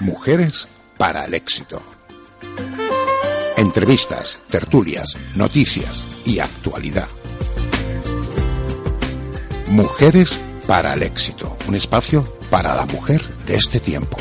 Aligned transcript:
Mujeres 0.00 0.66
para 0.96 1.26
el 1.26 1.34
éxito. 1.34 1.82
Entrevistas, 3.58 4.40
tertulias, 4.48 5.14
noticias 5.36 6.22
y 6.24 6.38
actualidad. 6.38 7.06
Mujeres 9.68 10.40
para 10.66 10.94
el 10.94 11.02
éxito. 11.02 11.54
Un 11.68 11.74
espacio 11.74 12.24
para 12.48 12.74
la 12.74 12.86
mujer 12.86 13.20
de 13.44 13.56
este 13.56 13.78
tiempo. 13.78 14.16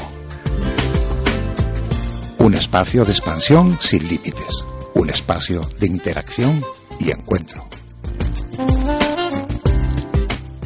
Un 2.39 2.55
espacio 2.55 3.05
de 3.05 3.13
expansión 3.13 3.77
sin 3.79 4.05
límites. 4.05 4.65
Un 4.95 5.09
espacio 5.09 5.61
de 5.79 5.87
interacción 5.87 6.61
y 6.99 7.11
encuentro. 7.11 7.65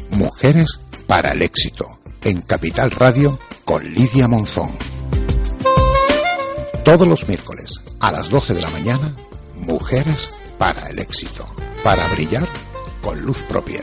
Mujeres 0.09 0.79
para 1.05 1.33
el 1.33 1.43
éxito. 1.43 1.99
En 2.23 2.41
Capital 2.41 2.89
Radio 2.89 3.37
con 3.63 3.83
Lidia 3.93 4.27
Monzón. 4.27 4.71
Todos 6.83 7.07
los 7.07 7.25
miércoles 7.29 7.79
a 8.01 8.11
las 8.11 8.29
12 8.29 8.55
de 8.55 8.61
la 8.61 8.69
mañana, 8.71 9.15
Mujeres 9.55 10.27
para 10.57 10.89
el 10.89 10.99
éxito. 10.99 11.47
Para 11.81 12.05
brillar 12.09 12.45
con 13.01 13.21
luz 13.21 13.41
propia. 13.43 13.79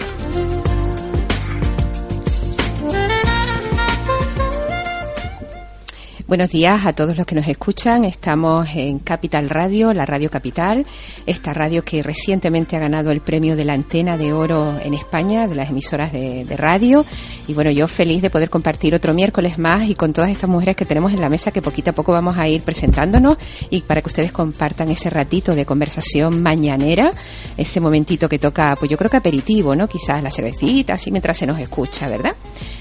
Buenos 6.30 6.51
días 6.51 6.87
a 6.87 6.93
todos 6.93 7.16
los 7.16 7.27
que 7.27 7.34
nos 7.34 7.48
escuchan. 7.48 8.05
Estamos 8.05 8.69
en 8.77 9.01
Capital 9.01 9.51
Radio, 9.51 9.93
la 9.93 10.07
Radio 10.07 10.30
Capital, 10.30 10.87
esta 11.27 11.52
radio 11.52 11.84
que 11.84 12.05
recientemente 12.05 12.77
ha 12.77 12.79
ganado 12.79 13.11
el 13.11 13.21
premio 13.21 13.57
de 13.57 13.65
la 13.65 13.73
antena 13.73 14.16
de 14.16 14.33
oro 14.33 14.79
en 14.85 14.95
España, 14.95 15.48
de 15.48 15.57
las 15.57 15.71
emisoras 15.71 16.12
de, 16.12 16.47
radio. 16.57 17.05
Y 17.48 17.55
bueno, 17.55 17.73
yo 17.73 17.88
feliz 17.88 18.23
de 18.23 18.30
poder 18.30 18.49
compartir 18.49 18.95
otro 18.95 19.13
miércoles 19.13 19.59
más 19.59 19.88
y 19.88 19.96
con 19.96 20.13
todas 20.13 20.30
estas 20.30 20.49
mujeres 20.49 20.77
que 20.77 20.85
tenemos 20.85 21.13
en 21.13 21.21
la 21.21 21.29
mesa 21.29 21.51
que 21.51 21.63
poquito 21.63 21.90
a 21.90 21.95
poco 21.95 22.13
vamos 22.13 22.38
a 22.38 22.46
ir 22.46 22.62
presentándonos 22.62 23.37
y 23.68 23.80
para 23.80 24.01
que 24.01 24.07
ustedes 24.07 24.30
compartan 24.30 24.88
ese 24.88 25.10
ratito 25.10 25.57
de 25.57 25.66
conversación 25.66 26.40
mañanera, 26.40 27.10
ese 27.57 27.80
momentito 27.80 28.29
que 28.29 28.38
toca, 28.38 28.77
pues 28.79 28.88
yo 28.88 28.96
creo 28.96 29.10
que 29.10 29.16
aperitivo, 29.16 29.74
¿no? 29.74 29.88
Quizás 29.88 30.23
la 30.23 30.30
cervecita, 30.30 30.95
así 30.95 31.10
mientras 31.10 31.38
se 31.38 31.46
nos 31.49 31.59
escucha, 31.59 32.09
¿verdad? 32.09 32.37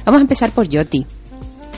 Vamos 0.05 0.19
a 0.19 0.21
empezar 0.21 0.51
por 0.51 0.69
Yoti. 0.69 1.03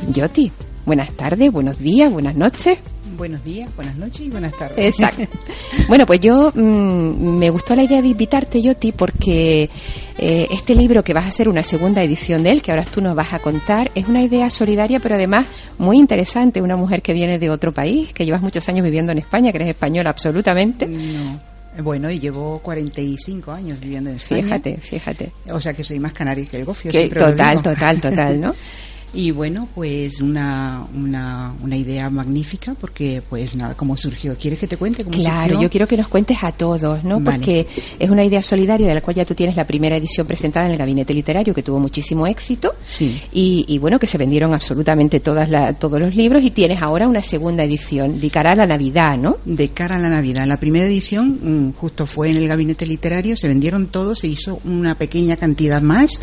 Yoti, 0.09 0.51
Buenas 0.85 1.11
tardes, 1.11 1.51
buenos 1.51 1.77
días, 1.77 2.11
buenas 2.11 2.35
noches. 2.35 2.79
Buenos 3.17 3.43
días, 3.43 3.69
buenas 3.75 3.97
noches 3.97 4.21
y 4.21 4.29
buenas 4.29 4.53
tardes. 4.57 4.77
Exacto. 4.77 5.27
bueno, 5.87 6.05
pues 6.05 6.19
yo 6.21 6.51
mmm, 6.55 7.37
me 7.37 7.49
gustó 7.49 7.75
la 7.75 7.83
idea 7.83 8.01
de 8.01 8.07
invitarte, 8.07 8.61
Yoti, 8.61 8.91
porque 8.91 9.69
eh, 10.17 10.47
este 10.49 10.73
libro 10.73 11.03
que 11.03 11.13
vas 11.13 11.25
a 11.25 11.27
hacer 11.27 11.47
una 11.47 11.61
segunda 11.61 12.01
edición 12.01 12.41
de 12.43 12.51
él, 12.51 12.61
que 12.63 12.71
ahora 12.71 12.83
tú 12.83 13.01
nos 13.01 13.15
vas 13.15 13.33
a 13.33 13.39
contar, 13.39 13.91
es 13.93 14.07
una 14.07 14.23
idea 14.23 14.49
solidaria, 14.49 14.99
pero 14.99 15.15
además 15.15 15.47
muy 15.77 15.97
interesante. 15.97 16.61
Una 16.61 16.77
mujer 16.77 17.01
que 17.01 17.13
viene 17.13 17.37
de 17.37 17.49
otro 17.49 17.71
país, 17.71 18.11
que 18.13 18.25
llevas 18.25 18.41
muchos 18.41 18.67
años 18.69 18.83
viviendo 18.83 19.11
en 19.11 19.19
España, 19.19 19.51
que 19.51 19.57
eres 19.57 19.69
española 19.69 20.09
absolutamente. 20.09 20.87
No. 20.87 21.39
Bueno, 21.83 22.09
y 22.09 22.19
llevo 22.19 22.59
45 22.59 23.51
años 23.51 23.79
viviendo 23.79 24.09
en 24.09 24.17
España. 24.17 24.43
Fíjate, 24.43 24.77
fíjate. 24.77 25.31
O 25.51 25.61
sea 25.61 25.73
que 25.73 25.83
soy 25.83 25.99
más 25.99 26.13
canaria 26.13 26.45
que 26.45 26.57
el 26.57 26.65
gofio. 26.65 26.91
Que, 26.91 27.07
total, 27.09 27.61
total, 27.61 28.01
total, 28.01 28.41
¿no? 28.41 28.55
Y 29.13 29.31
bueno, 29.31 29.67
pues 29.75 30.21
una, 30.21 30.85
una, 30.95 31.53
una, 31.61 31.75
idea 31.75 32.09
magnífica 32.09 32.75
porque 32.79 33.21
pues 33.29 33.55
nada, 33.55 33.75
¿cómo 33.75 33.97
surgió? 33.97 34.37
¿Quieres 34.37 34.57
que 34.57 34.67
te 34.67 34.77
cuente 34.77 35.03
cómo 35.03 35.15
Claro, 35.17 35.49
surgió? 35.49 35.61
yo 35.63 35.69
quiero 35.69 35.87
que 35.87 35.97
nos 35.97 36.07
cuentes 36.07 36.37
a 36.41 36.53
todos, 36.53 37.03
¿no? 37.03 37.19
Vale. 37.19 37.37
Porque 37.37 37.67
es 37.99 38.09
una 38.09 38.23
idea 38.23 38.41
solidaria 38.41 38.87
de 38.87 38.93
la 38.93 39.01
cual 39.01 39.15
ya 39.17 39.25
tú 39.25 39.35
tienes 39.35 39.57
la 39.57 39.67
primera 39.67 39.97
edición 39.97 40.25
presentada 40.27 40.65
en 40.67 40.71
el 40.71 40.77
Gabinete 40.77 41.13
Literario 41.13 41.53
que 41.53 41.61
tuvo 41.61 41.77
muchísimo 41.79 42.25
éxito 42.25 42.73
Sí. 42.85 43.21
y, 43.33 43.65
y 43.67 43.77
bueno, 43.79 43.99
que 43.99 44.07
se 44.07 44.17
vendieron 44.17 44.53
absolutamente 44.53 45.19
todas 45.19 45.49
la, 45.49 45.73
todos 45.73 45.99
los 45.99 46.15
libros 46.15 46.41
y 46.43 46.51
tienes 46.51 46.81
ahora 46.81 47.07
una 47.07 47.21
segunda 47.21 47.63
edición 47.65 48.19
de 48.21 48.29
cara 48.29 48.51
a 48.51 48.55
la 48.55 48.65
Navidad, 48.65 49.17
¿no? 49.17 49.37
De 49.43 49.67
cara 49.69 49.97
a 49.97 49.99
la 49.99 50.09
Navidad. 50.09 50.47
La 50.47 50.55
primera 50.57 50.85
edición 50.85 51.67
mm, 51.67 51.73
justo 51.73 52.05
fue 52.05 52.31
en 52.31 52.37
el 52.37 52.47
gabinete 52.47 52.85
literario, 52.85 53.35
se 53.35 53.49
vendieron 53.49 53.87
todos, 53.87 54.19
se 54.19 54.27
hizo 54.27 54.61
una 54.63 54.95
pequeña 54.95 55.35
cantidad 55.35 55.81
más 55.81 56.21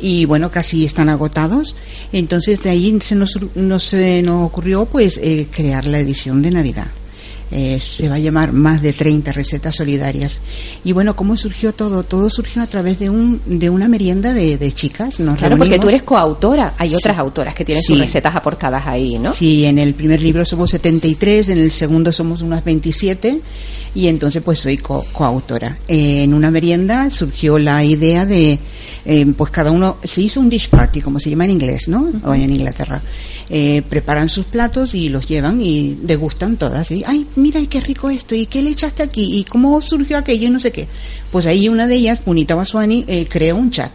y 0.00 0.26
bueno, 0.26 0.50
casi 0.50 0.84
están 0.84 1.08
agotados. 1.08 1.76
Entonces 2.12 2.62
de 2.62 2.70
ahí 2.70 2.98
se 3.00 3.14
nos, 3.14 3.38
nos, 3.54 3.84
se 3.84 4.22
nos 4.22 4.44
ocurrió 4.46 4.84
pues 4.86 5.18
eh, 5.22 5.48
crear 5.50 5.84
la 5.84 6.00
edición 6.00 6.42
de 6.42 6.50
Navidad. 6.50 6.88
Eh, 7.52 7.80
se 7.80 8.08
va 8.08 8.14
a 8.14 8.18
llamar 8.20 8.52
más 8.52 8.80
de 8.80 8.92
30 8.92 9.32
recetas 9.32 9.74
solidarias. 9.76 10.40
Y 10.84 10.92
bueno, 10.92 11.16
¿cómo 11.16 11.36
surgió 11.36 11.72
todo? 11.72 12.04
Todo 12.04 12.30
surgió 12.30 12.62
a 12.62 12.66
través 12.66 12.98
de 13.00 13.10
un 13.10 13.40
de 13.44 13.68
una 13.70 13.88
merienda 13.88 14.32
de, 14.32 14.56
de 14.56 14.72
chicas. 14.72 15.18
Nos 15.18 15.38
Claro, 15.38 15.56
porque 15.58 15.78
tú 15.78 15.88
eres 15.88 16.02
coautora. 16.04 16.74
Hay 16.78 16.94
otras 16.94 17.18
autoras 17.18 17.54
que 17.54 17.64
tienen 17.64 17.82
Sí. 17.82 17.92
sus 17.92 17.98
recetas 18.00 18.36
aportadas 18.36 18.86
ahí, 18.86 19.18
¿no? 19.18 19.32
Sí, 19.32 19.64
en 19.64 19.78
el 19.78 19.94
primer 19.94 20.22
libro 20.22 20.44
somos 20.44 20.70
73, 20.70 21.48
en 21.48 21.58
el 21.58 21.70
segundo 21.72 22.12
somos 22.12 22.40
unas 22.42 22.62
27 22.64 23.40
y 23.94 24.06
entonces 24.06 24.42
pues 24.42 24.60
soy 24.60 24.76
co- 24.76 25.04
coautora. 25.12 25.76
Eh, 25.88 26.22
en 26.22 26.34
una 26.34 26.50
merienda 26.52 27.10
surgió 27.10 27.58
la 27.58 27.82
idea 27.84 28.24
de, 28.26 28.60
eh, 29.04 29.26
pues 29.36 29.50
cada 29.50 29.72
uno, 29.72 29.96
se 30.04 30.22
hizo 30.22 30.38
un 30.38 30.48
dish 30.48 30.68
party, 30.68 31.00
como 31.00 31.18
se 31.18 31.30
llama 31.30 31.46
en 31.46 31.50
inglés, 31.50 31.88
¿no? 31.88 32.08
O 32.24 32.32
en 32.34 32.50
Inglaterra. 32.52 33.02
Eh, 33.48 33.82
preparan 33.88 34.28
sus 34.28 34.44
platos 34.46 34.94
y 34.94 35.08
los 35.08 35.26
llevan 35.26 35.60
y 35.60 35.98
degustan 36.02 36.56
todas. 36.56 36.88
Y, 36.92 37.02
ay, 37.04 37.26
mira, 37.40 37.58
y 37.60 37.66
qué 37.66 37.80
rico 37.80 38.10
esto, 38.10 38.34
y 38.34 38.46
qué 38.46 38.62
le 38.62 38.70
echaste 38.70 39.02
aquí, 39.02 39.38
y 39.38 39.44
cómo 39.44 39.80
surgió 39.80 40.16
aquello, 40.18 40.46
y 40.46 40.50
no 40.50 40.60
sé 40.60 40.70
qué. 40.70 40.86
Pues 41.32 41.46
ahí 41.46 41.68
una 41.68 41.86
de 41.86 41.96
ellas, 41.96 42.20
Punita 42.20 42.54
Baswani, 42.54 43.04
eh, 43.08 43.26
creó 43.28 43.56
un 43.56 43.70
chat. 43.70 43.90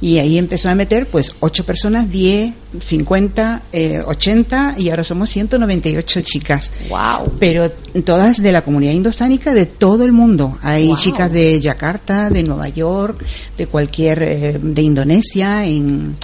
Y 0.00 0.18
ahí 0.18 0.36
empezó 0.36 0.68
a 0.68 0.74
meter 0.74 1.06
pues 1.06 1.32
8 1.38 1.64
personas, 1.64 2.10
10, 2.10 2.52
50, 2.80 3.62
eh, 3.72 4.00
80 4.04 4.74
y 4.76 4.90
ahora 4.90 5.04
somos 5.04 5.30
198 5.30 6.22
chicas. 6.22 6.72
Wow. 6.88 7.34
Pero 7.38 7.70
todas 8.04 8.42
de 8.42 8.50
la 8.50 8.62
comunidad 8.62 8.94
indostánica 8.94 9.54
de 9.54 9.66
todo 9.66 10.04
el 10.04 10.10
mundo. 10.10 10.58
Hay 10.62 10.88
Wow. 10.88 10.96
chicas 10.96 11.30
de 11.30 11.60
Yakarta, 11.60 12.30
de 12.30 12.42
Nueva 12.42 12.68
York, 12.68 13.24
de 13.56 13.66
cualquier, 13.68 14.22
eh, 14.24 14.58
de 14.60 14.82
Indonesia, 14.82 15.64
en, 15.64 16.16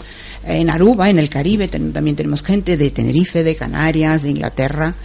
en 0.44 0.70
Aruba, 0.70 1.08
en 1.08 1.20
el 1.20 1.28
Caribe. 1.28 1.68
ten- 1.68 1.92
también 1.92 2.16
tenemos 2.16 2.42
gente 2.42 2.76
de 2.76 2.90
Tenerife, 2.90 3.44
de 3.44 3.54
Canarias, 3.54 4.24
de 4.24 4.30
Inglaterra. 4.30 4.96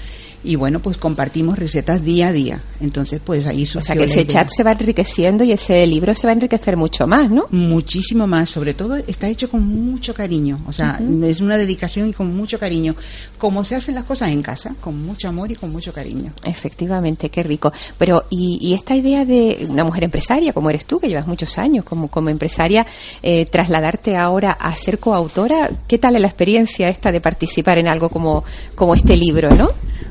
Y 0.44 0.56
bueno, 0.56 0.80
pues 0.80 0.98
compartimos 0.98 1.58
recetas 1.58 2.04
día 2.04 2.28
a 2.28 2.32
día. 2.32 2.62
Entonces, 2.82 3.22
pues 3.24 3.46
ahí 3.46 3.64
O 3.64 3.82
sea 3.82 3.96
que 3.96 4.04
ese 4.04 4.28
chat 4.28 4.50
se 4.50 4.64
va 4.64 4.72
enriqueciendo 4.74 5.44
y 5.44 5.52
ese 5.54 5.86
libro 5.88 6.14
se 6.14 6.28
va 6.28 6.32
a 6.32 6.34
enriquecer 6.34 6.76
mucho 6.76 7.08
más, 7.08 7.30
¿no? 7.30 7.46
Muchísimo 7.52 8.28
más, 8.28 8.50
sobre 8.50 8.74
todo 8.74 8.96
está 8.96 9.28
hecho 9.28 9.50
con 9.50 9.66
mucho 9.66 10.14
cariño, 10.14 10.60
o 10.68 10.74
sea, 10.74 11.00
es 11.24 11.42
una 11.42 11.58
dedicación 11.58 12.10
y 12.10 12.14
con 12.14 12.36
mucho 12.36 12.60
cariño, 12.60 12.96
como 13.38 13.64
se 13.64 13.76
hacen 13.76 13.96
las 13.96 14.04
cosas 14.04 14.30
en 14.30 14.42
casa, 14.42 14.76
con 14.82 15.02
mucho 15.06 15.30
amor 15.30 15.52
y 15.52 15.56
con 15.56 15.72
mucho 15.72 15.94
cariño. 15.94 16.34
Efectivamente, 16.44 17.30
qué 17.30 17.44
rico. 17.44 17.72
Pero, 17.98 18.26
y, 18.30 18.58
y 18.62 18.74
esta 18.74 18.96
idea 18.96 19.26
de 19.26 19.66
una 19.70 19.84
mujer 19.84 20.04
empresaria, 20.04 20.52
como 20.52 20.70
eres 20.70 20.86
tú, 20.86 21.00
que 21.00 21.08
llevas 21.08 21.28
muchos 21.28 21.58
años 21.58 21.86
como, 21.86 22.10
como 22.10 22.30
empresaria, 22.30 22.86
eh, 23.22 23.46
trasladarte 23.46 24.18
ahora 24.18 24.52
a 24.52 24.74
ser 24.74 25.00
coautora, 25.00 25.70
¿qué 25.88 25.98
tal 25.98 26.16
es 26.16 26.22
la 26.22 26.28
experiencia 26.28 26.90
esta 26.90 27.12
de 27.12 27.22
participar 27.22 27.78
en 27.78 27.88
algo 27.88 28.10
como, 28.10 28.44
como 28.76 28.96
este 28.96 29.16
libro, 29.16 29.52
no? 29.52 29.70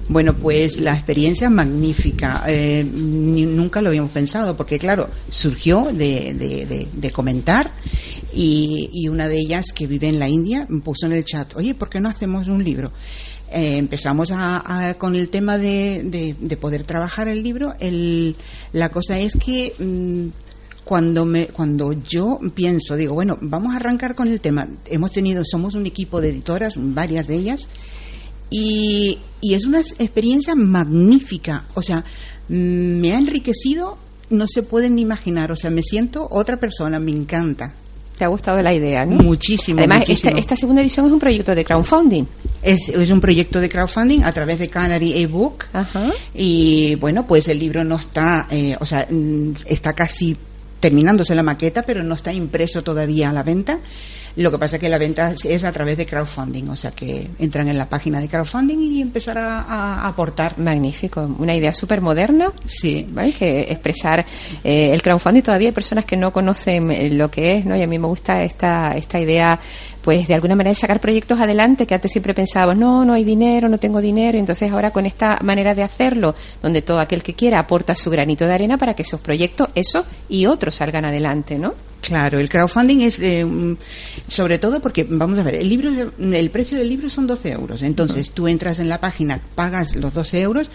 Bueno, 0.09 0.22
pues 0.35 0.79
la 0.79 0.95
experiencia 0.95 1.47
es 1.49 1.53
magnífica, 1.53 2.45
eh, 2.47 2.85
nunca 2.85 3.83
lo 3.83 3.89
habíamos 3.89 4.11
pensado, 4.13 4.57
porque 4.57 4.79
claro, 4.79 5.09
surgió 5.29 5.85
de, 5.93 6.35
de- 6.35 6.67
de- 6.67 6.89
de 6.93 7.11
comentar 7.11 7.71
y, 8.35 8.89
y 8.93 9.09
una 9.09 9.29
de 9.29 9.39
ellas 9.39 9.67
que 9.75 9.87
vive 9.87 10.09
en 10.09 10.19
la 10.19 10.29
India 10.29 10.67
puso 10.85 11.07
en 11.07 11.13
el 11.13 11.25
chat, 11.25 11.55
oye, 11.57 11.75
¿por 11.75 11.89
qué 11.91 12.01
no 12.01 12.09
hacemos 12.09 12.49
un 12.49 12.63
libro? 12.65 12.93
Eh, 13.51 13.77
empezamos 13.77 14.31
a- 14.31 14.89
a- 14.89 14.95
con 14.95 15.15
el 15.17 15.29
tema 15.29 15.59
de, 15.59 16.03
de- 16.05 16.35
de 16.41 16.57
poder 16.57 16.85
trabajar 16.85 17.29
el 17.29 17.43
libro. 17.43 17.75
La 18.73 18.89
cosa 18.89 19.19
es 19.19 19.35
que 19.37 19.75
mm, 19.79 20.29
cuando 20.85 21.25
me 21.25 21.47
cuando 21.47 21.93
yo 21.93 22.41
pienso 22.57 22.97
digo 22.97 23.15
bueno 23.15 23.39
vamos 23.41 23.73
a 23.73 23.77
arrancar 23.77 24.17
con 24.17 24.27
el 24.27 24.41
tema 24.41 24.67
hemos 24.87 25.13
tenido 25.13 25.45
somos 25.45 25.77
un 25.77 25.87
equipo 25.87 26.21
de 26.21 26.31
editoras 26.31 26.75
varias 26.77 27.29
de 27.29 27.37
ellas 27.37 27.69
y, 28.53 29.19
y 29.41 29.55
es 29.55 29.65
una 29.65 29.81
experiencia 29.81 30.55
magnífica 30.55 31.63
o 31.75 31.83
sea 31.83 32.05
mm, 32.49 32.55
me 33.01 33.15
ha 33.15 33.19
enriquecido 33.19 33.99
no 34.31 34.47
se 34.47 34.63
pueden 34.63 34.95
ni 34.95 35.03
imaginar 35.03 35.51
o 35.51 35.57
sea 35.57 35.71
me 35.71 35.83
siento 35.83 36.27
otra 36.31 36.59
persona 36.59 37.01
me 37.01 37.13
encanta 37.13 37.75
¿Te 38.17 38.27
ha 38.27 38.29
gustado 38.29 38.63
la 38.63 38.73
idea, 38.75 39.07
no? 39.07 39.17
muchísimo 39.17 39.79
Además, 39.79 40.01
muchísimo. 40.01 40.29
Esta, 40.29 40.41
esta 40.41 40.55
segunda 40.57 40.83
edición 40.83 41.07
es 41.07 41.13
un 41.13 41.19
proyecto 41.19 41.55
de 41.55 41.65
crowdfunding. 41.65 42.25
Es, 42.63 42.89
es 42.91 43.11
un 43.11 43.21
proyecto 43.21 43.59
de 43.59 43.71
crowdfunding 43.71 44.23
a 44.23 44.33
través 44.33 44.59
de 44.59 44.69
Canary 44.69 45.19
ebook 45.23 45.65
Ajá. 45.73 46.13
y 46.35 46.95
bueno 46.97 47.27
pues 47.27 47.49
el 47.49 47.59
libro 47.59 47.83
no 47.83 47.97
está 47.97 48.47
eh, 48.51 48.77
o 48.79 48.87
sea 48.87 49.09
mm, 49.11 49.55
está 49.67 49.95
casi 49.95 50.37
terminándose 50.83 51.35
la 51.37 51.45
maqueta, 51.45 51.85
pero 51.85 52.03
no 52.03 52.15
está 52.15 52.33
impreso 52.33 52.83
todavía 52.83 53.31
a 53.31 53.33
la 53.33 53.45
venta. 53.45 53.79
Lo 54.37 54.51
que 54.51 54.59
pasa 54.59 54.77
es 54.77 54.81
que 54.81 54.89
la 54.89 54.99
venta 54.99 55.35
es 55.45 55.65
a 55.65 55.73
través 55.73 55.97
de 55.97 56.07
crowdfunding, 56.07 56.69
o 56.69 56.77
sea 56.77 56.91
que 56.91 57.29
entran 57.39 57.69
en 57.69 57.79
la 57.79 57.89
página 57.89 58.21
de 58.21 58.29
crowdfunding 58.29 58.79
y 58.79 59.03
empezar 59.03 59.39
a, 59.39 59.63
a 59.63 60.09
aportar. 60.09 60.59
Magnífico, 60.59 61.29
una 61.39 61.55
idea 61.55 61.73
súper 61.73 62.01
moderna. 62.01 62.53
Sí. 62.65 63.07
¿vale? 63.11 63.33
Que 63.33 63.63
expresar 63.63 64.25
eh, 64.65 64.91
el 64.93 65.03
crowdfunding 65.03 65.43
todavía 65.43 65.69
hay 65.69 65.75
personas 65.75 66.05
que 66.05 66.17
no 66.17 66.33
conocen 66.33 66.91
eh, 66.91 67.11
lo 67.11 67.31
que 67.31 67.57
es, 67.57 67.65
¿no? 67.65 67.77
Y 67.77 67.83
a 67.83 67.87
mí 67.87 67.99
me 67.99 68.07
gusta 68.07 68.43
esta 68.43 68.95
esta 68.97 69.21
idea 69.21 69.59
pues 70.03 70.27
de 70.27 70.35
alguna 70.35 70.57
manera 70.57 70.75
sacar 70.75 71.01
proyectos 71.01 71.41
adelante 71.41 71.87
que 71.87 71.95
antes 71.95 72.11
siempre 72.11 72.35
pensábamos, 72.35 72.77
no, 72.77 73.05
no 73.05 73.13
hay 73.13 73.23
dinero, 73.23 73.69
no 73.69 73.79
tengo 73.79 74.01
dinero, 74.01 74.37
entonces 74.37 74.71
ahora 74.73 74.91
con 74.91 75.07
esta 75.07 75.39
manera 75.43 75.77
de 75.77 75.85
hacerlo, 75.85 76.35
donde 76.61 76.83
todo 76.83 76.99
aquel 76.99 77.23
que 77.23 77.35
quiera 77.35 77.61
aporta 77.61 77.95
su 77.95 78.11
granito 78.11 78.47
de 78.47 78.53
arena 78.53 78.79
para 78.79 78.95
que 78.95 79.03
esos 79.03 79.21
proyectos, 79.21 79.69
esos 79.77 80.05
y 80.29 80.47
otros 80.47 80.75
salgan 80.75 81.05
adelante, 81.05 81.57
¿no? 81.57 81.75
Claro, 82.03 82.41
el 82.41 82.49
crowdfunding 82.49 83.01
es 83.03 83.21
eh, 83.21 83.47
sobre 84.27 84.59
todo 84.59 84.81
porque, 84.81 85.07
vamos 85.09 85.39
a 85.39 85.45
ver, 85.45 85.55
el 85.55 85.69
libro, 85.69 85.91
el 86.19 86.51
precio 86.51 86.77
del 86.77 86.89
libro 86.89 87.09
son 87.09 87.29
12 87.29 87.53
euros. 87.53 87.83
Entonces 87.83 88.33
tú 88.33 88.49
entras 88.49 88.81
en 88.81 88.89
la 88.89 89.01
página, 89.01 89.41
pagas 89.55 89.95
los 89.95 90.13
12 90.13 90.41
euros 90.43 90.71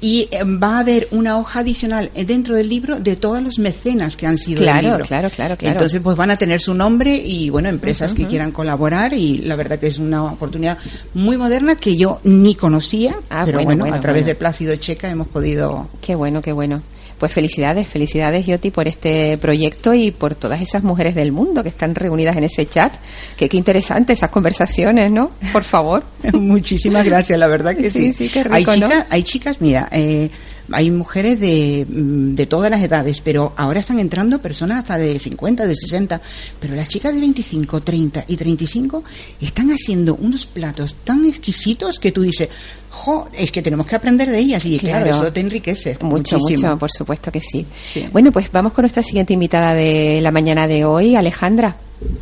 y 0.00 0.28
eh, 0.32 0.42
va 0.42 0.76
a 0.76 0.78
haber 0.80 1.06
una 1.12 1.38
hoja 1.38 1.60
adicional 1.60 2.10
dentro 2.26 2.56
del 2.56 2.68
libro 2.68 2.98
de 2.98 3.14
todos 3.14 3.40
los 3.40 3.60
mecenas 3.60 4.16
que 4.16 4.26
han 4.26 4.36
sido 4.36 4.62
claro, 4.62 4.76
del 4.76 4.86
libro. 4.86 5.06
Claro, 5.06 5.30
claro, 5.30 5.56
claro. 5.56 5.76
Entonces, 5.76 6.00
pues 6.02 6.16
van 6.16 6.32
a 6.32 6.36
tener 6.36 6.60
su 6.60 6.74
nombre 6.74 7.16
y, 7.16 7.50
bueno, 7.50 7.68
empresas 7.68 8.12
que 8.12 8.26
quieran 8.26 8.50
colaborar 8.50 9.14
y 9.14 9.38
la 9.38 9.54
verdad 9.54 9.78
que 9.78 9.86
es 9.86 9.98
una 9.98 10.24
oportunidad 10.24 10.76
muy 11.14 11.36
moderna 11.36 11.76
que 11.76 11.96
yo 11.96 12.20
ni 12.24 12.56
conocía, 12.56 13.14
ah, 13.30 13.44
pero 13.46 13.58
bueno, 13.58 13.68
bueno, 13.68 13.84
bueno 13.84 13.96
a 13.96 14.00
través 14.00 14.24
bueno. 14.24 14.34
de 14.34 14.34
Plácido 14.34 14.76
Checa 14.76 15.08
hemos 15.08 15.28
podido... 15.28 15.88
Qué 16.00 16.16
bueno, 16.16 16.42
qué 16.42 16.52
bueno. 16.52 16.82
Pues 17.18 17.32
felicidades, 17.32 17.88
felicidades 17.88 18.46
Yoti 18.46 18.70
por 18.70 18.88
este 18.88 19.38
proyecto 19.38 19.94
y 19.94 20.10
por 20.10 20.34
todas 20.34 20.60
esas 20.60 20.82
mujeres 20.82 21.14
del 21.14 21.32
mundo 21.32 21.62
que 21.62 21.68
están 21.68 21.94
reunidas 21.94 22.36
en 22.36 22.44
ese 22.44 22.66
chat. 22.66 22.92
Que 23.36 23.48
qué 23.48 23.56
interesante 23.56 24.12
esas 24.12 24.30
conversaciones, 24.30 25.10
¿no? 25.10 25.30
Por 25.52 25.64
favor. 25.64 26.04
Muchísimas 26.32 27.04
gracias, 27.04 27.38
la 27.38 27.46
verdad 27.46 27.76
que 27.76 27.90
sí. 27.90 28.12
Sí, 28.12 28.12
sí, 28.12 28.28
qué 28.28 28.44
rico, 28.44 28.70
hay, 28.70 28.82
hay 29.10 29.22
chicas, 29.22 29.60
mira, 29.60 29.88
eh, 29.92 30.30
hay 30.72 30.90
mujeres 30.90 31.38
de, 31.40 31.86
mm, 31.88 32.34
de 32.34 32.46
todas 32.46 32.70
las 32.70 32.82
edades, 32.82 33.20
pero 33.20 33.52
ahora 33.56 33.80
están 33.80 33.98
entrando 33.98 34.40
personas 34.40 34.78
hasta 34.78 34.98
de 34.98 35.18
50, 35.18 35.66
de 35.66 35.74
60, 35.76 36.20
pero 36.60 36.74
las 36.74 36.88
chicas 36.88 37.14
de 37.14 37.20
25, 37.20 37.80
30 37.82 38.24
y 38.28 38.36
35 38.36 39.04
están 39.40 39.70
haciendo 39.70 40.14
unos 40.14 40.46
platos 40.46 40.94
tan 41.04 41.24
exquisitos 41.26 41.98
que 41.98 42.12
tú 42.12 42.22
dices, 42.22 42.48
jo, 42.90 43.28
es 43.36 43.50
que 43.50 43.60
tenemos 43.62 43.86
que 43.86 43.96
aprender 43.96 44.30
de 44.30 44.38
ellas 44.38 44.64
y 44.64 44.78
claro, 44.78 45.04
Claro. 45.06 45.16
eso 45.24 45.32
te 45.32 45.40
enriquece. 45.40 45.98
Mucho, 46.02 46.38
muchísimo. 46.38 46.68
mucho, 46.70 46.78
por 46.78 46.90
supuesto 46.92 47.30
que 47.32 47.40
sí. 47.40 47.66
Sí. 47.82 48.06
Bueno, 48.12 48.30
pues 48.32 48.50
vamos 48.52 48.72
con 48.72 48.82
nuestra 48.82 49.02
siguiente 49.02 49.32
invitada 49.34 49.74
de 49.74 50.20
la 50.22 50.30
mañana 50.30 50.66
de 50.66 50.84
hoy, 50.84 51.16
Alejandra. 51.16 51.76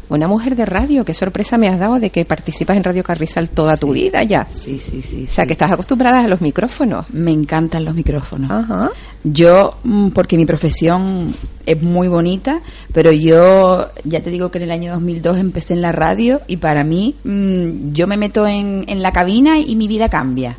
Una 0.09 0.29
mujer 0.29 0.57
de 0.57 0.67
radio, 0.67 1.05
qué 1.05 1.15
sorpresa 1.15 1.57
me 1.57 1.69
has 1.69 1.79
dado 1.79 1.99
de 1.99 2.11
que 2.11 2.25
participas 2.25 2.77
en 2.77 2.85
Radio 2.85 3.03
Carrizal 3.03 3.49
toda 3.49 3.77
tu 3.77 3.93
vida 3.93 4.23
ya. 4.23 4.47
Sí, 4.51 4.79
sí, 4.79 5.03
sí. 5.03 5.25
O 5.25 5.27
sea, 5.27 5.45
sí. 5.45 5.49
que 5.49 5.53
estás 5.55 5.73
acostumbrada 5.73 6.21
a 6.21 6.29
los 6.29 6.41
micrófonos. 6.41 7.09
Me 7.11 7.31
encantan 7.31 7.85
los 7.85 7.95
micrófonos. 7.95 8.51
Ajá. 8.51 8.91
Yo, 9.25 9.79
mm, 9.85 10.09
porque 10.11 10.37
mi 10.37 10.45
profesión 10.45 11.35
es 11.65 11.83
muy 11.83 12.09
bonita, 12.09 12.61
pero 12.93 13.13
yo 13.13 13.91
ya 14.05 14.21
te 14.21 14.31
digo 14.31 14.51
que 14.51 14.59
en 14.59 14.65
el 14.65 14.71
año 14.73 14.93
2002 14.93 15.39
empecé 15.39 15.75
en 15.75 15.83
la 15.83 15.93
radio 15.93 16.41
y 16.47 16.59
para 16.59 16.85
mí 16.85 17.15
mm, 17.25 17.93
yo 17.93 18.07
me 18.07 18.17
meto 18.17 18.47
en, 18.47 18.85
en 18.89 19.01
la 19.01 19.13
cabina 19.13 19.59
y 19.59 19.77
mi 19.77 19.89
vida 19.89 20.09
cambia. 20.09 20.59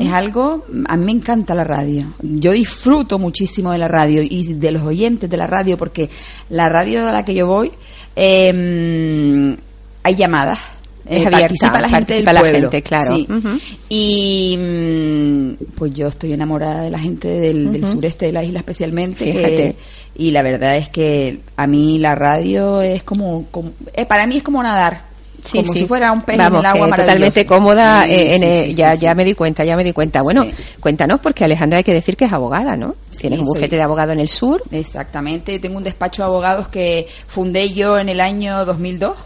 Es 0.00 0.12
algo, 0.12 0.66
a 0.86 0.96
mí 0.96 1.04
me 1.06 1.12
encanta 1.12 1.54
la 1.54 1.64
radio. 1.64 2.12
Yo 2.20 2.52
disfruto 2.52 3.18
muchísimo 3.18 3.72
de 3.72 3.78
la 3.78 3.88
radio 3.88 4.22
y 4.22 4.54
de 4.54 4.70
los 4.72 4.82
oyentes 4.82 5.30
de 5.30 5.36
la 5.36 5.46
radio 5.46 5.78
porque 5.78 6.10
la 6.50 6.68
radio 6.68 7.08
a 7.08 7.12
la 7.12 7.24
que 7.24 7.34
yo 7.34 7.46
voy 7.46 7.70
eh, 8.16 9.56
hay 10.02 10.14
llamadas. 10.14 10.58
Es 11.04 11.18
Eh, 11.24 11.26
abierta, 11.26 11.40
participa 11.40 11.80
la 11.80 11.88
gente 11.88 12.14
del 12.14 12.24
participa 12.24 12.32
la 12.32 12.40
pueblo. 12.40 12.70
gente, 12.70 12.82
claro. 12.82 13.16
Sí. 13.16 13.28
Y 13.88 14.56
mm, 14.58 15.64
pues 15.74 15.94
yo 15.94 16.08
estoy 16.08 16.32
enamorada 16.32 16.82
de 16.82 16.90
la 16.90 16.98
gente 16.98 17.28
del, 17.28 17.72
del 17.72 17.84
sureste 17.86 18.26
de 18.26 18.32
la 18.32 18.44
isla 18.44 18.60
especialmente. 18.60 19.74
y 20.14 20.30
la 20.30 20.42
verdad 20.42 20.76
es 20.76 20.88
que 20.90 21.40
a 21.56 21.66
mí 21.66 21.98
la 21.98 22.14
radio 22.14 22.82
es 22.82 23.02
como, 23.02 23.46
como- 23.50 23.72
eh, 23.94 24.06
para 24.06 24.26
mí 24.26 24.36
es 24.36 24.42
como 24.42 24.62
nadar. 24.62 25.11
Sí, 25.44 25.58
como 25.58 25.72
sí. 25.72 25.80
si 25.80 25.86
fuera 25.86 26.12
un 26.12 26.22
pez 26.22 26.38
Vamos, 26.38 26.62
en 26.62 26.70
el 26.70 26.76
agua 26.76 26.96
totalmente 26.96 27.46
cómoda. 27.46 28.04
Sí, 28.04 28.12
eh, 28.12 28.36
en, 28.36 28.42
eh, 28.42 28.74
ya, 28.74 28.94
ya 28.94 29.14
me 29.14 29.24
di 29.24 29.34
cuenta, 29.34 29.64
ya 29.64 29.76
me 29.76 29.84
di 29.84 29.92
cuenta. 29.92 30.22
Bueno, 30.22 30.46
cuéntanos, 30.80 31.20
porque 31.20 31.44
Alejandra 31.44 31.78
hay 31.78 31.84
que 31.84 31.92
decir 31.92 32.16
que 32.16 32.26
es 32.26 32.32
abogada, 32.32 32.76
¿no? 32.76 32.94
Tienes 33.16 33.40
un 33.40 33.46
bufete 33.46 33.76
de 33.76 33.82
abogado 33.82 34.12
en 34.12 34.20
el 34.20 34.28
sur. 34.28 34.62
Exactamente, 34.70 35.58
tengo 35.58 35.78
un 35.78 35.84
despacho 35.84 36.22
de 36.22 36.26
abogados 36.26 36.68
que 36.68 37.08
fundé 37.26 37.72
yo 37.72 37.98
en 37.98 38.08
el 38.08 38.20
año 38.20 38.64
2002. 38.64 39.16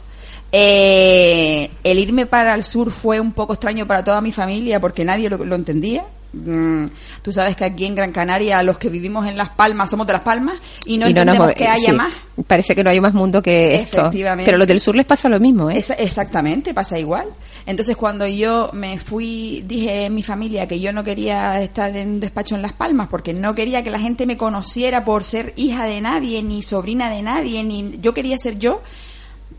Eh, 0.52 1.70
el 1.84 1.98
irme 1.98 2.24
para 2.24 2.54
el 2.54 2.62
sur 2.62 2.90
fue 2.90 3.20
un 3.20 3.32
poco 3.32 3.52
extraño 3.52 3.86
para 3.86 4.04
toda 4.04 4.20
mi 4.20 4.32
familia 4.32 4.80
porque 4.80 5.04
nadie 5.04 5.28
lo, 5.28 5.44
lo 5.44 5.54
entendía. 5.54 6.04
Mm, 6.44 6.86
tú 7.22 7.32
sabes 7.32 7.56
que 7.56 7.64
aquí 7.64 7.86
en 7.86 7.94
Gran 7.94 8.12
Canaria 8.12 8.62
los 8.62 8.76
que 8.78 8.88
vivimos 8.88 9.26
en 9.26 9.36
Las 9.36 9.50
Palmas 9.50 9.88
somos 9.88 10.06
de 10.06 10.12
Las 10.12 10.22
Palmas 10.22 10.58
y 10.84 10.98
no 10.98 11.06
y 11.06 11.10
entendemos 11.10 11.52
que 11.54 11.66
haya 11.66 11.90
sí, 11.90 11.96
más. 11.96 12.12
Parece 12.46 12.74
que 12.74 12.84
no 12.84 12.90
hay 12.90 13.00
más 13.00 13.14
mundo 13.14 13.40
que 13.40 13.76
esto. 13.76 14.10
Pero 14.44 14.58
los 14.58 14.66
del 14.66 14.80
sur 14.80 14.94
les 14.94 15.06
pasa 15.06 15.28
lo 15.30 15.40
mismo, 15.40 15.70
¿eh? 15.70 15.78
Esa- 15.78 15.94
exactamente, 15.94 16.74
pasa 16.74 16.98
igual. 16.98 17.26
Entonces, 17.64 17.96
cuando 17.96 18.26
yo 18.26 18.70
me 18.74 18.98
fui, 18.98 19.64
dije 19.66 20.04
en 20.04 20.14
mi 20.14 20.22
familia 20.22 20.68
que 20.68 20.78
yo 20.78 20.92
no 20.92 21.02
quería 21.02 21.60
estar 21.62 21.96
en 21.96 22.08
un 22.08 22.20
despacho 22.20 22.54
en 22.54 22.62
Las 22.62 22.74
Palmas 22.74 23.08
porque 23.10 23.32
no 23.32 23.54
quería 23.54 23.82
que 23.82 23.90
la 23.90 23.98
gente 23.98 24.26
me 24.26 24.36
conociera 24.36 25.04
por 25.04 25.24
ser 25.24 25.54
hija 25.56 25.84
de 25.86 26.00
nadie, 26.00 26.42
ni 26.42 26.62
sobrina 26.62 27.10
de 27.10 27.22
nadie, 27.22 27.64
ni 27.64 27.98
yo 28.02 28.12
quería 28.12 28.36
ser 28.36 28.58
yo. 28.58 28.82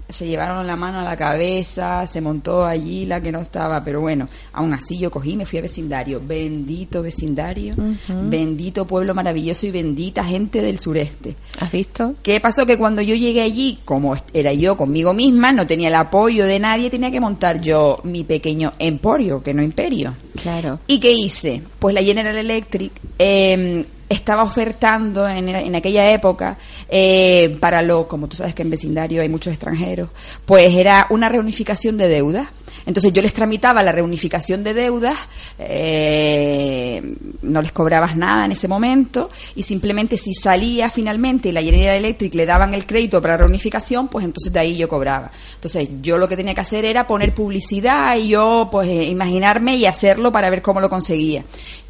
Se 0.09 0.25
llevaron 0.27 0.65
la 0.65 0.75
mano 0.75 0.99
a 0.99 1.03
la 1.03 1.17
cabeza, 1.17 2.07
se 2.07 2.21
montó 2.21 2.65
allí 2.65 3.05
la 3.05 3.19
que 3.19 3.31
no 3.31 3.41
estaba, 3.41 3.83
pero 3.83 3.99
bueno, 4.01 4.29
aún 4.53 4.73
así 4.73 4.97
yo 4.97 5.11
cogí 5.11 5.31
y 5.31 5.37
me 5.37 5.45
fui 5.45 5.59
a 5.59 5.63
vecindario. 5.63 6.21
Bendito 6.25 7.01
vecindario, 7.01 7.75
bendito 8.07 8.85
pueblo 8.85 9.13
maravilloso 9.13 9.65
y 9.65 9.71
bendita 9.71 10.23
gente 10.23 10.61
del 10.61 10.79
sureste. 10.79 11.35
¿Has 11.59 11.71
visto? 11.71 12.15
¿Qué 12.23 12.39
pasó? 12.39 12.65
Que 12.65 12.77
cuando 12.77 13.01
yo 13.01 13.15
llegué 13.15 13.41
allí, 13.41 13.79
como 13.83 14.15
era 14.33 14.53
yo 14.53 14.77
conmigo 14.77 15.13
misma, 15.13 15.51
no 15.51 15.67
tenía 15.67 15.89
el 15.89 15.95
apoyo 15.95 16.45
de 16.45 16.59
nadie, 16.59 16.89
tenía 16.89 17.11
que 17.11 17.19
montar 17.19 17.59
yo 17.59 17.99
mi 18.03 18.23
pequeño 18.23 18.71
emporio, 18.79 19.43
que 19.43 19.53
no 19.53 19.61
imperio. 19.61 20.13
Claro. 20.41 20.79
¿Y 20.87 20.99
qué 20.99 21.11
hice? 21.11 21.61
Pues 21.79 21.93
la 21.93 22.01
General 22.01 22.37
Electric 22.37 22.91
eh, 23.19 23.85
estaba 24.09 24.43
ofertando 24.43 25.27
en, 25.27 25.49
en 25.49 25.75
aquella 25.75 26.11
época 26.11 26.57
eh, 26.89 27.57
para 27.59 27.81
lo, 27.81 28.07
como 28.07 28.27
tú 28.27 28.37
sabes 28.37 28.55
que 28.55 28.61
en 28.61 28.69
vecindario 28.69 29.21
hay 29.21 29.29
muchos 29.29 29.51
extranjeros, 29.51 30.09
pues 30.45 30.73
era 30.73 31.07
una 31.09 31.29
reunificación 31.29 31.97
de 31.97 32.07
deudas. 32.07 32.47
Entonces 32.85 33.11
yo 33.11 33.21
les 33.21 33.33
tramitaba 33.33 33.83
la 33.83 33.91
reunificación 33.91 34.63
de 34.63 34.73
deudas, 34.73 35.17
eh, 35.59 37.01
no 37.41 37.61
les 37.61 37.73
cobrabas 37.73 38.15
nada 38.15 38.45
en 38.45 38.53
ese 38.53 38.69
momento 38.69 39.29
y 39.55 39.63
simplemente 39.63 40.15
si 40.15 40.33
salía 40.33 40.89
finalmente 40.89 41.49
y 41.49 41.51
la 41.51 41.61
General 41.61 41.97
Electric 41.97 42.33
le 42.33 42.45
daban 42.45 42.73
el 42.73 42.85
crédito 42.85 43.21
para 43.21 43.33
la 43.33 43.39
reunificación, 43.39 44.07
pues 44.07 44.23
entonces 44.23 44.53
de 44.53 44.59
ahí 44.61 44.77
yo 44.77 44.87
cobraba. 44.87 45.31
Entonces 45.55 45.89
yo 46.01 46.17
lo 46.17 46.29
que 46.29 46.37
tenía 46.37 46.55
que 46.55 46.61
hacer 46.61 46.85
era 46.85 47.05
poner 47.05 47.35
publicidad 47.35 48.15
y 48.15 48.29
yo 48.29 48.69
pues 48.71 48.87
eh, 48.87 49.03
imaginarme 49.03 49.75
y 49.75 49.85
hacerlo 49.85 50.31
para 50.31 50.49
ver 50.49 50.61
cómo 50.61 50.79
lo 50.79 50.89
conseguía. 50.89 51.43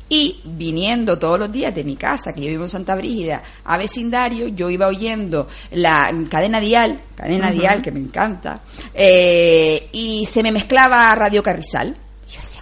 Y 0.09 0.39
viniendo 0.43 1.19
todos 1.19 1.39
los 1.39 1.51
días 1.51 1.75
de 1.75 1.83
mi 1.83 1.95
casa, 1.95 2.31
que 2.31 2.41
yo 2.41 2.47
vivo 2.47 2.63
en 2.63 2.69
Santa 2.69 2.95
Brígida, 2.95 3.43
a 3.65 3.77
vecindario, 3.77 4.47
yo 4.47 4.69
iba 4.69 4.87
oyendo 4.87 5.47
la 5.71 6.11
cadena 6.29 6.59
dial, 6.59 6.99
cadena 7.15 7.51
dial 7.51 7.81
que 7.81 7.91
me 7.91 7.99
encanta, 7.99 8.61
eh, 8.93 9.89
y 9.91 10.25
se 10.25 10.43
me 10.43 10.51
mezclaba 10.51 11.13
Radio 11.15 11.43
Carrizal. 11.43 11.95
Y 12.27 12.31
yo 12.33 12.39
decía, 12.41 12.61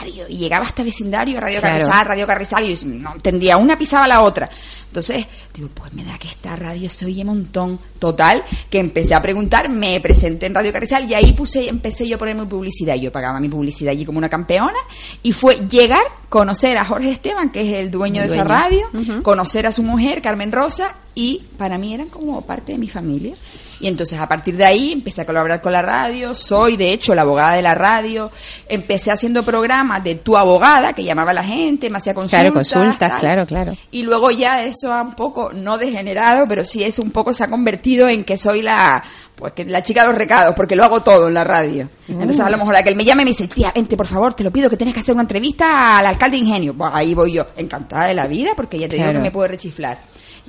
radio. 0.00 0.26
Y 0.28 0.36
llegaba 0.36 0.66
hasta 0.66 0.82
vecindario, 0.82 1.40
Radio 1.40 1.60
Claro. 1.60 1.78
Carrizal, 1.78 2.06
Radio 2.06 2.26
Carrizal, 2.26 2.64
y 2.70 2.78
no 2.84 3.14
entendía, 3.14 3.56
una 3.56 3.76
pisaba 3.76 4.06
la 4.06 4.22
otra. 4.22 4.48
Entonces, 4.86 5.26
digo, 5.52 5.68
pues 5.74 5.92
me 5.92 6.02
da 6.04 6.18
que 6.18 6.28
esta 6.28 6.56
radio 6.56 6.88
se 6.88 7.04
oye 7.06 7.20
un 7.22 7.28
montón. 7.28 7.78
Total, 7.98 8.44
que 8.70 8.78
empecé 8.78 9.14
a 9.14 9.20
preguntar, 9.20 9.68
me 9.68 9.98
presenté 10.00 10.46
en 10.46 10.54
Radio 10.54 10.72
Carrizal 10.72 11.10
y 11.10 11.14
ahí 11.14 11.32
puse, 11.32 11.68
empecé 11.68 12.06
yo 12.06 12.14
a 12.16 12.18
poner 12.18 12.36
mi 12.36 12.46
publicidad. 12.46 12.94
Yo 12.94 13.10
pagaba 13.10 13.40
mi 13.40 13.48
publicidad 13.48 13.90
allí 13.90 14.04
como 14.04 14.18
una 14.18 14.28
campeona 14.28 14.78
y 15.22 15.32
fue 15.32 15.66
llegar, 15.68 16.02
conocer 16.28 16.78
a 16.78 16.84
Jorge 16.84 17.10
Esteban, 17.10 17.50
que 17.50 17.62
es 17.62 17.76
el 17.76 17.90
dueño 17.90 18.22
El 18.22 18.28
de 18.28 18.34
esa 18.34 18.44
radio, 18.44 18.88
conocer 19.22 19.66
a 19.66 19.72
su 19.72 19.82
mujer, 19.82 20.22
Carmen 20.22 20.52
Rosa, 20.52 20.94
y 21.14 21.42
para 21.58 21.76
mí 21.76 21.92
eran 21.92 22.08
como 22.08 22.40
parte 22.42 22.72
de 22.72 22.78
mi 22.78 22.88
familia. 22.88 23.34
Y 23.80 23.88
entonces 23.88 24.18
a 24.18 24.26
partir 24.26 24.56
de 24.56 24.64
ahí 24.64 24.92
empecé 24.92 25.22
a 25.22 25.26
colaborar 25.26 25.60
con 25.60 25.72
la 25.72 25.82
radio, 25.82 26.34
soy 26.34 26.76
de 26.76 26.92
hecho 26.92 27.14
la 27.14 27.22
abogada 27.22 27.54
de 27.54 27.62
la 27.62 27.74
radio, 27.74 28.30
empecé 28.68 29.10
haciendo 29.10 29.42
programas 29.42 30.02
de 30.02 30.16
tu 30.16 30.36
abogada, 30.36 30.92
que 30.92 31.04
llamaba 31.04 31.30
a 31.30 31.34
la 31.34 31.44
gente, 31.44 31.90
me 31.90 31.98
hacía 31.98 32.14
consultas. 32.14 32.40
Claro, 32.40 32.54
consultas, 32.54 32.98
tal. 32.98 33.20
claro, 33.20 33.46
claro. 33.46 33.72
Y 33.90 34.02
luego 34.02 34.30
ya 34.30 34.62
eso 34.62 34.92
ha 34.92 35.02
un 35.02 35.14
poco, 35.14 35.52
no 35.52 35.78
degenerado, 35.78 36.46
pero 36.48 36.64
sí 36.64 36.82
es 36.82 36.98
un 36.98 37.10
poco, 37.10 37.32
se 37.32 37.44
ha 37.44 37.48
convertido 37.48 38.08
en 38.08 38.24
que 38.24 38.36
soy 38.36 38.62
la, 38.62 39.02
pues 39.36 39.52
que 39.52 39.64
la 39.64 39.82
chica 39.82 40.02
de 40.02 40.08
los 40.08 40.18
recados, 40.18 40.54
porque 40.54 40.74
lo 40.74 40.84
hago 40.84 41.00
todo 41.02 41.28
en 41.28 41.34
la 41.34 41.44
radio. 41.44 41.88
Entonces 42.08 42.40
a 42.40 42.50
lo 42.50 42.58
mejor 42.58 42.72
la 42.72 42.82
que 42.82 42.88
él 42.88 42.96
me 42.96 43.04
llame 43.04 43.22
y 43.22 43.26
me 43.26 43.30
dice, 43.30 43.46
tía, 43.46 43.72
vente 43.74 43.96
por 43.96 44.06
favor, 44.06 44.34
te 44.34 44.42
lo 44.42 44.50
pido 44.50 44.68
que 44.68 44.76
tienes 44.76 44.94
que 44.94 45.00
hacer 45.00 45.14
una 45.14 45.22
entrevista 45.22 45.98
al 45.98 46.06
alcalde 46.06 46.36
de 46.36 46.44
Ingenio. 46.44 46.74
Pues 46.74 46.90
ahí 46.92 47.14
voy 47.14 47.34
yo, 47.34 47.46
encantada 47.56 48.06
de 48.06 48.14
la 48.14 48.26
vida, 48.26 48.50
porque 48.56 48.78
ya 48.78 48.88
te 48.88 48.96
digo 48.96 49.12
que 49.12 49.18
me 49.18 49.30
puede 49.30 49.48
rechiflar. 49.48 49.98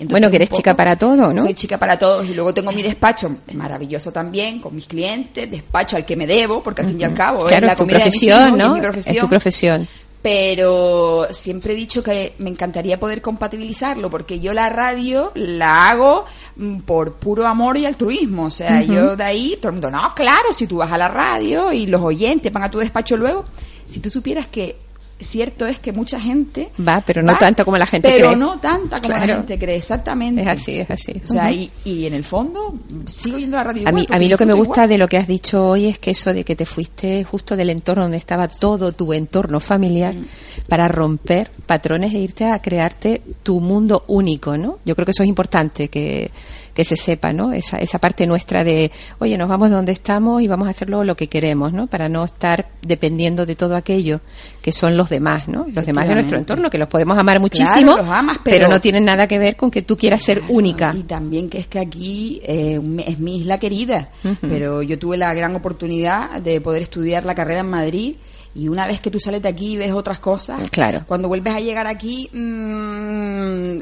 Bueno, 0.08 0.30
que 0.30 0.38
eres 0.38 0.50
chica 0.50 0.76
para 0.76 0.96
todo, 0.96 1.34
¿no? 1.34 1.42
Soy 1.42 1.54
chica 1.54 1.78
para 1.78 1.98
todos 1.98 2.28
y 2.28 2.34
luego 2.34 2.54
tengo 2.54 2.72
mi 2.72 2.82
despacho 2.82 3.38
maravilloso 3.54 4.12
también 4.12 4.60
con 4.60 4.76
mis 4.76 4.86
clientes, 4.86 5.50
despacho 5.50 5.96
al 5.96 6.06
que 6.06 6.16
me 6.16 6.28
debo, 6.28 6.62
porque 6.64 6.82
al 6.82 6.88
fin 6.88 7.02
y 7.02 7.04
al 7.04 7.14
cabo 7.14 7.46
claro, 7.46 7.66
es 7.66 7.72
la 7.72 7.76
comida 7.76 8.00
profesión, 8.00 8.52
de 8.52 8.58
¿no? 8.58 8.74
mi 8.76 8.82
profesión. 8.82 9.16
Es 9.16 9.22
tu 9.22 9.30
profesión. 9.30 9.88
Pero 10.22 11.28
siempre 11.32 11.72
he 11.72 11.76
dicho 11.78 12.04
que 12.04 12.34
me 12.40 12.50
encantaría 12.50 13.00
poder 13.00 13.22
compatibilizarlo, 13.22 14.10
porque 14.10 14.42
yo 14.42 14.54
la 14.54 14.70
radio 14.70 15.32
la 15.36 15.90
hago 15.90 16.26
mm, 16.58 16.80
por 16.82 17.14
puro 17.14 17.48
amor 17.48 17.78
y 17.78 17.86
altruismo. 17.86 18.46
O 18.46 18.50
sea, 18.50 18.82
yo 18.82 19.16
de 19.16 19.24
ahí, 19.24 19.58
todo 19.62 19.70
el 19.70 19.74
mundo, 19.76 19.90
no, 19.90 20.14
claro, 20.14 20.52
si 20.52 20.68
tú 20.68 20.78
vas 20.78 20.92
a 20.92 20.98
la 20.98 21.08
radio 21.08 21.72
y 21.72 21.86
los 21.86 22.02
oyentes 22.02 22.52
van 22.52 22.64
a 22.64 22.72
tu 22.72 22.80
despacho 22.80 23.16
luego, 23.16 23.46
si 23.88 24.02
tú 24.02 24.10
supieras 24.10 24.48
que 24.48 24.89
cierto 25.20 25.66
es 25.66 25.80
que 25.80 25.92
mucha 25.92 26.20
gente 26.20 26.70
va, 26.86 27.02
pero 27.06 27.22
no 27.22 27.38
tanto 27.38 27.66
como 27.66 27.78
la 27.78 27.86
gente 27.86 28.08
pero 28.08 28.18
cree. 28.18 28.30
Pero 28.30 28.40
no 28.40 28.60
tanta 28.60 29.02
como 29.02 29.14
la 29.14 29.36
gente 29.36 29.60
cree, 29.60 29.78
exactamente. 29.78 30.42
Es 30.42 30.48
así, 30.48 30.80
es 30.80 30.92
así. 30.92 31.22
O 31.24 31.28
sea, 31.28 31.52
y, 31.52 31.72
y, 31.86 32.06
en 32.06 32.14
el 32.14 32.24
fondo 32.24 32.76
sigo 33.08 33.38
yendo 33.38 33.58
a 33.58 33.64
la 33.64 33.74
radio. 33.74 33.88
A 33.88 33.92
mí, 33.92 34.06
a 34.10 34.20
mí 34.20 34.30
lo 34.30 34.38
que 34.38 34.46
me 34.46 34.54
gusta 34.54 34.82
igual. 34.82 34.90
de 34.90 34.98
lo 34.98 35.08
que 35.08 35.18
has 35.18 35.28
dicho 35.28 35.70
hoy 35.70 35.88
es 35.88 36.00
que 36.00 36.12
eso 36.12 36.34
de 36.34 36.44
que 36.44 36.56
te 36.56 36.66
fuiste 36.66 37.24
justo 37.24 37.56
del 37.56 37.70
entorno 37.70 38.04
donde 38.04 38.18
estaba 38.18 38.48
todo 38.48 38.92
tu 38.92 39.14
entorno 39.14 39.60
familiar 39.60 40.16
Mm. 40.16 40.26
para 40.68 40.88
romper 40.88 41.52
patrones 41.66 42.14
e 42.14 42.20
irte 42.20 42.46
a 42.46 42.62
crearte 42.62 43.22
tu 43.44 43.60
mundo 43.60 44.04
único, 44.08 44.58
¿no? 44.58 44.80
Yo 44.86 44.96
creo 44.96 45.06
que 45.06 45.12
eso 45.12 45.24
es 45.24 45.30
importante 45.30 45.88
que, 45.88 46.32
que 46.74 46.86
se 46.86 46.96
sepa, 46.96 47.34
¿no? 47.34 47.54
Esa, 47.54 47.78
esa 47.78 48.00
parte 48.00 48.26
nuestra 48.28 48.64
de, 48.64 48.92
oye, 49.20 49.38
nos 49.38 49.50
vamos 49.50 49.70
de 49.70 49.76
donde 49.76 49.92
estamos 49.92 50.42
y 50.42 50.48
vamos 50.48 50.68
a 50.68 50.72
hacerlo 50.72 51.04
lo 51.04 51.16
que 51.16 51.28
queremos, 51.28 51.74
¿no? 51.74 51.88
Para 51.88 52.10
no 52.10 52.24
estar 52.24 52.68
dependiendo 52.82 53.46
de 53.46 53.56
todo 53.56 53.76
aquello 53.76 54.22
que 54.62 54.72
son 54.72 54.98
los 54.98 55.10
demás, 55.10 55.48
¿no? 55.48 55.66
Los 55.74 55.86
demás 55.86 56.08
de 56.08 56.16
nuestro 56.16 56.38
entorno, 56.38 56.70
que 56.70 56.78
los 56.78 56.88
podemos 56.88 57.18
amar 57.18 57.40
muchísimo, 57.40 57.70
Claro, 57.94 57.98
los 57.98 58.10
amas, 58.10 58.40
pero... 58.44 58.68
no 58.68 58.80
tienen 58.82 59.06
nada 59.06 59.28
que 59.28 59.40
ver 59.40 59.56
con 59.56 59.72
que 59.72 59.82
tú 59.82 59.98
quieras 59.98 60.22
ser 60.22 60.40
Claro, 60.40 60.54
única. 60.54 60.94
Y 60.96 61.04
también 61.04 61.50
que 61.50 61.60
es 61.60 61.68
que 61.68 61.80
aquí 61.80 62.42
eh, 62.44 62.80
es 63.06 63.20
mi 63.20 63.38
isla 63.38 63.58
querida, 63.58 64.10
pero 64.42 64.82
yo 64.82 65.00
tuve 65.00 65.18
la 65.18 65.34
gran 65.34 65.56
oportunidad 65.56 66.40
de 66.42 66.62
poder 66.62 66.84
estudiar 66.84 67.26
la 67.26 67.36
carrera 67.36 67.62
en 67.62 67.70
Madrid 67.70 68.16
y 68.56 68.68
una 68.68 68.88
vez 68.88 69.00
que 69.00 69.12
tú 69.12 69.20
sales 69.20 69.42
de 69.42 69.50
aquí 69.50 69.74
y 69.74 69.78
ves 69.78 69.92
otras 69.92 70.20
cosas, 70.20 70.70
Claro. 70.72 71.04
cuando 71.08 71.28
vuelves 71.28 71.54
a 71.54 71.60
llegar 71.60 71.88
aquí, 71.88 72.30
mm, 72.34 73.80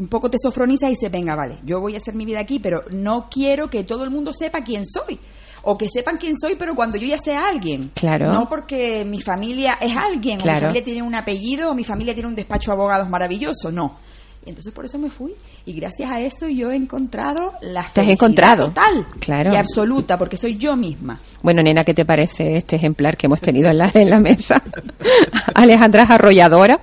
un 0.00 0.08
poco 0.08 0.30
te 0.30 0.38
sofronizas 0.38 0.88
y 0.88 0.92
dices, 0.92 1.10
venga, 1.10 1.34
vale, 1.34 1.58
yo 1.64 1.80
voy 1.80 1.94
a 1.94 1.98
hacer 1.98 2.14
mi 2.14 2.24
vida 2.24 2.40
aquí, 2.40 2.58
pero 2.58 2.82
no 2.90 3.28
quiero 3.30 3.68
que 3.68 3.84
todo 3.84 4.04
el 4.04 4.10
mundo 4.10 4.32
sepa 4.32 4.62
quién 4.62 4.84
soy. 4.86 5.18
O 5.66 5.78
que 5.78 5.88
sepan 5.88 6.18
quién 6.18 6.36
soy, 6.38 6.56
pero 6.58 6.74
cuando 6.74 6.98
yo 6.98 7.06
ya 7.06 7.16
sea 7.18 7.48
alguien. 7.48 7.90
Claro. 7.94 8.30
No 8.30 8.46
porque 8.50 9.02
mi 9.06 9.22
familia 9.22 9.78
es 9.80 9.92
alguien, 9.96 10.36
o 10.38 10.42
Claro. 10.42 10.56
mi 10.56 10.60
familia 10.66 10.84
tiene 10.84 11.00
un 11.02 11.14
apellido, 11.14 11.70
o 11.70 11.74
mi 11.74 11.84
familia 11.84 12.12
tiene 12.12 12.28
un 12.28 12.34
despacho 12.34 12.70
de 12.70 12.74
abogados 12.76 13.08
maravilloso. 13.08 13.72
No. 13.72 13.96
Y 14.46 14.50
entonces 14.50 14.72
por 14.74 14.84
eso 14.84 14.98
me 14.98 15.10
fui. 15.10 15.32
Y 15.64 15.72
gracias 15.72 16.10
a 16.10 16.20
eso 16.20 16.48
yo 16.48 16.70
he 16.70 16.76
encontrado 16.76 17.52
la 17.62 17.88
Te 17.92 18.02
has 18.02 18.08
encontrado. 18.08 18.66
total 18.66 19.06
Claro. 19.18 19.52
y 19.52 19.56
absoluta, 19.56 20.18
porque 20.18 20.36
soy 20.36 20.56
yo 20.56 20.76
misma. 20.76 21.18
Bueno, 21.42 21.62
nena, 21.62 21.84
¿qué 21.84 21.94
te 21.94 22.04
parece 22.04 22.58
este 22.58 22.76
ejemplar 22.76 23.16
que 23.16 23.26
hemos 23.26 23.40
tenido 23.40 23.70
en 23.70 23.78
la, 23.78 23.90
en 23.94 24.10
la 24.10 24.20
mesa? 24.20 24.62
Alejandra 25.54 26.02
es 26.02 26.10
arrolladora, 26.10 26.80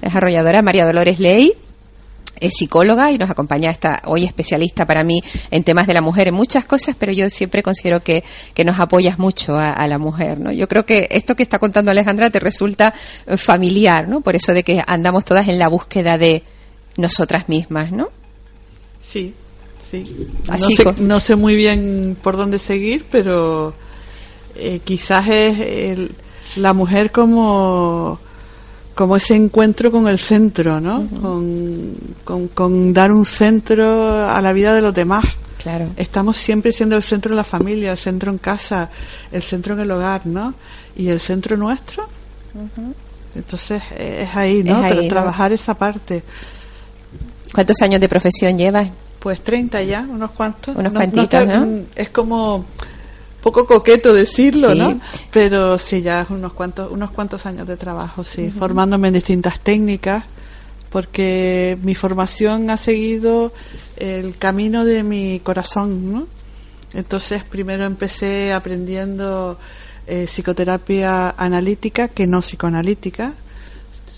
es 0.00 0.14
arrolladora, 0.14 0.62
María 0.62 0.86
Dolores 0.86 1.20
Ley 1.20 1.54
es 2.40 2.54
psicóloga 2.58 3.12
y 3.12 3.18
nos 3.18 3.30
acompaña 3.30 3.70
esta 3.70 4.02
hoy 4.06 4.24
especialista 4.24 4.86
para 4.86 5.04
mí 5.04 5.22
en 5.50 5.62
temas 5.64 5.86
de 5.86 5.94
la 5.94 6.00
mujer 6.00 6.28
en 6.28 6.34
muchas 6.34 6.64
cosas, 6.64 6.96
pero 6.98 7.12
yo 7.12 7.30
siempre 7.30 7.62
considero 7.62 8.02
que, 8.02 8.24
que 8.54 8.64
nos 8.64 8.78
apoyas 8.78 9.18
mucho 9.18 9.56
a, 9.58 9.70
a 9.70 9.86
la 9.86 9.98
mujer, 9.98 10.40
¿no? 10.40 10.52
Yo 10.52 10.68
creo 10.68 10.84
que 10.84 11.08
esto 11.10 11.36
que 11.36 11.42
está 11.42 11.58
contando 11.58 11.90
Alejandra 11.90 12.30
te 12.30 12.40
resulta 12.40 12.94
eh, 13.26 13.36
familiar, 13.36 14.08
¿no? 14.08 14.20
Por 14.20 14.34
eso 14.36 14.52
de 14.52 14.64
que 14.64 14.82
andamos 14.86 15.24
todas 15.24 15.48
en 15.48 15.58
la 15.58 15.68
búsqueda 15.68 16.18
de 16.18 16.42
nosotras 16.96 17.48
mismas, 17.48 17.90
¿no? 17.92 18.08
Sí, 19.00 19.34
sí. 19.90 20.04
Así 20.48 20.62
No 20.62 20.70
sé, 20.70 21.02
no 21.02 21.20
sé 21.20 21.36
muy 21.36 21.56
bien 21.56 22.16
por 22.22 22.36
dónde 22.36 22.58
seguir, 22.58 23.06
pero 23.10 23.74
eh, 24.54 24.80
quizás 24.84 25.28
es 25.28 25.58
el- 25.60 26.14
la 26.56 26.72
mujer 26.72 27.10
como 27.10 28.18
como 28.94 29.16
ese 29.16 29.34
encuentro 29.34 29.90
con 29.90 30.06
el 30.06 30.20
centro, 30.20 30.78
¿no? 30.80 31.08
con, 31.20 31.96
con, 32.22 32.46
con 32.46 32.92
dar 32.92 33.10
un 33.10 33.24
centro 33.26 34.28
a 34.30 34.40
la 34.40 34.52
vida 34.52 34.72
de 34.72 34.80
los 34.82 34.94
demás. 34.94 35.24
Claro. 35.60 35.90
Estamos 35.96 36.36
siempre 36.36 36.70
siendo 36.70 36.94
el 36.94 37.02
centro 37.02 37.30
de 37.30 37.36
la 37.36 37.42
familia, 37.42 37.90
el 37.90 37.98
centro 37.98 38.30
en 38.30 38.38
casa, 38.38 38.88
el 39.32 39.42
centro 39.42 39.74
en 39.74 39.80
el 39.80 39.90
hogar, 39.90 40.24
¿no? 40.26 40.54
Y 40.96 41.08
el 41.08 41.18
centro 41.18 41.56
nuestro. 41.56 42.06
Entonces 43.34 43.82
eh, 43.96 44.26
es 44.28 44.36
ahí, 44.36 44.62
¿no? 44.62 44.78
Es 44.84 44.92
ahí, 44.92 44.98
Tra- 44.98 45.02
¿no? 45.02 45.08
Trabajar 45.08 45.52
esa 45.52 45.74
parte. 45.76 46.22
¿Cuántos 47.54 47.80
años 47.82 48.00
de 48.00 48.08
profesión 48.08 48.58
llevas? 48.58 48.88
Pues 49.20 49.40
30 49.42 49.82
ya, 49.82 50.00
unos 50.08 50.32
cuantos. 50.32 50.76
Unos 50.76 50.92
No- 50.92 50.98
cuantitos, 51.00 51.46
¿no? 51.46 51.66
Es 51.94 52.10
como 52.10 52.64
poco 53.42 53.66
coqueto 53.66 54.12
decirlo, 54.12 54.72
Sí. 54.74 54.78
¿no? 54.80 55.00
Pero 55.30 55.78
sí, 55.78 56.02
ya 56.02 56.26
unos 56.30 56.52
cuantos, 56.52 56.90
unos 56.90 57.10
cuantos 57.10 57.46
años 57.46 57.66
de 57.66 57.76
trabajo, 57.76 58.24
sí, 58.24 58.50
formándome 58.50 59.08
en 59.08 59.14
distintas 59.14 59.60
técnicas, 59.60 60.24
porque 60.90 61.78
mi 61.82 61.94
formación 61.94 62.70
ha 62.70 62.76
seguido 62.76 63.52
el 63.96 64.36
camino 64.38 64.84
de 64.84 65.02
mi 65.02 65.40
corazón, 65.40 66.12
¿no? 66.12 66.26
Entonces, 66.92 67.42
primero 67.44 67.84
empecé 67.84 68.52
aprendiendo 68.52 69.58
eh, 70.06 70.26
psicoterapia 70.26 71.30
analítica, 71.36 72.08
que 72.08 72.26
no 72.26 72.40
psicoanalítica, 72.40 73.34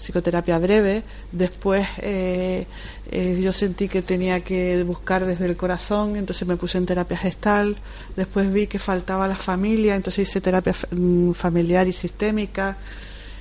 psicoterapia 0.06 0.58
breve. 0.58 1.02
Después 1.32 1.86
eh, 1.98 2.66
eh, 3.10 3.40
yo 3.42 3.52
sentí 3.52 3.88
que 3.88 4.02
tenía 4.02 4.40
que 4.40 4.82
buscar 4.84 5.26
desde 5.26 5.46
el 5.46 5.56
corazón, 5.56 6.16
entonces 6.16 6.46
me 6.46 6.56
puse 6.56 6.78
en 6.78 6.86
terapia 6.86 7.16
gestal. 7.16 7.76
Después 8.14 8.52
vi 8.52 8.66
que 8.66 8.78
faltaba 8.78 9.26
la 9.26 9.36
familia, 9.36 9.96
entonces 9.96 10.28
hice 10.28 10.40
terapia 10.40 10.74
mm, 10.90 11.32
familiar 11.32 11.88
y 11.88 11.92
sistémica. 11.92 12.76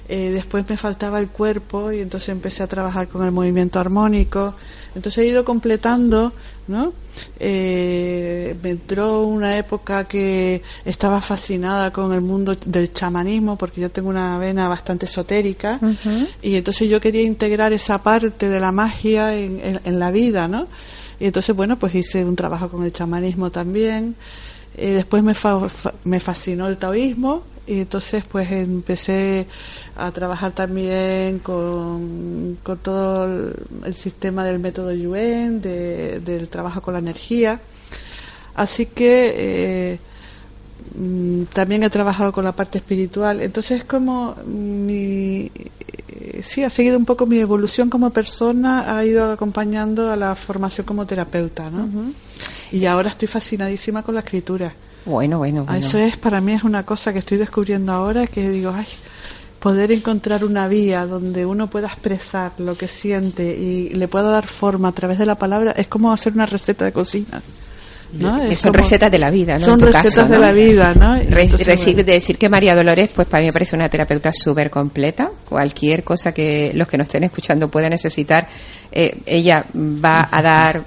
Eh, 0.08 0.30
después 0.30 0.68
me 0.70 0.78
faltaba 0.78 1.18
el 1.20 1.30
cuerpo 1.30 1.92
y 1.92 2.00
entonces 2.00 2.30
empecé 2.30 2.62
a 2.62 2.68
trabajar 2.68 3.08
con 3.08 3.26
el 3.26 3.32
movimiento 3.32 3.80
armónico. 3.80 4.56
Entonces 4.96 5.24
he 5.24 5.28
ido 5.28 5.44
completando, 5.44 6.34
¿no? 6.68 6.94
Eh, 7.40 8.56
me 8.62 8.72
entró 8.72 9.22
una 9.22 9.58
época 9.58 10.04
que 10.06 10.62
estaba 10.84 11.22
fascinada 11.22 11.92
con 11.94 12.12
el 12.14 12.22
mundo 12.22 12.56
del 12.66 12.92
chamanismo 12.92 13.56
porque 13.58 13.82
yo 13.82 13.90
tengo 13.92 14.10
una 14.10 14.38
vena 14.38 14.68
bastante 14.68 15.06
esotérica 15.06 15.80
y 16.42 16.56
entonces 16.56 16.90
yo 16.90 17.00
quería 17.00 17.22
integrar 17.22 17.72
esa 17.74 18.02
parte 18.04 18.50
de 18.50 18.60
la 18.60 18.72
magia 18.72 19.36
en, 19.36 19.60
en- 19.62 19.80
en 19.86 20.00
la 20.00 20.12
vida, 20.12 20.48
¿no? 20.48 20.68
Y 21.20 21.26
entonces, 21.28 21.56
bueno, 21.56 21.78
pues 21.80 21.96
hice 21.96 22.26
un 22.26 22.36
trabajo 22.36 22.70
con 22.70 22.84
el 22.84 22.92
chamanismo 22.92 23.50
también. 23.52 24.16
Eh, 24.76 24.92
después 24.92 25.24
me, 25.24 25.34
fa- 25.34 25.70
fa- 25.70 25.94
me 26.04 26.20
fascinó 26.20 26.68
el 26.68 26.78
taoísmo 26.78 27.44
y 27.68 27.80
entonces 27.82 28.24
pues 28.32 28.52
empecé 28.52 29.48
a 29.96 30.12
trabajar 30.12 30.52
también 30.54 31.40
con, 31.40 32.58
con 32.64 32.78
todo 32.80 33.26
el, 33.86 33.96
sistema 33.96 34.44
del 34.46 34.60
método 34.60 34.94
Yuen, 34.94 35.62
de- 35.62 36.20
del 36.20 36.48
trabajo 36.50 36.82
con 36.82 36.94
la 36.94 37.00
energía. 37.00 37.60
Así 38.56 38.86
que 38.86 39.34
eh, 39.94 40.00
también 41.54 41.84
he 41.84 41.90
trabajado 41.90 42.32
con 42.32 42.44
la 42.44 42.52
parte 42.54 42.78
espiritual. 42.78 43.42
Entonces 43.42 43.80
es 43.82 43.86
como 43.86 44.36
mi... 44.46 45.52
eh, 46.08 46.42
Sí, 46.44 46.64
ha 46.64 46.70
seguido 46.70 46.98
un 46.98 47.06
poco 47.06 47.26
mi 47.26 47.40
evolución 47.40 47.90
como 47.90 48.12
persona, 48.12 48.96
ha 48.98 49.04
ido 49.06 49.32
acompañando 49.32 50.12
a 50.12 50.16
la 50.16 50.36
formación 50.36 50.86
como 50.86 51.06
terapeuta, 51.06 51.70
¿no? 51.70 51.88
Y 52.72 52.86
ahora 52.86 53.10
estoy 53.10 53.28
fascinadísima 53.28 54.04
con 54.04 54.16
la 54.16 54.22
escritura. 54.22 54.74
Bueno, 55.06 55.38
bueno, 55.38 55.66
Ah, 55.68 55.74
bueno. 55.74 55.88
Eso 55.88 55.98
es, 55.98 56.18
para 56.18 56.42
mí 56.42 56.54
es 56.54 56.64
una 56.64 56.84
cosa 56.84 57.14
que 57.14 57.20
estoy 57.20 57.38
descubriendo 57.38 57.92
ahora, 57.92 58.28
que 58.28 58.50
digo, 58.50 58.72
ay, 58.76 58.88
poder 59.60 59.92
encontrar 59.92 60.44
una 60.44 60.68
vía 60.68 61.06
donde 61.06 61.46
uno 61.46 61.70
pueda 61.70 61.88
expresar 61.88 62.54
lo 62.58 62.76
que 62.78 62.88
siente 62.88 63.44
y 63.56 63.90
le 63.90 64.08
pueda 64.08 64.30
dar 64.30 64.48
forma 64.48 64.90
a 64.90 64.92
través 64.92 65.18
de 65.18 65.26
la 65.26 65.36
palabra, 65.36 65.72
es 65.72 65.88
como 65.88 66.12
hacer 66.12 66.34
una 66.34 66.46
receta 66.46 66.86
de 66.86 66.92
cocina. 66.92 67.42
¿No? 68.18 68.42
Es 68.44 68.60
son 68.60 68.72
como- 68.72 68.84
recetas 68.84 69.12
de 69.12 69.20
la 69.20 69.30
vida, 69.32 69.58
¿no? 69.58 69.66
Son 69.66 69.80
recetas 69.80 70.14
caso, 70.16 70.26
de 70.28 70.36
¿no? 70.36 70.42
la 70.42 70.52
vida, 70.52 70.94
¿no? 70.96 71.16
Entonces, 71.16 71.66
decir, 71.66 71.94
bueno. 71.96 72.12
decir 72.12 72.38
que 72.38 72.50
María 72.50 72.76
Dolores, 72.76 73.10
pues 73.16 73.28
para 73.28 73.42
mí 73.42 73.48
me 73.48 73.54
parece 73.54 73.76
una 73.76 73.90
terapeuta 73.90 74.32
súper 74.34 74.70
completa. 74.70 75.32
Cualquier 75.48 76.04
cosa 76.04 76.32
que 76.34 76.72
los 76.74 76.88
que 76.88 76.98
nos 76.98 77.06
estén 77.06 77.24
escuchando 77.24 77.70
puedan 77.70 77.92
necesitar, 77.92 78.48
eh, 78.92 79.18
ella 79.26 79.66
va 79.76 80.28
a 80.32 80.42
dar 80.42 80.84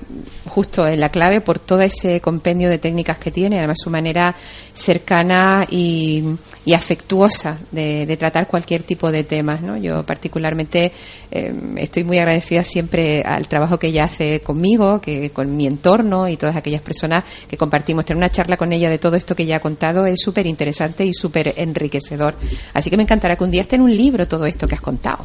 justo 0.46 0.86
en 0.88 0.98
la 1.00 1.10
clave 1.10 1.40
por 1.42 1.58
todo 1.58 1.82
ese 1.82 2.20
compendio 2.20 2.68
de 2.70 2.78
técnicas 2.78 3.18
que 3.18 3.30
tiene, 3.30 3.58
además 3.58 3.78
su 3.82 3.90
manera 3.90 4.34
cercana 4.74 5.66
y, 5.70 6.24
y 6.64 6.72
afectuosa 6.72 7.58
de, 7.70 8.06
de 8.06 8.16
tratar 8.16 8.46
cualquier 8.46 8.82
tipo 8.84 9.10
de 9.10 9.24
temas. 9.24 9.60
¿no? 9.60 9.76
Yo 9.76 10.04
particularmente 10.06 10.92
eh, 11.30 11.52
estoy 11.76 12.04
muy 12.04 12.18
agradecida 12.18 12.64
siempre 12.64 13.22
al 13.22 13.46
trabajo 13.48 13.78
que 13.78 13.88
ella 13.88 14.04
hace 14.04 14.40
conmigo, 14.40 15.00
que 15.00 15.30
con 15.30 15.54
mi 15.56 15.66
entorno 15.66 16.28
y 16.28 16.36
todas 16.36 16.56
aquellas 16.56 16.80
personas 16.80 17.17
que 17.48 17.56
compartimos 17.56 18.04
tener 18.04 18.18
una 18.18 18.30
charla 18.30 18.56
con 18.56 18.72
ella 18.72 18.90
de 18.90 18.98
todo 18.98 19.16
esto 19.16 19.34
que 19.34 19.46
ya 19.46 19.56
ha 19.56 19.60
contado 19.60 20.06
es 20.06 20.20
súper 20.20 20.46
interesante 20.46 21.04
y 21.04 21.12
súper 21.12 21.54
enriquecedor. 21.56 22.34
Así 22.74 22.90
que 22.90 22.96
me 22.96 23.02
encantará 23.02 23.36
que 23.36 23.44
un 23.44 23.50
día 23.50 23.62
esté 23.62 23.76
en 23.76 23.82
un 23.82 23.96
libro 23.96 24.26
todo 24.26 24.46
esto 24.46 24.66
que 24.66 24.74
has 24.74 24.80
contado. 24.80 25.24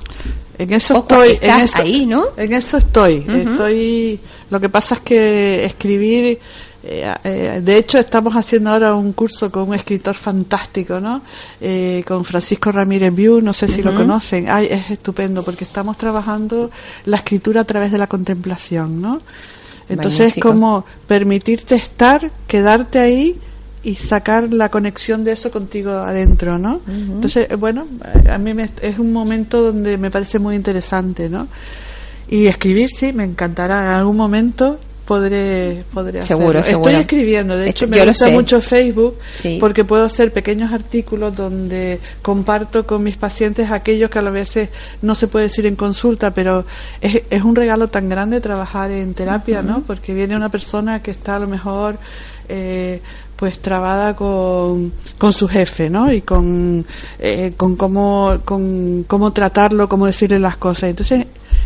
En 0.58 0.72
eso 0.74 0.94
Ojo, 0.94 1.02
estoy. 1.02 1.30
En 1.30 1.36
estás 1.36 1.64
eso, 1.64 1.82
ahí, 1.82 2.06
¿no? 2.06 2.26
En 2.38 2.54
eso 2.54 2.78
estoy. 2.78 3.26
Estoy. 3.28 4.20
Lo 4.50 4.60
que 4.60 4.70
pasa 4.70 4.96
es 4.96 5.02
que 5.02 5.66
escribir. 5.66 6.40
eh, 6.86 7.14
eh, 7.24 7.62
de 7.64 7.78
hecho, 7.78 7.98
estamos 7.98 8.34
haciendo 8.36 8.72
ahora 8.72 8.94
un 8.94 9.14
curso 9.14 9.50
con 9.50 9.70
un 9.70 9.74
escritor 9.74 10.16
fantástico, 10.16 11.00
¿no? 11.00 11.22
Eh, 11.62 12.04
con 12.06 12.26
Francisco 12.26 12.72
Ramírez 12.72 13.14
Viu, 13.14 13.42
no 13.42 13.54
sé 13.54 13.68
si 13.68 13.82
lo 13.82 13.96
conocen. 13.96 14.50
Ay, 14.50 14.68
es 14.70 14.92
estupendo 14.92 15.44
porque 15.44 15.64
estamos 15.64 15.98
trabajando 15.98 16.70
la 17.06 17.18
escritura 17.18 17.62
a 17.62 17.64
través 17.64 17.92
de 17.92 17.98
la 17.98 18.08
contemplación, 18.08 19.02
¿no? 19.02 19.22
Entonces 19.90 20.20
es 20.20 20.26
Magnífico. 20.38 20.50
como 20.50 20.86
permitirte 21.08 21.76
estar, 21.76 22.32
quedarte 22.48 23.00
ahí 23.00 23.40
y 23.84 23.96
sacar 23.96 24.54
la 24.54 24.70
conexión 24.70 25.24
de 25.26 25.34
eso 25.34 25.52
contigo 25.52 25.92
adentro, 25.92 26.58
¿no? 26.58 26.80
Entonces, 26.88 27.48
eh, 27.52 27.56
bueno, 27.56 27.86
a 28.30 28.38
mí 28.38 28.54
me- 28.54 28.70
es 28.82 28.98
un 28.98 29.12
momento 29.12 29.62
donde 29.62 29.98
me 29.98 30.10
parece 30.10 30.40
muy 30.40 30.56
interesante, 30.56 31.30
¿no? 31.30 31.48
Y 32.30 32.48
escribir, 32.48 32.88
sí, 32.90 33.12
me 33.12 33.26
encantará. 33.26 33.84
En 33.84 33.90
algún 33.92 34.16
momento 34.16 34.80
podré, 35.06 35.84
podré 35.94 36.24
Seguro, 36.24 36.60
hacerlo. 36.60 36.64
seguro. 36.64 36.90
Estoy 36.90 37.02
escribiendo, 37.02 37.58
de 37.58 37.70
hecho 37.70 37.88
me 37.88 38.06
gusta 38.06 38.30
mucho 38.30 38.62
Facebook 38.62 39.18
Sí. 39.42 39.58
porque 39.60 39.84
puedo 39.84 40.06
hacer 40.06 40.32
pequeños 40.32 40.72
artículos 40.72 41.36
donde 41.36 42.00
comparto 42.22 42.86
con 42.86 43.04
mis 43.04 43.18
pacientes 43.18 43.70
aquellos 43.72 44.10
que 44.10 44.20
a 44.20 44.22
veces 44.24 44.70
no 45.02 45.16
se 45.16 45.28
puede 45.28 45.46
decir 45.46 45.66
en 45.66 45.76
consulta, 45.76 46.34
pero 46.34 46.66
es, 47.02 47.22
es 47.30 47.42
un 47.44 47.56
regalo 47.56 47.90
tan 47.90 48.08
grande 48.10 48.40
trabajar 48.42 48.92
en 48.92 49.14
terapia, 49.14 49.62
¿no? 49.62 49.82
Porque 49.82 50.14
viene 50.14 50.36
una 50.36 50.50
persona 50.50 51.02
que 51.02 51.12
está 51.12 51.36
a 51.36 51.40
lo 51.40 51.48
mejor 51.48 51.98
eh, 52.50 53.02
pues 53.36 53.60
trabada 53.60 54.16
con, 54.16 54.94
con 55.18 55.34
su 55.34 55.48
jefe, 55.50 55.90
¿no? 55.90 56.12
Y 56.14 56.22
con, 56.22 56.86
eh, 57.20 57.54
con 57.58 57.76
cómo, 57.76 58.38
con 58.46 59.04
cómo 59.08 59.34
tratarlo, 59.34 59.90
cómo 59.90 60.06
decirle 60.06 60.40
las 60.40 60.56
cosas. 60.58 60.92
Entonces, 60.92 61.26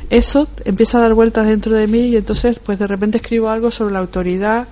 eso 0.10 0.48
empieza 0.66 0.98
a 0.98 1.02
dar 1.02 1.14
vueltas 1.14 1.48
dentro 1.48 1.74
de 1.74 1.88
mí 1.88 2.08
y 2.08 2.16
entonces, 2.16 2.60
pues 2.60 2.80
de 2.80 2.88
repente 2.88 3.18
escribo 3.18 3.50
algo 3.50 3.72
sobre 3.72 3.94
la 3.94 4.00
autoridad, 4.00 4.68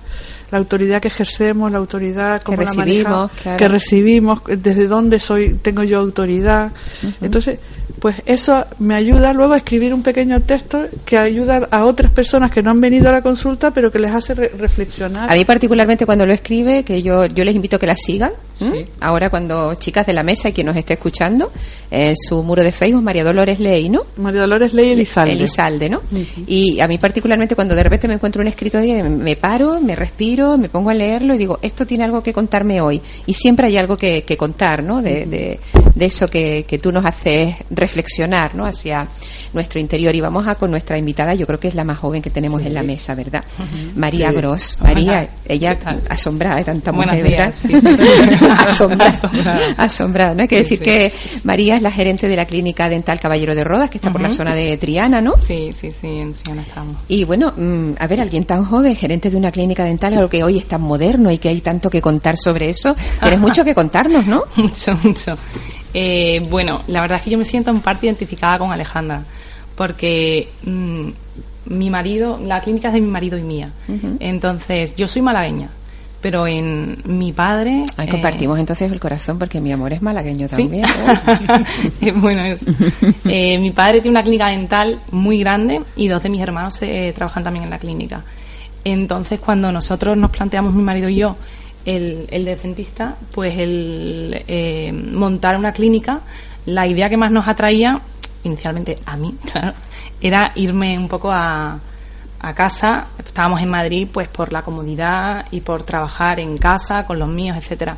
la 0.50 0.58
autoridad 0.58 1.00
que 1.00 1.08
ejercemos, 1.08 1.70
la 1.72 1.78
autoridad 1.78 2.42
cómo 2.42 2.58
la 2.58 2.64
recibimos, 2.64 2.86
manejamos, 2.86 3.30
claro. 3.42 3.58
que 3.58 3.68
recibimos, 3.68 4.40
desde 4.46 4.86
dónde 4.86 5.20
soy, 5.20 5.54
tengo 5.62 5.82
yo 5.82 5.98
autoridad. 5.98 6.72
Entonces, 7.20 7.58
pues 8.00 8.16
eso 8.26 8.64
me 8.78 8.94
ayuda 8.94 9.32
luego 9.32 9.54
a 9.54 9.58
escribir 9.58 9.94
un 9.94 10.02
pequeño 10.02 10.40
texto 10.42 10.86
que 11.04 11.16
ayuda 11.18 11.66
a 11.70 11.84
otras 11.86 12.10
personas 12.10 12.50
que 12.50 12.62
no 12.62 12.70
han 12.70 12.80
venido 12.80 13.08
a 13.08 13.12
la 13.12 13.22
consulta, 13.22 13.70
pero 13.72 13.90
que 13.90 13.98
les 13.98 14.12
hace 14.12 14.34
re- 14.34 14.48
reflexionar. 14.56 15.30
A 15.30 15.34
mí 15.34 15.44
particularmente 15.44 16.04
cuando 16.04 16.26
lo 16.26 16.32
escribe, 16.34 16.82
que 16.84 17.02
yo, 17.02 17.26
yo 17.26 17.44
les 17.44 17.54
invito 17.54 17.76
a 17.76 17.78
que 17.78 17.86
la 17.86 17.96
sigan. 17.96 18.32
Ahora 19.00 19.28
cuando 19.28 19.74
chicas 19.74 20.06
de 20.06 20.14
la 20.14 20.22
mesa 20.22 20.48
y 20.48 20.52
quien 20.52 20.66
nos 20.66 20.76
esté 20.76 20.94
escuchando, 20.94 21.52
en 21.90 22.14
su 22.16 22.42
muro 22.42 22.62
de 22.62 22.72
Facebook, 22.72 23.02
María 23.02 23.22
Dolores 23.22 23.60
Ley, 23.60 23.90
¿no? 23.90 24.04
María 24.16 24.40
Dolores 24.42 24.72
Ley 24.72 24.90
Elizalde. 24.92 25.34
Elizalde, 25.34 25.90
¿no? 25.90 26.00
Y 26.46 26.80
a 26.80 26.86
mí 26.88 26.96
particularmente 26.98 27.54
cuando 27.54 27.74
de 27.74 27.82
repente 27.82 28.08
me 28.08 28.14
encuentro 28.14 28.40
un 28.40 28.48
escrito 28.48 28.78
de 28.78 29.02
me 29.02 29.36
paro, 29.36 29.78
me 29.80 29.94
respiro, 29.94 30.45
me 30.58 30.68
pongo 30.68 30.90
a 30.90 30.94
leerlo 30.94 31.34
y 31.34 31.38
digo, 31.38 31.58
esto 31.62 31.86
tiene 31.86 32.04
algo 32.04 32.22
que 32.22 32.32
contarme 32.32 32.80
hoy. 32.80 33.00
Y 33.26 33.32
siempre 33.32 33.66
hay 33.66 33.76
algo 33.76 33.96
que, 33.96 34.22
que 34.24 34.36
contar, 34.36 34.82
¿no? 34.82 35.02
De, 35.02 35.26
de, 35.26 35.60
de 35.94 36.04
eso 36.04 36.28
que, 36.28 36.64
que 36.68 36.78
tú 36.78 36.92
nos 36.92 37.04
haces 37.04 37.54
reflexionar, 37.70 38.54
¿no? 38.54 38.64
Hacia 38.64 39.08
nuestro 39.52 39.80
interior. 39.80 40.14
Y 40.14 40.20
vamos 40.20 40.46
a 40.46 40.54
con 40.54 40.70
nuestra 40.70 40.98
invitada, 40.98 41.34
yo 41.34 41.46
creo 41.46 41.58
que 41.58 41.68
es 41.68 41.74
la 41.74 41.84
más 41.84 41.98
joven 41.98 42.22
que 42.22 42.30
tenemos 42.30 42.62
en 42.62 42.74
la 42.74 42.82
mesa, 42.82 43.14
¿verdad? 43.14 43.44
María 43.94 44.30
Sí. 44.30 44.36
Gross. 44.36 44.78
María, 44.82 45.28
ella 45.46 45.78
asombrada 46.08 46.56
de 46.56 46.64
tanta 46.64 46.92
mujer, 46.92 47.22
¿verdad? 47.22 47.54
Sí, 47.56 47.72
asombrada. 48.50 49.10
Asombrada. 49.10 49.74
asombrada. 49.76 50.34
¿no? 50.34 50.42
Hay 50.42 50.48
que 50.48 50.58
decir 50.58 50.80
que 50.80 51.12
María 51.44 51.76
es 51.76 51.82
la 51.82 51.90
gerente 51.90 52.28
de 52.28 52.36
la 52.36 52.44
clínica 52.46 52.88
dental 52.88 53.18
Caballero 53.20 53.54
de 53.54 53.64
Rodas, 53.64 53.90
que 53.90 53.98
está 53.98 54.12
por 54.12 54.20
la 54.20 54.30
zona 54.30 54.54
de 54.54 54.76
Triana, 54.76 55.20
¿no? 55.20 55.34
Sí, 55.38 55.70
sí, 55.72 55.90
sí, 55.90 56.06
en 56.06 56.34
Triana 56.34 56.62
estamos. 56.62 56.96
Y 57.08 57.24
bueno, 57.24 57.52
mm, 57.56 57.92
a 57.98 58.06
ver, 58.06 58.20
alguien 58.20 58.44
tan 58.44 58.64
joven, 58.64 58.94
gerente 58.96 59.30
de 59.30 59.36
una 59.36 59.50
clínica 59.50 59.84
dental, 59.84 60.14
que 60.28 60.42
hoy 60.44 60.58
es 60.58 60.66
tan 60.66 60.82
moderno 60.82 61.30
y 61.30 61.38
que 61.38 61.48
hay 61.48 61.60
tanto 61.60 61.90
que 61.90 62.00
contar 62.00 62.36
sobre 62.36 62.68
eso, 62.68 62.96
tienes 63.20 63.40
mucho 63.40 63.64
que 63.64 63.74
contarnos, 63.74 64.26
¿no? 64.26 64.44
mucho, 64.56 64.98
mucho. 65.02 65.36
Eh, 65.94 66.46
bueno, 66.50 66.82
la 66.88 67.00
verdad 67.00 67.18
es 67.18 67.24
que 67.24 67.30
yo 67.30 67.38
me 67.38 67.44
siento 67.44 67.70
en 67.70 67.80
parte 67.80 68.06
identificada 68.06 68.58
con 68.58 68.70
Alejandra, 68.70 69.22
porque 69.74 70.50
mm, 70.64 71.08
mi 71.66 71.90
marido, 71.90 72.38
la 72.42 72.60
clínica 72.60 72.88
es 72.88 72.94
de 72.94 73.00
mi 73.00 73.10
marido 73.10 73.38
y 73.38 73.42
mía. 73.42 73.70
Entonces, 74.20 74.94
yo 74.96 75.08
soy 75.08 75.22
malagueña, 75.22 75.70
pero 76.20 76.46
en 76.46 76.98
mi 77.04 77.32
padre... 77.32 77.84
Ahí 77.96 78.08
eh, 78.08 78.10
compartimos 78.10 78.58
entonces 78.58 78.90
el 78.90 79.00
corazón 79.00 79.38
porque 79.38 79.60
mi 79.60 79.72
amor 79.72 79.92
es 79.92 80.02
malagueño 80.02 80.48
también. 80.48 80.84
Es 82.00 82.20
bueno 82.20 82.44
eso. 82.44 82.64
Eh, 83.24 83.58
mi 83.58 83.70
padre 83.70 84.00
tiene 84.00 84.10
una 84.10 84.22
clínica 84.22 84.48
dental 84.48 85.00
muy 85.10 85.38
grande 85.38 85.82
y 85.96 86.08
dos 86.08 86.22
de 86.22 86.28
mis 86.28 86.40
hermanos 86.40 86.80
eh, 86.82 87.12
trabajan 87.14 87.44
también 87.44 87.64
en 87.64 87.70
la 87.70 87.78
clínica. 87.78 88.24
Entonces, 88.88 89.40
cuando 89.40 89.72
nosotros 89.72 90.16
nos 90.16 90.30
planteamos, 90.30 90.72
mi 90.72 90.80
marido 90.84 91.08
y 91.08 91.16
yo, 91.16 91.36
el, 91.84 92.28
el 92.30 92.56
pues 93.32 93.58
el 93.58 94.44
eh, 94.46 94.92
montar 94.92 95.56
una 95.56 95.72
clínica, 95.72 96.20
la 96.66 96.86
idea 96.86 97.10
que 97.10 97.16
más 97.16 97.32
nos 97.32 97.48
atraía, 97.48 98.00
inicialmente 98.44 98.94
a 99.04 99.16
mí, 99.16 99.34
claro, 99.52 99.74
era 100.20 100.52
irme 100.54 100.96
un 100.96 101.08
poco 101.08 101.32
a, 101.32 101.80
a 102.40 102.54
casa. 102.54 103.06
Estábamos 103.18 103.60
en 103.62 103.70
Madrid, 103.70 104.08
pues 104.12 104.28
por 104.28 104.52
la 104.52 104.62
comodidad 104.62 105.46
y 105.50 105.60
por 105.60 105.82
trabajar 105.84 106.40
en 106.40 106.56
casa 106.56 107.06
con 107.06 107.18
los 107.18 107.28
míos, 107.28 107.56
etcétera. 107.56 107.96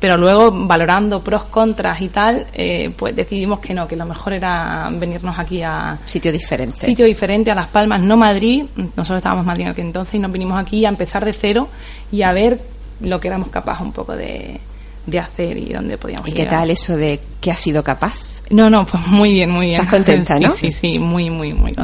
Pero 0.00 0.16
luego, 0.16 0.52
valorando 0.52 1.22
pros, 1.24 1.44
contras 1.44 2.00
y 2.00 2.08
tal, 2.08 2.46
eh, 2.52 2.94
pues 2.96 3.16
decidimos 3.16 3.58
que 3.58 3.74
no, 3.74 3.88
que 3.88 3.96
lo 3.96 4.06
mejor 4.06 4.32
era 4.32 4.88
venirnos 4.92 5.36
aquí 5.38 5.62
a 5.62 5.98
Sitio 6.04 6.30
diferente. 6.30 6.86
sitio 6.86 7.04
diferente, 7.04 7.50
a 7.50 7.54
Las 7.56 7.68
Palmas, 7.68 8.00
no 8.02 8.16
Madrid. 8.16 8.64
Nosotros 8.76 9.18
estábamos 9.18 9.42
en 9.42 9.46
Madrid 9.48 9.64
en 9.64 9.70
aquel 9.72 9.86
entonces 9.86 10.14
y 10.14 10.18
nos 10.20 10.30
vinimos 10.30 10.58
aquí 10.58 10.86
a 10.86 10.88
empezar 10.88 11.24
de 11.24 11.32
cero 11.32 11.68
y 12.12 12.22
a 12.22 12.32
ver 12.32 12.60
lo 13.00 13.18
que 13.18 13.26
éramos 13.28 13.48
capaces 13.48 13.84
un 13.84 13.92
poco 13.92 14.14
de, 14.14 14.60
de 15.06 15.18
hacer 15.18 15.56
y 15.56 15.72
dónde 15.72 15.98
podíamos 15.98 16.28
¿Y 16.28 16.32
qué 16.32 16.42
llegar. 16.42 16.60
tal 16.60 16.70
eso 16.70 16.96
de 16.96 17.18
que 17.40 17.50
has 17.50 17.58
sido 17.58 17.82
capaz? 17.82 18.37
No, 18.50 18.70
no, 18.70 18.86
pues 18.86 19.06
muy 19.08 19.32
bien, 19.32 19.50
muy 19.50 19.66
bien. 19.66 19.80
¿Estás 19.80 19.94
contenta, 19.94 20.36
sí, 20.36 20.44
no? 20.44 20.50
Sí, 20.50 20.72
sí, 20.72 20.98
muy, 20.98 21.30
muy, 21.30 21.52
muy 21.52 21.74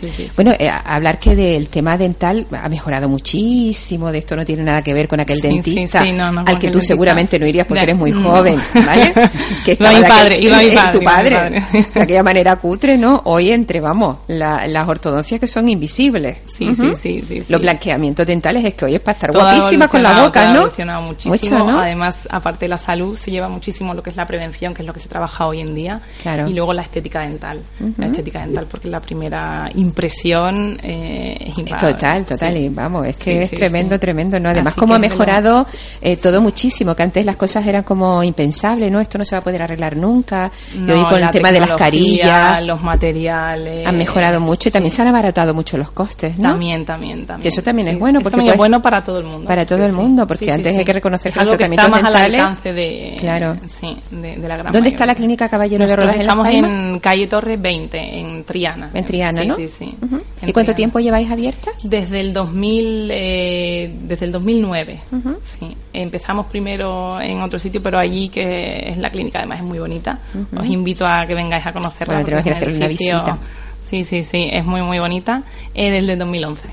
sí, 0.00 0.10
sí. 0.12 0.30
Bueno, 0.36 0.52
eh, 0.58 0.68
hablar 0.68 1.18
que 1.18 1.34
del 1.34 1.68
tema 1.68 1.96
dental 1.98 2.46
ha 2.52 2.68
mejorado 2.68 3.08
muchísimo, 3.08 4.10
de 4.12 4.18
esto 4.18 4.36
no 4.36 4.44
tiene 4.44 4.62
nada 4.62 4.82
que 4.82 4.94
ver 4.94 5.08
con 5.08 5.20
aquel 5.20 5.40
dentista 5.40 6.04
no, 6.04 6.30
no, 6.32 6.44
al 6.46 6.58
que 6.58 6.70
tú 6.70 6.80
seguramente 6.80 7.38
no 7.38 7.46
irías 7.46 7.66
porque 7.66 7.82
eres 7.82 7.96
muy 7.96 8.12
joven, 8.12 8.56
¿vale? 8.74 9.12
Iba 9.66 9.90
mi 9.90 10.00
padre, 10.02 10.36
aquel- 10.36 10.42
iba 10.44 10.58
mi 10.58 10.64
es 10.66 10.74
padre, 10.74 10.92
tu 10.92 11.02
iba 11.02 11.10
mi 11.22 11.30
padre, 11.30 11.36
padre. 11.36 11.86
de 11.94 12.00
aquella 12.02 12.22
manera 12.22 12.56
cutre, 12.56 12.96
¿no? 12.98 13.20
Hoy 13.24 13.50
entre, 13.50 13.80
vamos, 13.80 14.18
la- 14.28 14.66
las 14.68 14.88
ortodoncias 14.88 15.40
que 15.40 15.46
son 15.48 15.68
invisibles. 15.68 16.38
Sí, 16.46 16.74
sí, 16.74 16.92
sí, 16.96 17.22
sí, 17.26 17.42
sí. 17.42 17.44
Los 17.48 17.60
blanqueamientos 17.60 18.26
dentales 18.26 18.64
es 18.64 18.74
que 18.74 18.84
hoy 18.84 18.94
es 18.94 19.00
para 19.00 19.14
estar 19.16 19.32
Todo 19.32 19.42
ha 19.42 19.56
guapísima 19.56 19.88
con 19.88 20.02
la 20.02 20.22
boca, 20.22 20.42
ha 20.42 20.52
¿no? 20.52 20.58
evolucionado 20.60 21.02
muchísimo. 21.02 21.34
Mucho, 21.58 21.70
¿no? 21.72 21.80
Además, 21.80 22.20
aparte 22.30 22.64
de 22.66 22.68
la 22.70 22.76
salud, 22.76 23.16
se 23.16 23.30
lleva 23.30 23.48
muchísimo 23.48 23.94
lo 23.94 24.02
que 24.02 24.10
es 24.10 24.16
la 24.16 24.26
prevención, 24.26 24.74
que 24.74 24.82
es 24.82 24.86
lo 24.86 24.92
que 24.92 25.00
se 25.00 25.08
trabaja 25.08 25.46
hoy 25.46 25.60
en 25.60 25.74
día. 25.74 26.00
Claro. 26.22 26.48
Y 26.48 26.54
luego 26.54 26.72
la 26.72 26.82
estética 26.82 27.20
dental. 27.20 27.60
La 27.98 28.06
estética 28.06 28.40
dental, 28.44 28.66
porque 28.70 28.88
la 28.88 29.00
primera 29.00 29.70
impresión 29.74 30.78
eh, 30.82 31.36
es 31.40 31.58
imparable. 31.58 31.94
Total, 31.94 32.24
total, 32.24 32.52
Sí. 32.54 32.58
y 32.60 32.68
vamos, 32.68 33.06
es 33.06 33.16
que 33.16 33.24
Sí, 33.24 33.38
es 33.38 33.50
sí, 33.50 33.56
tremendo, 33.56 33.98
tremendo, 33.98 34.38
¿no? 34.40 34.48
Además, 34.50 34.72
Así 34.72 34.80
como 34.80 34.94
ha 34.94 34.96
es 34.96 35.00
mejorado 35.00 35.66
eh, 36.00 36.16
todo 36.16 36.40
muchísimo, 36.40 36.94
que 36.94 37.02
antes 37.02 37.24
las 37.24 37.36
cosas 37.36 37.66
eran 37.66 37.82
como 37.82 38.22
impensables, 38.22 38.90
¿no? 38.90 39.00
Esto 39.00 39.18
no 39.18 39.24
se 39.24 39.34
va 39.34 39.40
a 39.40 39.42
poder 39.44 39.62
arreglar 39.62 39.96
nunca. 39.96 40.50
y 40.74 40.78
No, 40.78 40.94
hoy 40.94 41.04
con 41.04 41.22
el 41.22 41.30
tema 41.30 41.52
de 41.52 41.60
las 41.60 41.72
carillas 41.72 42.62
los 42.64 42.82
materiales. 42.82 43.86
han 43.86 43.96
mejorado 43.96 44.40
mucho 44.40 44.68
y 44.68 44.72
también 44.72 44.94
se 44.94 45.02
han 45.02 45.08
abaratado 45.08 45.54
mucho 45.54 45.76
los 45.78 45.90
costes, 45.90 46.36
¿no? 46.38 46.50
También, 46.50 46.84
también, 46.84 47.26
también. 47.26 47.42
Que 47.42 47.48
eso 47.48 47.62
también 47.62 47.88
es 47.88 47.98
bueno, 47.98 48.20
porque 48.20 48.36
también 48.36 48.52
es 48.54 48.56
puedes- 48.58 48.70
bueno 48.70 48.82
para 48.82 49.02
todo 49.02 49.18
el 49.18 49.24
mundo. 49.24 49.46
para 49.48 49.66
todo 49.66 49.84
el 49.84 49.92
mundo, 49.92 50.26
porque 50.26 50.50
antes 50.52 50.76
hay 50.76 50.84
que 50.84 50.92
reconocer 50.92 51.30
Es 51.30 51.34
que 51.34 51.40
los 51.44 51.48
algo 51.54 51.58
que 51.58 51.64
está 51.64 51.76
tratamientos 51.76 52.02
más 52.02 52.14
al 52.24 52.30
dentales- 52.32 52.40
alcance 52.40 52.72
de, 52.72 53.16
Claro. 53.18 53.56
sí, 53.66 53.96
de, 54.10 54.36
de 54.36 54.48
la 54.48 54.56
gran 54.56 54.72
¿Dónde 54.72 54.88
está 54.88 55.00
mayoría. 55.00 55.06
la 55.06 55.14
clínica 55.14 55.48
Caballero 55.48 55.86
de 55.86 55.93
Estamos 56.02 56.48
en 56.48 56.98
calle 57.00 57.26
Torres 57.26 57.60
20, 57.60 57.98
en 57.98 58.44
Triana. 58.44 58.90
En 58.92 59.04
Triana, 59.04 59.42
Sí, 59.42 59.48
¿no? 59.48 59.56
Sí, 59.56 59.68
sí. 59.68 59.84
¿Y 59.86 60.52
cuánto 60.52 60.72
Triana. 60.72 60.74
tiempo 60.74 60.98
lleváis 61.00 61.30
abierta? 61.30 61.70
Desde 61.82 62.20
el 62.20 62.32
2000, 62.32 63.10
eh, 63.12 63.94
desde 64.02 64.26
el 64.26 64.32
2009. 64.32 65.00
Ujú. 65.12 65.36
Sí. 65.44 65.76
Empezamos 65.92 66.46
primero 66.46 67.20
en 67.20 67.40
otro 67.42 67.58
sitio, 67.58 67.82
pero 67.82 67.98
allí 67.98 68.28
que 68.28 68.88
es 68.88 68.96
la 68.98 69.10
clínica, 69.10 69.38
además 69.38 69.60
es 69.60 69.64
muy 69.64 69.78
bonita. 69.78 70.18
Os 70.56 70.66
invito 70.66 71.06
a 71.06 71.24
que 71.26 71.34
vengáis 71.34 71.66
a 71.66 71.72
conocerla. 71.72 72.14
Bueno, 72.14 72.24
tenemos 72.26 72.44
que 72.44 72.50
hacerle 72.52 72.76
una 72.76 72.88
visita. 72.88 73.38
Sí, 73.82 74.02
sí, 74.02 74.22
sí, 74.22 74.48
es 74.50 74.64
muy, 74.64 74.82
muy 74.82 74.98
bonita. 74.98 75.42
Eh, 75.74 75.90
desde 75.90 76.12
el 76.12 76.18
2011. 76.18 76.68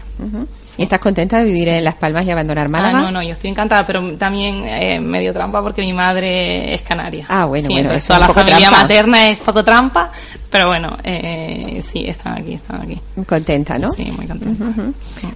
Ujú. 0.82 0.82
¿Y 0.82 0.84
estás 0.84 1.00
contenta 1.00 1.40
de 1.40 1.46
vivir 1.46 1.68
en 1.70 1.84
Las 1.84 1.96
Palmas 1.96 2.26
y 2.26 2.32
abandonar 2.32 2.70
Málaga? 2.70 3.00
Ah, 3.00 3.02
no, 3.04 3.12
no, 3.12 3.22
yo 3.24 3.32
estoy 3.34 3.50
encantada, 3.52 3.86
pero 3.86 4.16
también 4.18 4.66
eh, 4.68 5.00
medio 5.00 5.32
trampa 5.34 5.62
porque 5.62 5.82
mi 5.82 5.94
madre 5.94 6.74
es 6.74 6.82
canaria. 6.82 7.26
Ah, 7.30 7.46
bueno, 7.46 7.68
Sí, 7.68 7.74
bueno, 7.74 7.90
eso 7.90 7.98
es 7.98 8.08
toda 8.08 8.18
un 8.18 8.22
la 8.22 8.28
poco 8.28 8.40
familia 8.40 8.68
trampa. 8.68 8.82
materna 8.82 9.30
es 9.30 9.38
poco 9.40 9.64
trampa, 9.64 10.12
pero 10.50 10.68
bueno, 10.68 10.98
eh, 11.04 11.82
sí, 11.84 12.04
están 12.08 12.40
aquí, 12.40 12.54
están 12.54 12.82
aquí. 12.82 13.00
Contenta, 13.26 13.78
¿no? 13.78 13.92
Sí, 13.92 14.06
muy 14.16 14.28
contenta. 14.28 14.66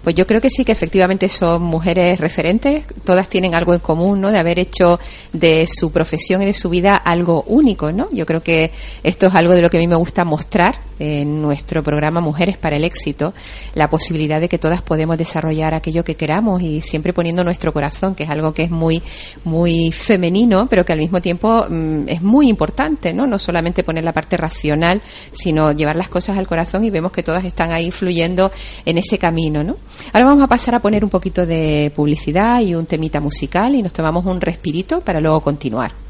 Pues 0.03 0.15
yo 0.15 0.25
creo 0.27 0.41
que 0.41 0.49
sí 0.49 0.65
que 0.65 0.71
efectivamente 0.71 1.29
son 1.29 1.63
mujeres 1.63 2.19
referentes, 2.19 2.83
todas 3.03 3.27
tienen 3.29 3.55
algo 3.55 3.73
en 3.73 3.79
común, 3.79 4.19
¿no? 4.21 4.31
De 4.31 4.39
haber 4.39 4.59
hecho 4.59 4.99
de 5.33 5.67
su 5.69 5.91
profesión 5.91 6.41
y 6.41 6.45
de 6.45 6.53
su 6.53 6.69
vida 6.69 6.95
algo 6.95 7.43
único, 7.47 7.91
¿no? 7.91 8.07
Yo 8.11 8.25
creo 8.25 8.41
que 8.41 8.71
esto 9.03 9.27
es 9.27 9.35
algo 9.35 9.53
de 9.53 9.61
lo 9.61 9.69
que 9.69 9.77
a 9.77 9.79
mí 9.79 9.87
me 9.87 9.95
gusta 9.95 10.25
mostrar 10.25 10.75
en 10.99 11.41
nuestro 11.41 11.83
programa 11.83 12.21
Mujeres 12.21 12.57
para 12.57 12.77
el 12.77 12.83
éxito, 12.83 13.33
la 13.73 13.89
posibilidad 13.89 14.39
de 14.39 14.49
que 14.49 14.57
todas 14.57 14.81
podemos 14.81 15.17
desarrollar 15.17 15.73
aquello 15.73 16.03
que 16.03 16.15
queramos 16.15 16.61
y 16.61 16.81
siempre 16.81 17.13
poniendo 17.13 17.43
nuestro 17.43 17.73
corazón, 17.73 18.15
que 18.15 18.23
es 18.23 18.29
algo 18.29 18.53
que 18.53 18.63
es 18.63 18.71
muy 18.71 19.01
muy 19.43 19.91
femenino, 19.91 20.67
pero 20.69 20.85
que 20.85 20.93
al 20.93 20.99
mismo 20.99 21.21
tiempo 21.21 21.65
mm, 21.69 22.07
es 22.07 22.21
muy 22.21 22.49
importante, 22.49 23.13
¿no? 23.13 23.27
No 23.27 23.39
solamente 23.39 23.83
poner 23.83 24.03
la 24.03 24.13
parte 24.13 24.37
racional, 24.37 25.01
sino 25.31 25.71
llevar 25.71 25.95
las 25.95 26.09
cosas 26.09 26.37
al 26.37 26.47
corazón 26.47 26.83
y 26.83 26.89
vemos 26.89 27.11
que 27.11 27.23
todas 27.23 27.45
están 27.45 27.71
ahí 27.71 27.91
fluyendo 27.91 28.51
en 28.85 28.97
ese 28.97 29.17
camino, 29.17 29.63
¿no? 29.63 29.77
Ahora 30.13 30.25
vamos 30.25 30.43
a 30.43 30.47
pasar 30.47 30.75
a 30.75 30.79
poner 30.79 31.03
un 31.03 31.09
poquito 31.09 31.45
de 31.45 31.91
publicidad 31.95 32.61
y 32.61 32.75
un 32.75 32.85
temita 32.85 33.19
musical 33.19 33.75
y 33.75 33.81
nos 33.81 33.93
tomamos 33.93 34.25
un 34.25 34.41
respirito 34.41 35.01
para 35.01 35.19
luego 35.19 35.41
continuar. 35.41 36.04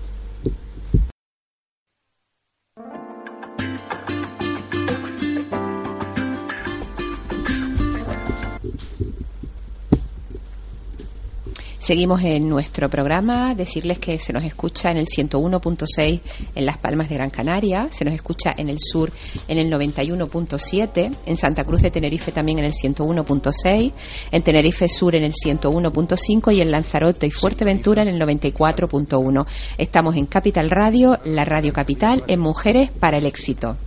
Seguimos 11.85 12.23
en 12.23 12.49
nuestro 12.49 12.89
programa. 12.89 13.53
Decirles 13.53 13.99
que 13.99 14.17
se 14.17 14.33
nos 14.33 14.43
escucha 14.43 14.89
en 14.89 14.97
el 14.97 15.05
101.6 15.05 16.19
en 16.55 16.65
Las 16.65 16.79
Palmas 16.79 17.09
de 17.09 17.13
Gran 17.13 17.29
Canaria, 17.29 17.89
se 17.91 18.03
nos 18.03 18.15
escucha 18.15 18.55
en 18.57 18.69
el 18.69 18.79
sur 18.79 19.11
en 19.47 19.59
el 19.59 19.71
91.7, 19.71 21.15
en 21.27 21.37
Santa 21.37 21.63
Cruz 21.63 21.83
de 21.83 21.91
Tenerife 21.91 22.31
también 22.31 22.57
en 22.57 22.65
el 22.65 22.73
101.6, 22.73 23.91
en 24.31 24.41
Tenerife 24.41 24.89
Sur 24.89 25.13
en 25.13 25.25
el 25.25 25.33
101.5 25.33 26.55
y 26.55 26.61
en 26.61 26.71
Lanzarote 26.71 27.27
y 27.27 27.29
Fuerteventura 27.29 28.01
en 28.01 28.07
el 28.07 28.19
94.1. 28.19 29.45
Estamos 29.77 30.15
en 30.15 30.25
Capital 30.25 30.71
Radio, 30.71 31.19
la 31.23 31.45
Radio 31.45 31.71
Capital, 31.71 32.23
en 32.25 32.39
Mujeres 32.39 32.89
para 32.89 33.17
el 33.17 33.27
Éxito. 33.27 33.77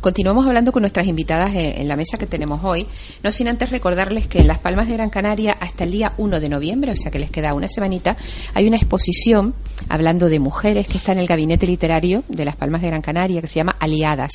Continuamos 0.00 0.48
hablando 0.48 0.72
con 0.72 0.82
nuestras 0.82 1.06
invitadas 1.06 1.54
en, 1.54 1.80
en 1.80 1.86
la 1.86 1.94
mesa 1.94 2.18
que 2.18 2.26
tenemos 2.26 2.64
hoy, 2.64 2.88
no 3.22 3.30
sin 3.30 3.46
antes 3.46 3.70
recordarles 3.70 4.26
que 4.26 4.40
en 4.40 4.48
Las 4.48 4.58
Palmas 4.58 4.88
de 4.88 4.94
Gran 4.94 5.10
Canaria 5.10 5.56
hasta 5.60 5.84
el 5.84 5.92
día 5.92 6.12
1 6.18 6.40
de 6.40 6.48
noviembre, 6.48 6.90
que 7.10 7.18
les 7.18 7.30
queda 7.30 7.54
una 7.54 7.68
semanita, 7.68 8.16
hay 8.54 8.66
una 8.66 8.76
exposición 8.76 9.54
hablando 9.88 10.28
de 10.28 10.38
mujeres 10.38 10.86
que 10.86 10.98
está 10.98 11.12
en 11.12 11.18
el 11.18 11.26
gabinete 11.26 11.66
literario 11.66 12.24
de 12.28 12.44
Las 12.44 12.56
Palmas 12.56 12.82
de 12.82 12.88
Gran 12.88 13.02
Canaria 13.02 13.40
que 13.40 13.46
se 13.46 13.56
llama 13.56 13.76
Aliadas. 13.80 14.32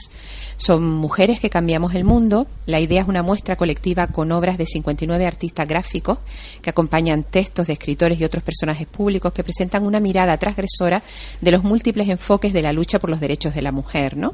Son 0.59 0.83
mujeres 0.83 1.39
que 1.39 1.49
cambiamos 1.49 1.95
el 1.95 2.03
mundo. 2.03 2.45
La 2.65 2.81
idea 2.81 3.01
es 3.01 3.07
una 3.07 3.23
muestra 3.23 3.55
colectiva 3.55 4.07
con 4.07 4.29
obras 4.33 4.57
de 4.57 4.65
59 4.65 5.25
artistas 5.25 5.65
gráficos 5.65 6.17
que 6.61 6.69
acompañan 6.69 7.23
textos 7.23 7.67
de 7.67 7.73
escritores 7.73 8.19
y 8.19 8.25
otros 8.25 8.43
personajes 8.43 8.85
públicos 8.85 9.31
que 9.31 9.41
presentan 9.41 9.85
una 9.85 10.01
mirada 10.01 10.35
transgresora 10.35 11.01
de 11.39 11.51
los 11.51 11.63
múltiples 11.63 12.09
enfoques 12.09 12.51
de 12.51 12.61
la 12.61 12.73
lucha 12.73 12.99
por 12.99 13.09
los 13.09 13.21
derechos 13.21 13.55
de 13.55 13.61
la 13.61 13.71
mujer. 13.71 14.17
¿no? 14.17 14.33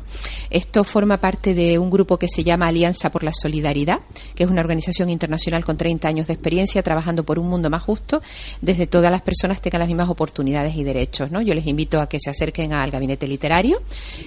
Esto 0.50 0.84
forma 0.84 1.18
parte 1.18 1.54
de 1.54 1.78
un 1.78 1.92
grupo 1.92 2.18
que 2.18 2.28
se 2.28 2.44
llama 2.44 2.70
Alianza 2.70 3.12
por 3.12 3.24
la 3.24 3.32
Solidaridad, 3.32 4.00
que 4.34 4.46
es 4.46 4.50
una 4.50 4.62
organización 4.62 5.12
internacional 5.12 5.64
con 5.64 5.78
30 5.78 6.08
años 6.08 6.26
de 6.26 6.34
experiencia 6.34 6.82
trabajando 6.82 7.24
por 7.24 7.38
un 7.38 7.48
mundo 7.48 7.70
más 7.70 7.84
justo, 7.84 8.24
desde 8.62 8.88
todas 8.88 9.12
las 9.12 9.22
personas 9.22 9.62
tengan 9.62 9.80
las 9.80 9.88
mismas 9.88 10.10
oportunidades 10.10 10.76
y 10.76 10.84
derechos. 10.84 11.32
¿no? 11.32 11.42
Yo 11.42 11.54
les 11.54 11.68
invito 11.68 12.00
a 12.02 12.08
que 12.10 12.20
se 12.20 12.30
acerquen 12.30 12.74
al 12.74 12.92
gabinete 12.92 13.28
literario. 13.28 13.82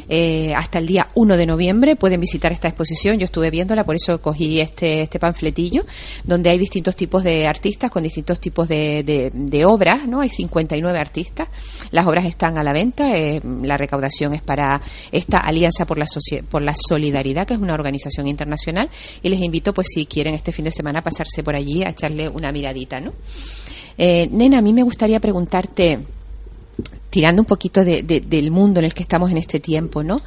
Eh, 0.09 0.53
hasta 0.55 0.79
el 0.79 0.87
día 0.87 1.09
1 1.15 1.37
de 1.37 1.47
noviembre 1.47 1.97
pueden 1.97 2.21
visitar 2.21 2.53
esta 2.53 2.69
exposición. 2.69 3.19
Yo 3.19 3.25
estuve 3.27 3.51
viéndola, 3.51 3.85
por 3.85 3.95
eso 3.97 4.21
cogí 4.21 4.61
este, 4.61 5.03
este 5.03 5.19
panfletillo, 5.19 5.85
donde 6.25 6.51
hay 6.51 6.59
distintos 6.59 6.97
tipos 6.97 7.25
de 7.25 7.47
artistas 7.47 7.91
con 7.91 8.03
distintos 8.03 8.41
tipos 8.41 8.69
de, 8.69 9.03
de- 9.05 9.65
obras. 9.65 10.07
¿no? 10.07 10.21
Hay 10.21 10.29
59 10.29 10.99
artistas. 10.99 11.49
Las 11.91 12.07
obras 12.07 12.25
están 12.27 12.59
a 12.59 12.65
la 12.65 12.73
venta. 12.73 13.17
eh, 13.17 13.41
la 13.63 13.77
recaudación 13.77 14.35
es 14.35 14.43
para 14.43 14.81
esta 15.13 15.39
Alianza 15.39 15.85
por 15.87 15.99
la, 15.99 16.07
por 16.51 16.63
la 16.63 16.75
Solidaridad, 16.77 17.47
que 17.47 17.55
es 17.55 17.61
una 17.61 17.75
organización 17.75 18.27
internacional. 18.29 18.89
Y 19.23 19.29
les 19.29 19.41
invito, 19.41 19.73
pues 19.75 19.89
si 19.93 20.07
quieren 20.07 20.35
este 20.35 20.53
fin 20.53 20.65
de 20.65 20.73
semana, 20.73 21.01
a 21.01 21.03
pasarse 21.03 21.43
por 21.43 21.55
allí 21.57 21.83
a 21.83 21.91
echarle 21.91 22.29
una 22.29 22.53
miradita. 22.53 23.01
¿no? 23.01 23.13
Eh, 23.99 24.29
nena, 24.31 24.59
a 24.59 24.63
mí 24.63 24.73
me 24.73 24.83
gustaría 24.85 25.19
preguntarte, 25.21 25.99
tirando 27.11 27.43
un 27.43 27.47
poquito 27.47 27.85
de- 27.85 28.03
de- 28.03 28.21
del 28.21 28.51
mundo 28.51 28.79
en 28.81 28.87
el 28.87 28.95
que 28.95 29.03
estamos 29.03 29.31
en 29.31 29.39
este 29.39 29.59
tiempo, 29.61 30.03
¿no? 30.05 30.23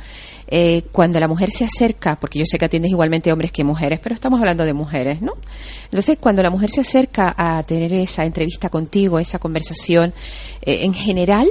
Eh, 0.53 0.81
cuando 0.91 1.17
la 1.19 1.29
mujer 1.29 1.49
se 1.51 1.63
acerca, 1.63 2.17
porque 2.17 2.39
yo 2.39 2.45
sé 2.45 2.57
que 2.59 2.65
atiendes 2.65 2.91
igualmente 2.91 3.31
hombres 3.31 3.53
que 3.53 3.63
mujeres, 3.63 4.01
pero 4.03 4.13
estamos 4.13 4.39
hablando 4.41 4.65
de 4.65 4.73
mujeres, 4.73 5.21
¿no? 5.21 5.33
Entonces, 5.85 6.17
cuando 6.19 6.43
la 6.43 6.49
mujer 6.49 6.69
se 6.69 6.81
acerca 6.81 7.33
a 7.37 7.63
tener 7.63 7.93
esa 7.93 8.25
entrevista 8.25 8.67
contigo, 8.69 9.17
esa 9.19 9.39
conversación, 9.39 10.13
eh, 10.63 10.79
en 10.81 10.93
general, 10.93 11.49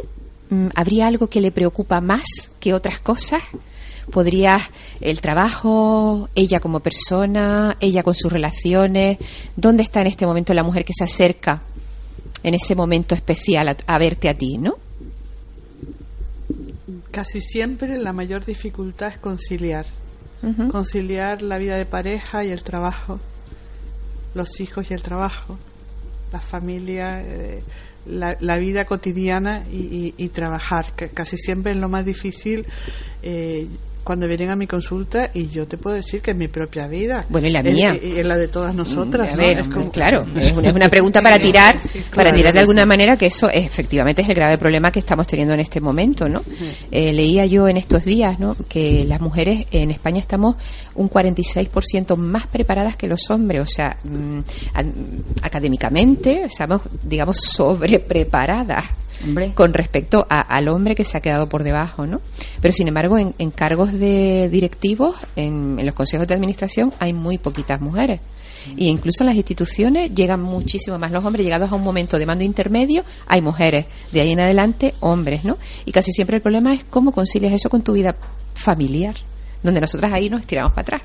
mm, 0.51 0.67
¿habría 0.75 1.07
algo 1.07 1.29
que 1.29 1.41
le 1.41 1.51
preocupa 1.51 2.03
más 2.03 2.25
que 2.59 2.75
otras 2.75 3.01
cosas? 3.01 3.41
¿Podría 4.11 4.69
el 5.01 5.21
trabajo, 5.23 6.29
ella 6.35 6.61
como 6.61 6.81
persona, 6.81 7.77
ella 7.81 8.03
con 8.03 8.15
sus 8.15 8.31
relaciones? 8.31 9.17
¿Dónde 9.57 9.83
está 9.85 10.01
en 10.03 10.09
este 10.09 10.27
momento 10.27 10.53
la 10.53 10.65
mujer 10.65 10.85
que 10.85 10.93
se 10.93 11.05
acerca 11.05 11.63
en 12.43 12.55
ese 12.55 12.75
momento 12.75 13.15
especial 13.15 13.69
a, 13.69 13.77
a 13.87 13.99
verte 13.99 14.29
a 14.29 14.35
ti, 14.35 14.59
¿no? 14.59 14.75
Casi 17.11 17.41
siempre 17.41 17.99
la 17.99 18.13
mayor 18.13 18.45
dificultad 18.45 19.09
es 19.09 19.19
conciliar. 19.19 19.87
Conciliar 20.71 21.43
la 21.43 21.59
vida 21.59 21.77
de 21.77 21.85
pareja 21.85 22.45
y 22.45 22.51
el 22.51 22.63
trabajo, 22.63 23.21
los 24.35 24.59
hijos 24.61 24.91
y 24.91 24.95
el 24.95 25.03
trabajo, 25.03 25.59
la 26.33 26.41
familia, 26.41 27.21
eh, 27.23 27.63
la, 28.07 28.37
la 28.41 28.57
vida 28.57 28.87
cotidiana 28.87 29.65
y, 29.71 29.77
y- 29.77 30.15
y 30.17 30.29
trabajar. 30.31 30.95
que 30.97 31.11
casi 31.11 31.37
siempre 31.37 31.73
es 31.73 31.77
lo 31.79 31.91
más 31.91 32.07
difícil 32.07 32.65
eh, 33.23 33.67
cuando 34.05 34.27
vienen 34.27 34.51
a 34.51 34.57
mi 34.57 34.67
consulta 34.67 35.31
y 35.35 35.49
yo 35.49 35.67
te 35.67 35.77
puedo 35.77 35.97
decir 35.97 36.21
que 36.23 36.31
en 36.33 36.39
mi 36.39 36.49
propia 36.49 36.87
vida. 36.87 37.25
Bueno, 37.29 37.49
y 37.49 37.51
la 37.51 37.61
es- 37.61 37.75
mía. 37.75 37.97
Y, 38.01 38.19
en 38.19 38.29
la 38.29 38.37
de 38.37 38.49
todas 38.49 38.75
nosotras. 38.75 39.29
A 39.29 39.37
¿no? 39.37 39.39
ver, 39.39 39.59
Es 39.59 39.65
como- 39.69 39.91
claro, 39.91 40.23
es 40.37 40.53
una, 40.53 40.69
es 40.69 40.75
una 40.75 40.89
pregunta 40.89 41.21
para 41.23 41.39
tirar, 41.39 41.77
para 41.81 42.11
claro, 42.11 42.33
tirar 42.37 42.53
de 42.53 42.59
alguna 42.61 42.83
sí. 42.83 42.89
manera 42.89 43.17
que 43.17 43.27
eso 43.27 43.49
es, 43.51 43.67
efectivamente 43.67 44.23
es 44.23 44.29
el 44.29 44.35
grave 44.35 44.59
problema 44.59 44.91
que 44.91 44.99
estamos 45.01 45.27
teniendo 45.27 45.55
en 45.55 45.61
este 45.61 45.81
momento, 45.81 46.29
¿no? 46.29 46.43
Eh, 46.91 47.13
leía 47.13 47.47
yo 47.47 47.69
en 47.69 47.77
estos 47.77 48.05
días, 48.05 48.39
¿no? 48.39 48.57
Que 48.69 49.05
las 49.05 49.21
mujeres 49.21 49.67
en 49.71 49.91
España 49.91 50.21
estamos 50.21 50.57
un 50.95 51.09
46% 51.09 52.17
más 52.17 52.47
preparadas 52.47 52.97
que 52.97 53.07
los 53.09 53.31
hombres, 53.31 53.63
o 53.63 53.67
sea, 53.67 53.97
mm, 54.05 54.39
a- 54.75 55.47
académicamente 55.47 56.43
estamos, 56.45 56.83
digamos, 57.03 57.39
sobrepreparadas 57.51 58.85
con 59.55 59.75
respecto 59.75 60.27
a- 60.31 60.41
al 60.41 60.69
hombre 60.69 60.95
que 60.95 61.05
se 61.05 61.19
ha 61.19 61.21
quedado 61.21 61.47
por 61.47 61.63
debajo, 61.63 62.07
¿no? 62.07 62.23
Pero 62.63 62.73
sin 62.73 62.89
embargo, 62.89 63.19
en, 63.19 63.35
en 63.37 63.51
cargos 63.51 63.93
de 63.93 64.00
directivos, 64.01 65.17
en, 65.37 65.79
en 65.79 65.87
los 65.87 65.95
consejos 65.95 66.27
de 66.27 66.35
administración, 66.35 66.93
hay 66.99 67.13
muy 67.13 67.39
poquitas 67.39 67.81
mujeres. 67.81 68.21
Y 68.77 68.89
incluso 68.89 69.23
en 69.23 69.29
las 69.29 69.37
instituciones 69.37 70.15
llegan 70.15 70.43
muchísimo 70.43 70.99
más 70.99 71.11
los 71.11 71.25
hombres. 71.25 71.45
Llegados 71.45 71.73
a 71.73 71.75
un 71.75 71.83
momento 71.83 72.19
de 72.19 72.27
mando 72.27 72.45
intermedio, 72.45 73.03
hay 73.27 73.41
mujeres. 73.41 73.87
De 74.13 74.21
ahí 74.21 74.33
en 74.33 74.41
adelante, 74.41 74.95
hombres, 75.01 75.45
¿no? 75.45 75.57
Y 75.87 75.93
casi 75.93 76.13
siempre 76.13 76.37
el 76.37 76.43
problema 76.43 76.75
es 76.75 76.85
cómo 76.85 77.11
concilias 77.13 77.53
eso 77.55 77.71
con 77.71 77.83
tu 77.83 77.93
vida 77.95 78.17
familiar, 78.55 79.15
donde 79.63 79.81
nosotras 79.81 80.13
ahí 80.13 80.29
nos 80.29 80.47
tiramos 80.47 80.73
para 80.73 80.83
atrás. 80.83 81.03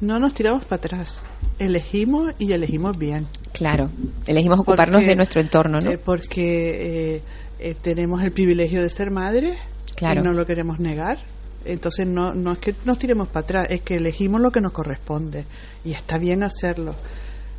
No 0.00 0.18
nos 0.18 0.32
tiramos 0.32 0.64
para 0.64 0.76
atrás. 0.76 1.20
Elegimos 1.58 2.32
y 2.38 2.52
elegimos 2.52 2.96
bien. 2.96 3.26
Claro, 3.52 3.90
elegimos 4.26 4.58
ocuparnos 4.58 5.00
Porque- 5.02 5.10
de 5.10 5.16
nuestro 5.16 5.40
entorno, 5.42 5.80
¿no? 5.80 5.90
eh, 5.90 5.98
porque 5.98 7.16
eh, 7.16 7.22
eh, 7.58 7.74
tenemos 7.80 8.22
el 8.22 8.32
privilegio 8.32 8.80
de 8.82 8.88
ser 8.88 9.10
madres 9.10 9.58
Claro. 9.96 10.22
y 10.22 10.24
no 10.24 10.32
lo 10.32 10.46
queremos 10.46 10.80
negar. 10.80 11.18
Entonces 11.64 12.06
no, 12.06 12.34
no 12.34 12.52
es 12.52 12.58
que 12.58 12.74
nos 12.84 12.98
tiremos 12.98 13.28
para 13.28 13.44
atrás, 13.44 13.66
es 13.70 13.82
que 13.82 13.96
elegimos 13.96 14.40
lo 14.40 14.50
que 14.50 14.60
nos 14.60 14.72
corresponde 14.72 15.46
y 15.84 15.92
está 15.92 16.18
bien 16.18 16.42
hacerlo. 16.42 16.94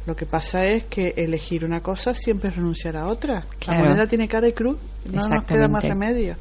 Lo 0.05 0.15
que 0.15 0.25
pasa 0.25 0.65
es 0.65 0.85
que 0.85 1.13
elegir 1.15 1.63
una 1.63 1.81
cosa 1.81 2.15
siempre 2.15 2.49
es 2.49 2.55
renunciar 2.55 2.97
a 2.97 3.07
otra. 3.07 3.45
Claro. 3.59 3.83
La 3.83 3.89
moneda 3.89 4.07
tiene 4.07 4.27
cara 4.27 4.47
y 4.47 4.53
cruz, 4.53 4.77
no 5.05 5.27
nos 5.27 5.43
queda 5.43 5.67
más 5.67 5.83
remedio. 5.83 6.37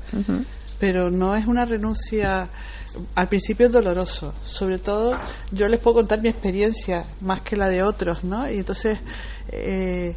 Pero 0.78 1.10
no 1.10 1.36
es 1.36 1.46
una 1.46 1.66
renuncia, 1.66 2.48
al 3.14 3.28
principio 3.28 3.66
es 3.66 3.72
doloroso. 3.72 4.32
Sobre 4.42 4.78
todo, 4.78 5.18
yo 5.52 5.68
les 5.68 5.78
puedo 5.78 5.96
contar 5.96 6.22
mi 6.22 6.30
experiencia 6.30 7.04
más 7.20 7.42
que 7.42 7.54
la 7.54 7.68
de 7.68 7.82
otros, 7.82 8.24
¿no? 8.24 8.50
Y 8.50 8.60
entonces, 8.60 8.98
eh, 9.52 10.16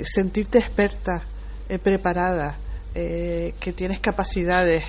sentirte 0.00 0.58
experta, 0.58 1.24
eh, 1.68 1.78
preparada, 1.78 2.58
eh, 2.96 3.54
que 3.60 3.72
tienes 3.72 4.00
capacidades 4.00 4.84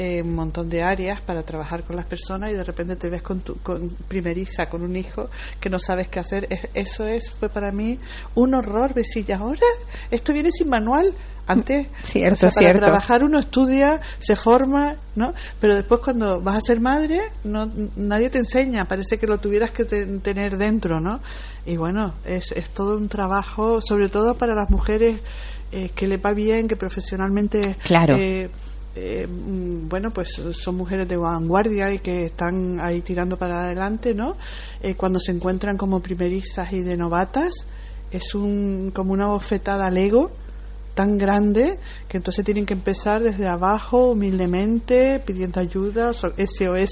en 0.00 0.26
un 0.28 0.34
montón 0.36 0.68
de 0.70 0.80
áreas 0.82 1.20
para 1.20 1.42
trabajar 1.42 1.82
con 1.82 1.96
las 1.96 2.06
personas 2.06 2.52
y 2.52 2.54
de 2.54 2.62
repente 2.62 2.94
te 2.94 3.10
ves 3.10 3.20
con, 3.20 3.40
tu, 3.40 3.56
con 3.56 3.88
primeriza, 4.06 4.66
con 4.70 4.82
un 4.82 4.94
hijo 4.96 5.28
que 5.60 5.68
no 5.68 5.78
sabes 5.80 6.06
qué 6.08 6.20
hacer. 6.20 6.46
Es- 6.50 6.68
eso 6.72 7.04
es 7.04 7.30
fue 7.30 7.48
para 7.48 7.72
mí 7.72 7.98
un 8.36 8.54
horror. 8.54 8.94
Decir, 8.94 9.24
¿y 9.28 9.32
ahora? 9.32 9.66
Esto 10.10 10.32
viene 10.32 10.50
sin 10.52 10.68
manual. 10.68 11.14
Antes, 11.48 11.86
Cierto, 12.04 12.34
o 12.34 12.38
sea, 12.38 12.50
para 12.50 12.62
cierto. 12.66 12.80
trabajar 12.82 13.24
uno 13.24 13.38
estudia, 13.40 14.02
se 14.18 14.36
forma, 14.36 14.96
¿no? 15.16 15.32
Pero 15.58 15.74
después 15.76 16.02
cuando 16.04 16.42
vas 16.42 16.58
a 16.58 16.60
ser 16.60 16.78
madre, 16.78 17.22
no 17.42 17.72
nadie 17.96 18.28
te 18.28 18.36
enseña, 18.36 18.84
parece 18.84 19.16
que 19.16 19.26
lo 19.26 19.38
tuvieras 19.38 19.70
que 19.70 19.86
te- 19.86 20.04
tener 20.18 20.58
dentro, 20.58 21.00
¿no? 21.00 21.20
Y 21.64 21.78
bueno, 21.78 22.12
es, 22.26 22.52
es 22.52 22.68
todo 22.68 22.98
un 22.98 23.08
trabajo, 23.08 23.80
sobre 23.80 24.10
todo 24.10 24.34
para 24.36 24.54
las 24.54 24.68
mujeres 24.70 25.20
eh, 25.72 25.88
que 25.96 26.06
le 26.06 26.18
va 26.18 26.34
bien, 26.34 26.68
que 26.68 26.76
profesionalmente 26.76 27.76
Claro. 27.82 28.16
eh, 28.18 28.50
eh, 28.94 29.26
mm, 29.26 29.88
bueno, 29.88 30.10
pues 30.12 30.40
son 30.52 30.76
mujeres 30.76 31.08
de 31.08 31.16
vanguardia 31.16 31.92
y 31.92 31.98
que 32.00 32.24
están 32.26 32.80
ahí 32.80 33.00
tirando 33.00 33.36
para 33.36 33.64
adelante, 33.64 34.14
¿no? 34.14 34.36
Eh, 34.82 34.94
cuando 34.94 35.20
se 35.20 35.32
encuentran 35.32 35.76
como 35.76 36.00
primerizas 36.00 36.72
y 36.72 36.80
de 36.80 36.96
novatas, 36.96 37.66
es 38.10 38.34
un 38.34 38.90
como 38.94 39.12
una 39.12 39.28
bofetada 39.28 39.86
al 39.86 39.96
ego 39.98 40.30
tan 40.94 41.16
grande 41.16 41.78
que 42.08 42.16
entonces 42.16 42.44
tienen 42.44 42.66
que 42.66 42.74
empezar 42.74 43.22
desde 43.22 43.46
abajo, 43.46 44.10
humildemente, 44.10 45.20
pidiendo 45.24 45.60
ayuda, 45.60 46.12
so- 46.12 46.32
SOS 46.36 46.90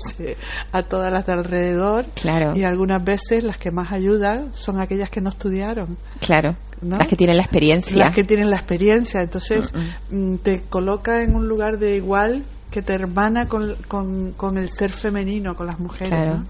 a 0.71 0.83
todas 0.85 1.13
las 1.13 1.27
de 1.27 1.33
alrededor. 1.33 2.05
Claro. 2.15 2.53
Y 2.57 2.63
algunas 2.63 3.03
veces 3.05 3.43
las 3.43 3.57
que 3.57 3.73
más 3.73 3.93
ayudan 3.93 4.53
son 4.53 4.81
aquellas 4.81 5.11
que 5.11 5.21
no 5.21 5.31
estudiaron. 5.31 5.97
Claro. 6.21 6.57
¿No? 6.83 6.99
Las 6.99 7.09
que 7.09 7.17
tienen 7.17 7.37
la 7.37 7.43
experiencia. 7.43 7.97
Las 7.97 8.13
que 8.13 8.25
tienen 8.25 8.51
la 8.51 8.57
experiencia. 8.57 9.21
Entonces 9.21 9.73
mm, 10.11 10.37
te 10.37 10.63
coloca 10.69 11.23
en 11.23 11.35
un 11.35 11.49
lugar 11.49 11.79
de 11.79 11.97
igual 11.97 12.45
que 12.71 12.83
te 12.83 12.95
hermana 12.95 13.47
con, 13.47 13.75
con, 13.89 14.33
con 14.33 14.59
el 14.59 14.71
ser 14.71 14.93
femenino, 14.93 15.55
con 15.55 15.67
las 15.67 15.79
mujeres. 15.79 16.09
Claro. 16.09 16.39
¿no? 16.39 16.47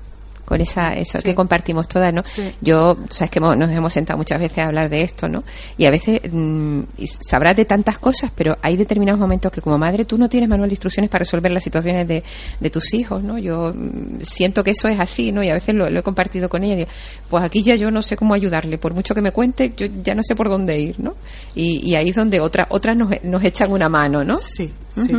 Con 0.47 0.61
esa, 0.63 0.95
eso 0.95 1.19
Sí. 1.19 1.25
que 1.25 1.35
compartimos 1.35 1.89
todas, 1.89 2.15
¿no? 2.15 2.23
Sí. 2.25 2.55
Yo, 2.63 2.97
sabes 3.11 3.31
que 3.31 3.41
hemos- 3.41 3.57
nos 3.57 3.69
hemos 3.71 3.93
sentado 3.93 4.17
muchas 4.17 4.41
veces 4.41 4.59
a 4.59 4.67
hablar 4.69 4.89
de 4.89 5.03
esto, 5.03 5.29
¿no? 5.29 5.45
Y 5.77 5.85
a 5.85 5.91
veces 5.91 6.21
mm, 6.33 6.81
sabrás 7.21 7.57
de 7.57 7.65
tantas 7.67 7.99
cosas, 7.99 8.31
pero 8.35 8.57
hay 8.63 8.77
determinados 8.77 9.19
momentos 9.21 9.53
que 9.53 9.61
como 9.61 9.77
madre 9.77 10.05
tú 10.05 10.17
no 10.17 10.29
tienes 10.29 10.49
manual 10.49 10.69
de 10.71 10.75
instrucciones 10.75 11.11
para 11.11 11.25
resolver 11.25 11.51
las 11.51 11.63
situaciones 11.65 12.07
de, 12.09 12.23
de 12.61 12.71
tus 12.71 12.95
hijos, 12.95 13.23
¿no? 13.23 13.37
Yo 13.39 13.75
mm, 13.75 14.23
siento 14.23 14.63
que 14.65 14.71
eso 14.71 14.89
es 14.89 14.99
así, 15.01 15.33
¿no? 15.33 15.43
Y 15.43 15.51
a 15.51 15.55
veces 15.55 15.75
lo, 15.75 15.91
lo 15.91 15.99
he 16.01 16.03
compartido 16.03 16.49
con 16.49 16.63
ella. 16.65 16.77
Digo, 16.77 16.89
pues 17.29 17.43
aquí 17.45 17.63
ya 17.63 17.75
yo 17.75 17.91
no 17.91 18.03
sé 18.03 18.17
cómo 18.17 18.33
ayudarle, 18.33 18.79
por 18.79 18.95
mucho 18.95 19.15
que 19.15 19.21
me 19.23 19.33
cuente, 19.33 19.73
yo 19.77 19.87
ya 20.05 20.15
no 20.15 20.23
sé 20.23 20.37
por 20.37 20.49
dónde 20.49 20.79
ir, 20.79 21.01
¿no? 21.01 21.15
Y, 21.55 21.85
y 21.91 21.97
ahí 21.97 22.11
es 22.11 22.15
donde 22.17 22.39
otras 22.41 22.69
otras 22.71 22.97
nos, 22.97 23.11
nos 23.25 23.43
echan 23.43 23.73
una 23.73 23.89
mano, 23.89 24.23
¿no? 24.23 24.39
Sí, 24.39 24.71
sí. 24.95 25.17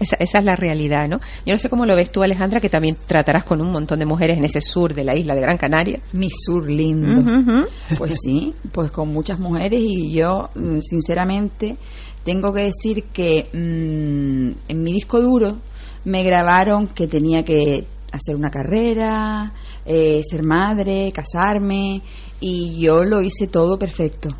Esa, 0.00 0.16
esa 0.16 0.38
es 0.38 0.44
la 0.44 0.56
realidad, 0.56 1.08
¿no? 1.08 1.20
Yo 1.44 1.54
no 1.54 1.58
sé 1.58 1.68
cómo 1.68 1.86
lo 1.86 1.96
ves 1.96 2.10
tú, 2.10 2.22
Alejandra, 2.22 2.60
que 2.60 2.68
también 2.68 2.96
tratarás 3.06 3.44
con 3.44 3.60
un 3.60 3.70
montón 3.70 3.98
de 3.98 4.06
mujeres 4.06 4.38
en 4.38 4.44
ese 4.44 4.60
sur 4.60 4.94
de 4.94 5.04
la 5.04 5.16
isla 5.16 5.34
de 5.34 5.40
Gran 5.40 5.56
Canaria. 5.56 6.00
Mi 6.12 6.28
sur 6.30 6.68
lindo. 6.68 7.22
Pues 7.96 8.16
sí, 8.22 8.54
pues 8.72 8.90
con 8.90 9.08
muchas 9.08 9.38
mujeres 9.38 9.80
y 9.82 10.12
yo, 10.12 10.50
mm, 10.54 10.78
sinceramente, 10.80 11.76
tengo 12.24 12.52
que 12.52 12.64
decir 12.64 13.04
que 13.12 13.48
mm, 13.52 14.70
en 14.70 14.82
mi 14.82 14.92
disco 14.92 15.20
duro 15.20 15.58
me 16.04 16.22
grabaron 16.22 16.88
que 16.88 17.06
tenía 17.06 17.42
que 17.42 17.86
hacer 18.12 18.36
una 18.36 18.50
carrera, 18.50 19.52
eh, 19.84 20.20
ser 20.22 20.42
madre, 20.42 21.12
casarme 21.12 22.02
y 22.40 22.78
yo 22.78 23.02
lo 23.04 23.20
hice 23.20 23.48
todo 23.48 23.78
perfecto. 23.78 24.30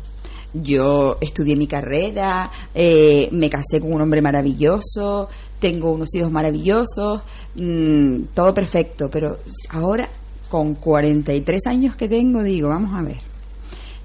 Yo 0.53 1.17
estudié 1.21 1.55
mi 1.55 1.67
carrera, 1.67 2.49
eh, 2.73 3.29
me 3.31 3.49
casé 3.49 3.79
con 3.79 3.93
un 3.93 4.01
hombre 4.01 4.19
maravilloso, 4.21 5.29
tengo 5.59 5.91
unos 5.91 6.13
hijos 6.15 6.31
maravillosos, 6.31 7.21
mm, 7.55 8.33
todo 8.33 8.53
perfecto, 8.53 9.09
pero 9.11 9.37
ahora 9.69 10.09
con 10.49 10.73
43 10.75 11.67
años 11.67 11.95
que 11.95 12.07
tengo 12.07 12.41
digo, 12.41 12.69
vamos 12.69 12.91
a 12.95 13.03
ver, 13.03 13.19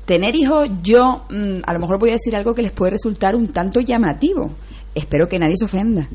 tener 0.05 0.37
hijos 0.37 0.69
yo 0.83 1.25
mm, 1.31 1.63
a 1.67 1.73
lo 1.73 1.81
mejor 1.81 1.99
voy 1.99 2.11
a 2.11 2.13
decir 2.13 2.37
algo 2.37 2.55
que 2.55 2.61
les 2.63 2.73
puede 2.73 2.93
resultar 2.93 3.35
un 3.35 3.49
tanto 3.49 3.81
llamativo, 3.81 4.51
espero 4.95 5.27
que 5.29 5.39
nadie 5.39 5.57
se 5.57 5.65
ofenda. 5.65 6.09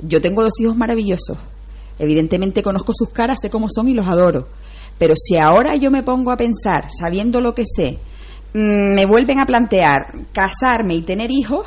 Yo 0.00 0.20
tengo 0.20 0.42
dos 0.42 0.60
hijos 0.60 0.76
maravillosos, 0.76 1.38
evidentemente 1.98 2.62
conozco 2.62 2.92
sus 2.94 3.08
caras, 3.08 3.38
sé 3.40 3.48
cómo 3.48 3.68
son 3.70 3.88
y 3.88 3.94
los 3.94 4.06
adoro, 4.06 4.48
pero 4.98 5.14
si 5.16 5.38
ahora 5.38 5.76
yo 5.76 5.90
me 5.90 6.02
pongo 6.02 6.30
a 6.30 6.36
pensar, 6.36 6.88
sabiendo 6.90 7.40
lo 7.40 7.54
que 7.54 7.64
sé, 7.64 7.98
me 8.54 9.06
vuelven 9.06 9.38
a 9.38 9.46
plantear 9.46 10.14
casarme 10.32 10.94
y 10.94 11.02
tener 11.02 11.30
hijos, 11.30 11.66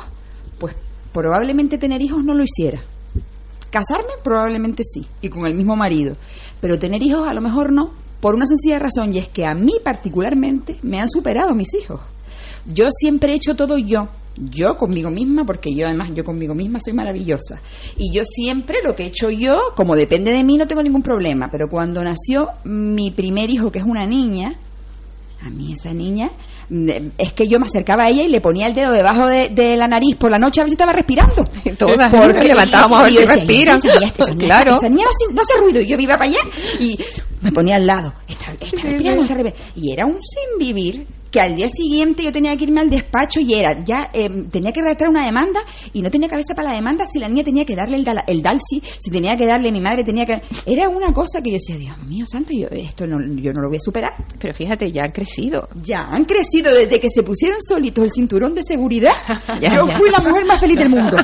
pues 0.58 0.74
probablemente 1.12 1.78
tener 1.78 2.00
hijos 2.02 2.24
no 2.24 2.34
lo 2.34 2.44
hiciera. 2.44 2.80
Casarme 3.70 4.12
probablemente 4.22 4.82
sí, 4.84 5.06
y 5.20 5.28
con 5.28 5.46
el 5.46 5.54
mismo 5.54 5.76
marido, 5.76 6.16
pero 6.60 6.78
tener 6.78 7.02
hijos 7.02 7.28
a 7.28 7.34
lo 7.34 7.40
mejor 7.40 7.72
no, 7.72 7.92
por 8.20 8.34
una 8.34 8.46
sencilla 8.46 8.78
razón, 8.78 9.12
y 9.12 9.18
es 9.18 9.28
que 9.28 9.44
a 9.44 9.54
mí 9.54 9.74
particularmente 9.84 10.78
me 10.82 10.98
han 10.98 11.08
superado 11.08 11.54
mis 11.54 11.74
hijos. 11.74 12.00
Yo 12.66 12.86
siempre 12.90 13.32
he 13.32 13.36
hecho 13.36 13.54
todo 13.54 13.76
yo, 13.78 14.08
yo 14.36 14.76
conmigo 14.76 15.10
misma, 15.10 15.44
porque 15.44 15.74
yo 15.74 15.86
además 15.86 16.10
yo 16.14 16.24
conmigo 16.24 16.54
misma 16.54 16.78
soy 16.84 16.94
maravillosa. 16.94 17.60
Y 17.96 18.14
yo 18.14 18.22
siempre 18.24 18.78
lo 18.84 18.94
que 18.94 19.04
he 19.04 19.06
hecho 19.06 19.30
yo, 19.30 19.56
como 19.74 19.94
depende 19.94 20.32
de 20.32 20.44
mí, 20.44 20.56
no 20.56 20.66
tengo 20.66 20.82
ningún 20.82 21.02
problema. 21.02 21.48
Pero 21.50 21.68
cuando 21.68 22.02
nació 22.02 22.48
mi 22.64 23.10
primer 23.10 23.50
hijo, 23.50 23.70
que 23.70 23.78
es 23.78 23.84
una 23.84 24.06
niña, 24.06 24.58
a 25.42 25.50
mí 25.50 25.72
esa 25.72 25.92
niña, 25.92 26.26
mm, 26.26 26.55
es 26.68 27.32
que 27.32 27.46
yo 27.48 27.58
me 27.60 27.66
acercaba 27.66 28.04
a 28.04 28.08
ella 28.10 28.22
y 28.22 28.28
le 28.28 28.40
ponía 28.40 28.66
el 28.66 28.74
dedo 28.74 28.92
debajo 28.92 29.26
de, 29.26 29.50
de 29.52 29.76
la 29.76 29.86
nariz 29.86 30.16
por 30.16 30.30
la 30.30 30.38
noche 30.38 30.60
a 30.60 30.64
ver 30.64 30.70
si 30.70 30.74
estaba 30.74 30.92
respirando. 30.92 31.44
Todas, 31.78 32.12
Porque- 32.12 32.48
levantábamos 32.48 33.00
a 33.00 33.02
ver 33.04 33.12
si 33.12 33.18
decía, 33.18 33.34
respiran. 33.36 33.76
"Esa 33.78 33.88
niña- 33.98 34.12
esa 34.16 34.24
niña- 34.26 34.38
Claro. 34.46 34.78
niña 34.90 35.04
no, 35.32 35.40
hace- 35.40 35.58
ruido. 35.60 35.80
Y 35.80 35.86
yo 35.86 35.98
iba 35.98 36.16
para 36.18 36.30
allá 36.30 36.38
y 36.80 36.98
me 37.42 37.52
ponía 37.52 37.76
al 37.76 37.86
lado. 37.86 38.12
Está, 38.28 38.52
está 38.52 38.82
respirando, 38.82 39.22
está 39.22 39.34
respirando. 39.34 39.72
Y 39.76 39.92
era 39.92 40.06
un 40.06 40.18
sin 40.22 40.58
vivir 40.58 41.06
que 41.36 41.40
al 41.42 41.54
día 41.54 41.68
siguiente 41.68 42.22
yo 42.22 42.32
tenía 42.32 42.56
que 42.56 42.64
irme 42.64 42.80
al 42.80 42.88
despacho 42.88 43.40
y 43.40 43.52
era, 43.52 43.84
ya 43.84 44.08
eh, 44.14 44.26
tenía 44.50 44.72
que 44.72 44.80
redactar 44.80 45.10
una 45.10 45.22
demanda 45.26 45.60
y 45.92 46.00
no 46.00 46.10
tenía 46.10 46.28
cabeza 46.30 46.54
para 46.54 46.70
la 46.70 46.74
demanda 46.76 47.04
si 47.04 47.18
la 47.18 47.28
niña 47.28 47.44
tenía 47.44 47.66
que 47.66 47.76
darle 47.76 47.98
el, 47.98 48.04
dal- 48.06 48.24
el 48.26 48.40
dalsi, 48.40 48.80
si 48.98 49.10
tenía 49.10 49.36
que 49.36 49.44
darle, 49.44 49.70
mi 49.70 49.80
madre 49.82 50.02
tenía 50.02 50.24
que... 50.24 50.40
Era 50.64 50.88
una 50.88 51.12
cosa 51.12 51.42
que 51.42 51.50
yo 51.50 51.56
decía, 51.56 51.76
Dios 51.76 51.98
mío 52.06 52.24
santo, 52.26 52.52
yo 52.54 52.68
esto 52.70 53.06
no, 53.06 53.18
yo 53.42 53.52
no 53.52 53.60
lo 53.60 53.68
voy 53.68 53.76
a 53.76 53.80
superar. 53.80 54.14
Pero 54.38 54.54
fíjate, 54.54 54.90
ya 54.90 55.04
han 55.04 55.10
crecido. 55.12 55.68
Ya 55.82 55.98
han 56.08 56.24
crecido 56.24 56.72
desde 56.74 56.98
que 56.98 57.08
se 57.10 57.22
pusieron 57.22 57.58
solitos 57.60 58.02
el 58.04 58.10
cinturón 58.12 58.54
de 58.54 58.62
seguridad. 58.62 59.12
Ya, 59.60 59.74
yo 59.74 59.86
ya. 59.86 59.98
fui 59.98 60.08
la 60.10 60.18
mujer 60.22 60.44
más 60.46 60.60
feliz 60.60 60.78
del 60.78 60.88
mundo. 60.90 61.16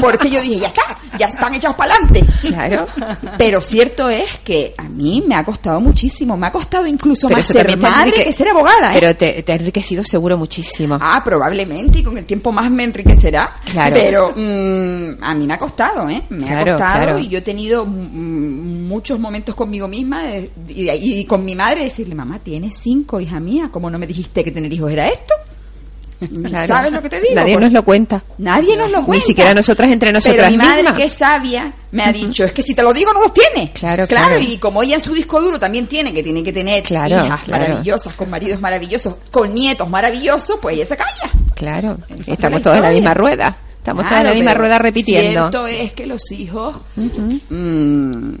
Porque 0.00 0.30
yo 0.30 0.40
dije, 0.40 0.60
ya 0.60 0.66
está, 0.68 0.82
ya 1.18 1.26
están 1.26 1.54
echados 1.54 1.76
para 1.76 1.94
adelante. 1.94 2.24
Claro. 2.42 2.86
Pero 3.38 3.60
cierto 3.60 4.08
es 4.08 4.38
que 4.44 4.74
a 4.76 4.84
mí 4.88 5.22
me 5.26 5.34
ha 5.34 5.44
costado 5.44 5.80
muchísimo. 5.80 6.36
Me 6.36 6.46
ha 6.46 6.50
costado 6.52 6.86
incluso 6.86 7.28
Pero 7.28 7.38
más 7.38 7.46
ser 7.46 7.76
madre 7.78 8.10
enrique- 8.10 8.24
que 8.24 8.32
ser 8.32 8.48
abogada. 8.48 8.94
¿eh? 8.94 8.98
Pero 9.00 9.16
te, 9.16 9.42
te 9.42 9.52
enriquecido 9.58 10.02
seguro 10.04 10.36
muchísimo. 10.36 10.98
Ah, 11.00 11.20
probablemente, 11.24 11.98
y 11.98 12.02
con 12.02 12.16
el 12.18 12.24
tiempo 12.24 12.50
más 12.52 12.70
me 12.70 12.84
enriquecerá. 12.84 13.54
Claro. 13.70 13.94
Pero 13.94 14.32
mm, 14.36 15.22
a 15.22 15.34
mí 15.34 15.46
me 15.46 15.54
ha 15.54 15.58
costado, 15.58 16.08
¿eh? 16.08 16.22
Me 16.30 16.46
Claro, 16.46 16.70
ha 16.70 16.74
costado 16.78 17.02
claro. 17.04 17.18
y 17.18 17.28
yo 17.28 17.38
he 17.38 17.42
tenido 17.42 17.84
mm, 17.86 18.86
muchos 18.88 19.18
momentos 19.18 19.54
conmigo 19.54 19.86
misma 19.88 20.22
de- 20.24 20.50
y, 20.68 20.90
y 20.90 21.24
con 21.24 21.44
mi 21.44 21.54
madre 21.54 21.84
decirle, 21.84 22.14
mamá, 22.14 22.38
tienes 22.38 22.76
cinco, 22.76 23.20
hija 23.20 23.38
mía, 23.40 23.68
¿cómo 23.70 23.90
no 23.90 23.98
me 23.98 24.06
dijiste 24.06 24.42
que 24.44 24.50
tener 24.50 24.72
hijos 24.72 24.90
era 24.92 25.08
esto? 25.08 25.34
Claro. 26.44 26.66
¿Sabes 26.66 26.92
lo 26.92 27.00
que 27.00 27.08
te 27.10 27.20
digo? 27.20 27.34
Nadie 27.36 27.52
Porque 27.52 27.64
nos 27.66 27.72
lo 27.74 27.84
cuenta. 27.84 28.22
Nadie 28.38 28.76
nos 28.76 28.90
lo 28.90 28.98
Ni 29.00 29.04
cuenta. 29.06 29.26
siquiera 29.26 29.54
nosotras 29.54 29.90
entre 29.92 30.12
nosotras 30.12 30.36
Pero 30.36 30.50
mi 30.50 30.56
madre, 30.56 30.82
mismas. 30.82 30.98
que 30.98 31.04
es 31.04 31.12
sabia, 31.12 31.72
me 31.92 32.02
ha 32.02 32.12
dicho, 32.12 32.44
es 32.44 32.50
que 32.52 32.62
si 32.62 32.74
te 32.74 32.82
lo 32.82 32.92
digo 32.92 33.12
no 33.12 33.20
los 33.20 33.32
tiene. 33.32 33.70
Claro, 33.72 34.04
claro. 34.06 34.36
y 34.38 34.58
como 34.58 34.82
ella 34.82 34.94
en 34.96 35.00
su 35.00 35.14
disco 35.14 35.40
duro 35.40 35.60
también 35.60 35.86
tiene, 35.86 36.12
que 36.12 36.22
tiene 36.24 36.42
que 36.42 36.52
tener 36.52 36.82
Claro, 36.82 37.24
hijas 37.24 37.42
claro. 37.44 37.62
maravillosas, 37.68 38.14
con 38.14 38.30
maridos 38.30 38.60
maravillosos, 38.60 39.14
con 39.30 39.54
nietos 39.54 39.88
maravillosos, 39.88 40.58
pues 40.60 40.74
ella 40.76 40.86
se 40.86 40.96
calla. 40.96 41.32
Claro. 41.54 41.98
Esa 42.18 42.32
Estamos 42.32 42.62
todos 42.62 42.76
en 42.78 42.82
la 42.82 42.90
misma 42.90 43.14
rueda. 43.14 43.56
Estamos 43.78 44.04
todos 44.04 44.18
en 44.18 44.24
la 44.26 44.34
misma 44.34 44.54
rueda 44.54 44.78
repitiendo. 44.80 45.30
Cierto 45.50 45.66
es 45.68 45.92
que 45.92 46.06
los 46.06 46.32
hijos 46.32 46.74
mm, 47.48 48.34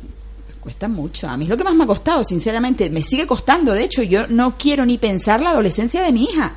cuestan 0.60 0.92
mucho. 0.92 1.28
A 1.28 1.36
mí 1.36 1.44
es 1.44 1.48
lo 1.50 1.56
que 1.56 1.64
más 1.64 1.74
me 1.74 1.84
ha 1.84 1.86
costado, 1.86 2.22
sinceramente. 2.24 2.90
Me 2.90 3.02
sigue 3.02 3.26
costando. 3.26 3.72
De 3.72 3.84
hecho, 3.84 4.02
yo 4.02 4.26
no 4.26 4.56
quiero 4.58 4.84
ni 4.84 4.98
pensar 4.98 5.40
la 5.40 5.50
adolescencia 5.50 6.02
de 6.02 6.12
mi 6.12 6.24
hija. 6.24 6.52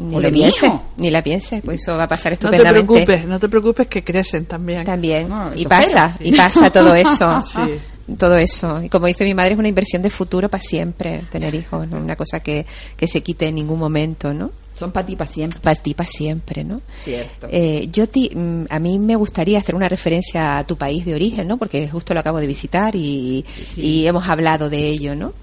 Ni 0.00 0.16
O 0.16 0.20
lo 0.20 0.26
de 0.26 0.32
mi 0.32 0.38
pienses, 0.40 0.62
hijo. 0.64 0.82
ni 0.96 1.10
la 1.10 1.22
pienses, 1.22 1.60
pues 1.64 1.80
eso 1.82 1.96
va 1.96 2.04
a 2.04 2.08
pasar 2.08 2.32
No 2.32 2.38
te 2.38 2.46
estupendamente. 2.46 2.86
preocupes, 2.86 3.24
no 3.26 3.38
te 3.40 3.48
preocupes 3.48 3.86
que 3.88 4.02
crecen 4.04 4.46
también. 4.46 4.84
También. 4.84 5.28
No, 5.28 5.50
y 5.54 5.64
pasa, 5.66 6.16
y 6.20 6.32
pasa 6.36 6.70
todo 6.70 6.94
eso. 6.94 7.40
Sí. 7.50 8.14
Todo 8.18 8.36
eso. 8.38 8.82
Y 8.82 8.88
como 8.88 9.06
dice 9.06 9.22
mi 9.22 9.34
madre, 9.34 9.52
es 9.52 9.58
una 9.60 9.68
inversión 9.68 10.02
de 10.02 10.10
futuro 10.10 10.48
para 10.48 10.60
siempre 10.62 11.22
tener 11.30 11.54
hijos, 11.54 11.86
no 11.88 11.98
una 11.98 12.16
cosa 12.16 12.40
que, 12.40 12.66
que 12.96 13.06
se 13.06 13.22
quite 13.22 13.46
en 13.46 13.54
ningún 13.54 13.78
momento, 13.78 14.34
¿no? 14.34 14.50
Son 14.80 14.92
para 14.92 15.06
ti, 15.06 15.14
para 15.14 15.30
siempre. 15.30 15.60
Para 15.60 15.80
ti, 15.80 15.94
para 15.94 16.08
siempre, 16.08 16.64
¿no? 16.64 16.80
Cierto. 17.04 17.48
Eh, 17.50 17.88
yo 17.92 18.08
ti- 18.08 18.30
mm, 18.34 18.64
a 18.70 18.78
mí 18.78 18.98
me 18.98 19.14
gustaría 19.14 19.58
hacer 19.58 19.74
una 19.74 19.88
referencia 19.88 20.56
a 20.58 20.66
tu 20.66 20.76
país 20.76 21.04
de 21.04 21.14
origen, 21.14 21.46
¿no? 21.46 21.58
Porque 21.58 21.86
justo 21.88 22.14
lo 22.14 22.20
acabo 22.20 22.40
de 22.40 22.46
visitar 22.46 22.96
y, 22.96 23.44
y 23.76 24.06
hemos 24.06 24.26
hablado 24.28 24.70
de 24.70 24.88
ello, 24.88 25.14
¿no? 25.14 25.34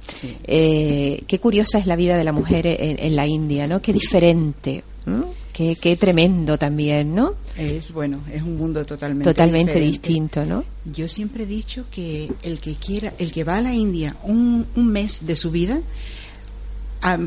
Eh, 0.46 1.24
qué 1.28 1.40
curiosa 1.40 1.78
es 1.78 1.86
la 1.86 1.96
vida 1.96 2.18
de 2.18 2.24
la 2.24 2.32
mujer 2.32 2.66
en, 2.68 2.98
en 3.00 3.16
la 3.16 3.26
India, 3.28 3.68
¿no? 3.68 3.82
Qué 3.82 3.94
diferente. 3.94 4.84
¿no? 5.06 5.34
qué, 5.54 5.76
qué 5.82 5.96
tremendo 5.96 6.58
también, 6.60 7.16
¿no? 7.16 7.34
Es 7.58 7.92
bueno, 7.94 8.20
es 8.32 8.44
un 8.44 8.58
mundo 8.58 8.86
totalmente 8.86 9.30
Totalmente 9.32 9.72
diferente. 9.80 9.88
distinto, 9.92 10.46
¿no? 10.46 10.64
Yo 10.86 11.08
siempre 11.08 11.44
he 11.44 11.48
dicho 11.48 11.86
que 11.90 12.30
el 12.44 12.60
que 12.60 12.76
quiera, 12.76 13.14
el 13.18 13.32
que 13.32 13.44
va 13.46 13.56
a 13.56 13.62
la 13.62 13.74
India 13.74 14.16
un, 14.24 14.68
un 14.76 14.88
mes 14.92 15.26
de 15.26 15.36
su 15.38 15.50
vida 15.50 15.80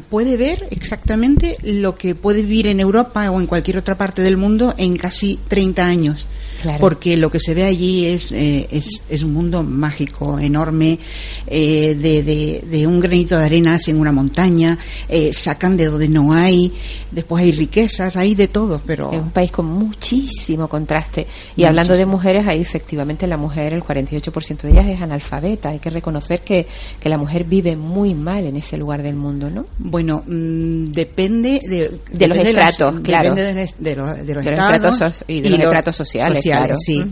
puede 0.09 0.37
ver 0.37 0.67
exactamente 0.71 1.57
lo 1.63 1.97
que 1.97 2.15
puede 2.15 2.43
vivir 2.43 2.67
en 2.67 2.81
Europa 2.81 3.31
o 3.31 3.41
en 3.41 3.47
cualquier 3.47 3.79
otra 3.79 3.97
parte 3.97 4.23
del 4.23 4.37
mundo 4.37 4.75
en 4.77 4.97
casi 4.97 5.39
30 5.49 5.85
años. 5.85 6.27
Claro. 6.61 6.79
Porque 6.79 7.17
lo 7.17 7.31
que 7.31 7.41
se 7.41 7.55
ve 7.55 7.65
allí 7.65 8.05
es, 8.05 8.33
eh, 8.33 8.69
es, 8.71 9.01
es 9.09 9.23
un 9.23 9.33
mundo 9.33 9.63
mágico, 9.63 10.39
enorme, 10.39 10.99
eh, 11.47 11.95
de, 11.95 12.23
de, 12.23 12.65
de 12.71 12.87
un 12.87 13.01
granito 13.01 13.39
de 13.39 13.47
arena 13.47 13.77
hacen 13.77 13.99
una 13.99 14.13
montaña, 14.13 14.79
eh, 15.09 15.33
sacan 15.33 15.79
de 15.79 15.87
donde 15.87 16.09
no 16.09 16.35
hay, 16.35 16.71
después 17.11 17.45
hay 17.45 17.53
riquezas, 17.53 18.17
hay 18.17 18.35
de 18.35 18.49
todo, 18.49 18.81
pero... 18.85 19.11
Es 19.11 19.21
un 19.21 19.31
país 19.31 19.51
con 19.51 19.67
muchísimo 19.67 20.69
contraste. 20.69 21.27
Y 21.57 21.65
hablando 21.65 21.97
de 21.97 22.05
mujeres, 22.05 22.47
ahí 22.47 22.61
efectivamente 22.61 23.27
la 23.27 23.39
mujer, 23.39 23.73
el 23.73 23.83
48% 23.83 24.61
de 24.61 24.71
ellas 24.71 24.87
es 24.87 25.01
analfabeta. 25.01 25.71
Hay 25.71 25.79
que 25.79 25.91
reconocer 25.91 26.41
que, 26.41 26.67
que 27.01 27.09
la 27.09 27.17
mujer 27.17 27.45
vive 27.45 27.77
muy 27.77 28.15
mal 28.15 28.45
en 28.45 28.57
ese 28.57 28.77
lugar 28.77 29.03
del 29.03 29.17
mundo, 29.17 29.49
¿no? 29.49 29.60
Bueno, 29.79 30.23
mm, 30.27 30.85
depende 30.92 31.59
de, 31.68 31.90
De 32.11 32.29
los 32.29 32.38
estratos, 32.44 33.01
claro. 33.03 33.35
Depende 33.35 33.42
de, 33.44 33.55
los- 33.64 33.75
de 33.79 33.96
los, 33.96 34.09
de 34.11 34.16
los 34.16 34.27
De 34.27 34.35
los 34.35 34.44
estados 34.46 34.92
estratos 34.92 35.25
y 35.29 35.40
de 35.40 35.51
los 35.51 35.59
estratos 35.59 35.96
sociales, 35.96 36.40
claro. 36.44 36.75
sí. 36.77 37.03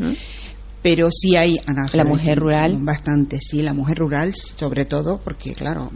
Pero 0.81 1.09
sí 1.11 1.37
hay 1.37 1.57
La 1.93 2.05
mujer 2.05 2.39
rural. 2.39 2.77
Bastante, 2.81 3.39
sí, 3.41 3.63
la 3.63 3.75
mujer 3.75 3.99
rural, 3.99 4.33
sobre 4.35 4.85
todo, 4.85 5.21
porque, 5.23 5.53
claro, 5.53 5.91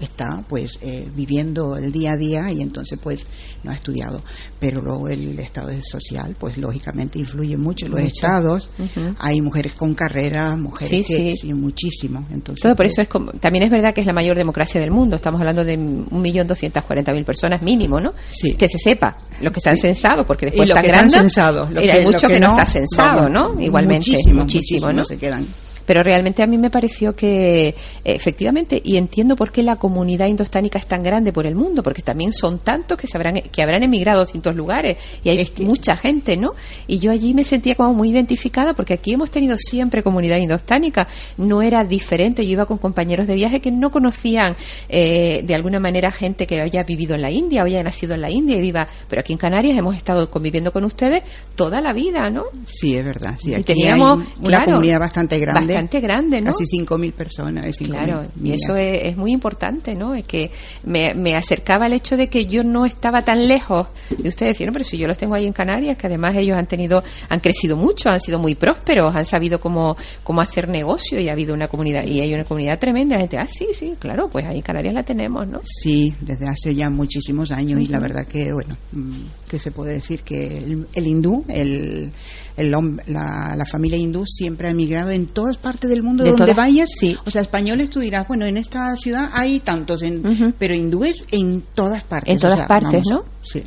está 0.00 0.42
pues 0.48 0.78
eh, 0.82 1.08
viviendo 1.14 1.76
el 1.76 1.92
día 1.92 2.12
a 2.12 2.16
día 2.16 2.46
y 2.50 2.62
entonces 2.62 2.98
pues 3.02 3.24
no 3.62 3.70
ha 3.70 3.74
estudiado. 3.74 4.22
Pero 4.58 4.80
luego 4.80 5.08
el 5.08 5.38
estado 5.38 5.68
social, 5.82 6.34
pues 6.38 6.56
lógicamente 6.56 7.18
influye 7.18 7.56
mucho. 7.56 7.86
Los 7.88 8.00
Mucho. 8.00 8.12
estados, 8.14 8.70
hay 9.18 9.40
mujeres 9.40 9.74
con 9.76 9.94
carrera, 9.94 10.56
mujeres 10.56 11.06
Sí, 11.06 11.14
que 11.14 11.36
sí. 11.36 11.52
muchísimo. 11.52 12.26
Entonces, 12.30 12.62
Todo 12.62 12.72
por 12.74 12.86
pues, 12.86 12.92
eso 12.92 13.02
es 13.02 13.08
como, 13.08 13.32
también 13.32 13.64
es 13.64 13.70
verdad 13.70 13.92
que 13.94 14.00
es 14.00 14.06
la 14.06 14.12
mayor 14.14 14.36
democracia 14.36 14.80
del 14.80 14.90
mundo. 14.90 15.16
Estamos 15.16 15.40
hablando 15.40 15.64
de 15.64 15.78
1.240.000 15.78 17.24
personas 17.24 17.62
mínimo, 17.62 18.00
¿no? 18.00 18.12
Sí. 18.30 18.54
Que 18.54 18.68
se 18.68 18.78
sepa, 18.78 19.16
los 19.40 19.52
que 19.52 19.58
están 19.60 19.76
censados, 19.78 20.24
porque 20.26 20.46
después 20.46 20.66
Y 20.66 20.68
los 20.70 20.78
están 20.78 20.90
grandes. 20.90 21.12
censados, 21.12 21.70
los 21.70 21.84
y 21.84 21.90
hay 21.90 22.02
mucho 22.04 22.12
los 22.12 22.22
que, 22.22 22.34
que 22.34 22.40
no 22.40 22.48
no, 22.48 22.52
está 22.58 22.66
censado, 22.66 23.28
vamos, 23.30 23.54
¿no? 23.56 23.60
Igualmente, 23.60 24.10
muchísimo, 24.32 24.92
¿no? 24.92 25.04
se 25.04 25.16
quedan. 25.16 25.46
Pero 25.86 26.02
realmente 26.02 26.42
a 26.42 26.46
mí 26.46 26.58
me 26.58 26.70
pareció 26.70 27.14
que, 27.14 27.74
efectivamente, 28.04 28.80
y 28.82 28.96
entiendo 28.96 29.36
por 29.36 29.52
qué 29.52 29.62
la 29.62 29.76
comunidad 29.76 30.26
indostánica 30.26 30.78
es 30.78 30.86
tan 30.86 31.02
grande 31.02 31.32
por 31.32 31.46
el 31.46 31.54
mundo, 31.54 31.82
porque 31.82 32.02
también 32.02 32.32
son 32.32 32.60
tantos 32.60 32.96
que, 32.96 33.06
se 33.06 33.16
habrán, 33.16 33.34
que 33.34 33.62
habrán 33.62 33.82
emigrado 33.82 34.22
a 34.22 34.24
distintos 34.24 34.54
lugares 34.54 34.96
y 35.24 35.30
hay 35.30 35.52
mucha 35.60 35.96
gente, 35.96 36.36
¿no? 36.36 36.54
Y 36.86 36.98
yo 36.98 37.10
allí 37.10 37.34
me 37.34 37.44
sentía 37.44 37.74
como 37.74 37.94
muy 37.94 38.10
identificada 38.10 38.74
porque 38.74 38.94
aquí 38.94 39.12
hemos 39.12 39.30
tenido 39.30 39.56
siempre 39.58 40.02
comunidad 40.02 40.38
indostánica, 40.38 41.08
no 41.36 41.62
era 41.62 41.84
diferente. 41.84 42.44
Yo 42.44 42.52
iba 42.52 42.66
con 42.66 42.78
compañeros 42.78 43.26
de 43.26 43.34
viaje 43.34 43.60
que 43.60 43.70
no 43.70 43.90
conocían 43.90 44.56
eh, 44.88 45.42
de 45.44 45.54
alguna 45.54 45.80
manera 45.80 46.10
gente 46.10 46.46
que 46.46 46.60
haya 46.60 46.84
vivido 46.84 47.14
en 47.14 47.22
la 47.22 47.30
India 47.30 47.62
o 47.62 47.66
haya 47.66 47.82
nacido 47.82 48.14
en 48.14 48.20
la 48.20 48.30
India 48.30 48.56
y 48.56 48.60
viva, 48.60 48.88
pero 49.08 49.20
aquí 49.20 49.32
en 49.32 49.38
Canarias 49.38 49.76
hemos 49.76 49.96
estado 49.96 50.30
conviviendo 50.30 50.72
con 50.72 50.84
ustedes 50.84 51.22
toda 51.54 51.80
la 51.80 51.92
vida, 51.92 52.30
¿no? 52.30 52.44
Sí, 52.66 52.94
es 52.94 53.04
verdad. 53.04 53.36
Sí, 53.38 53.50
Y 53.50 53.54
aquí 53.54 53.64
teníamos, 53.64 54.18
hay 54.18 54.26
una 54.38 54.48
claro, 54.48 54.64
comunidad 54.72 55.00
bastante 55.00 55.38
grande. 55.38 55.60
Bastante 55.60 55.71
grande, 56.00 56.40
¿no? 56.40 56.52
Casi 56.52 56.64
5.000 56.64 57.12
personas. 57.12 57.66
5.000 57.66 57.88
Claro, 57.88 58.26
y 58.42 58.52
eso 58.52 58.76
es, 58.76 59.00
es 59.04 59.16
muy 59.16 59.32
importante, 59.32 59.94
¿no? 59.94 60.14
Es 60.14 60.24
que 60.24 60.50
me, 60.84 61.14
me 61.14 61.34
acercaba 61.34 61.86
al 61.86 61.92
hecho 61.92 62.16
de 62.16 62.28
que 62.28 62.46
yo 62.46 62.64
no 62.64 62.86
estaba 62.86 63.24
tan 63.24 63.46
lejos 63.46 63.88
de 64.10 64.28
ustedes. 64.28 64.52
Decían, 64.52 64.72
pero 64.72 64.84
si 64.84 64.98
yo 64.98 65.06
los 65.06 65.18
tengo 65.18 65.34
ahí 65.34 65.46
en 65.46 65.52
Canarias, 65.52 65.96
que 65.96 66.06
además 66.06 66.36
ellos 66.36 66.58
han 66.58 66.66
tenido, 66.66 67.02
han 67.28 67.40
crecido 67.40 67.76
mucho, 67.76 68.10
han 68.10 68.20
sido 68.20 68.38
muy 68.38 68.54
prósperos, 68.54 69.14
han 69.14 69.26
sabido 69.26 69.60
cómo, 69.60 69.96
cómo 70.22 70.40
hacer 70.40 70.68
negocio 70.68 71.20
y 71.20 71.28
ha 71.28 71.32
habido 71.32 71.54
una 71.54 71.68
comunidad, 71.68 72.06
y 72.06 72.20
hay 72.20 72.32
una 72.34 72.44
comunidad 72.44 72.78
tremenda. 72.78 73.16
La 73.16 73.20
gente, 73.20 73.38
ah, 73.38 73.46
sí, 73.46 73.68
sí, 73.74 73.94
claro, 73.98 74.28
pues 74.28 74.44
ahí 74.44 74.56
en 74.56 74.62
Canarias 74.62 74.94
la 74.94 75.02
tenemos, 75.02 75.46
¿no? 75.46 75.60
Sí, 75.64 76.14
desde 76.20 76.46
hace 76.46 76.74
ya 76.74 76.90
muchísimos 76.90 77.50
años 77.50 77.80
y 77.80 77.86
la 77.86 77.98
verdad 77.98 78.26
que, 78.26 78.52
bueno, 78.52 78.76
mm, 78.92 79.48
que 79.48 79.58
se 79.58 79.70
puede 79.70 79.94
decir 79.94 80.22
que 80.22 80.58
el, 80.58 80.86
el 80.94 81.06
hindú, 81.06 81.44
el, 81.48 82.12
el 82.56 82.70
la, 83.06 83.54
la 83.56 83.64
familia 83.64 83.98
hindú 83.98 84.24
siempre 84.26 84.68
ha 84.68 84.70
emigrado 84.70 85.10
en 85.10 85.26
todas 85.26 85.58
partes 85.62 85.88
del 85.88 86.02
mundo, 86.02 86.24
De 86.24 86.30
donde 86.30 86.44
todas- 86.46 86.56
vayas. 86.56 86.90
sí. 86.98 87.16
O 87.24 87.30
sea, 87.30 87.40
españoles 87.42 87.88
tú 87.88 88.00
dirás, 88.00 88.26
bueno, 88.28 88.44
en 88.44 88.56
esta 88.58 88.94
ciudad 88.96 89.30
hay 89.32 89.60
tantos, 89.60 90.02
en, 90.02 90.54
pero 90.58 90.74
hindúes 90.74 91.24
en 91.30 91.62
todas 91.74 92.04
partes. 92.04 92.34
En 92.34 92.38
todas 92.40 92.54
o 92.54 92.58
sea, 92.58 92.68
partes, 92.68 93.02
vamos, 93.08 93.24
¿no? 93.24 93.24
Sí. 93.42 93.62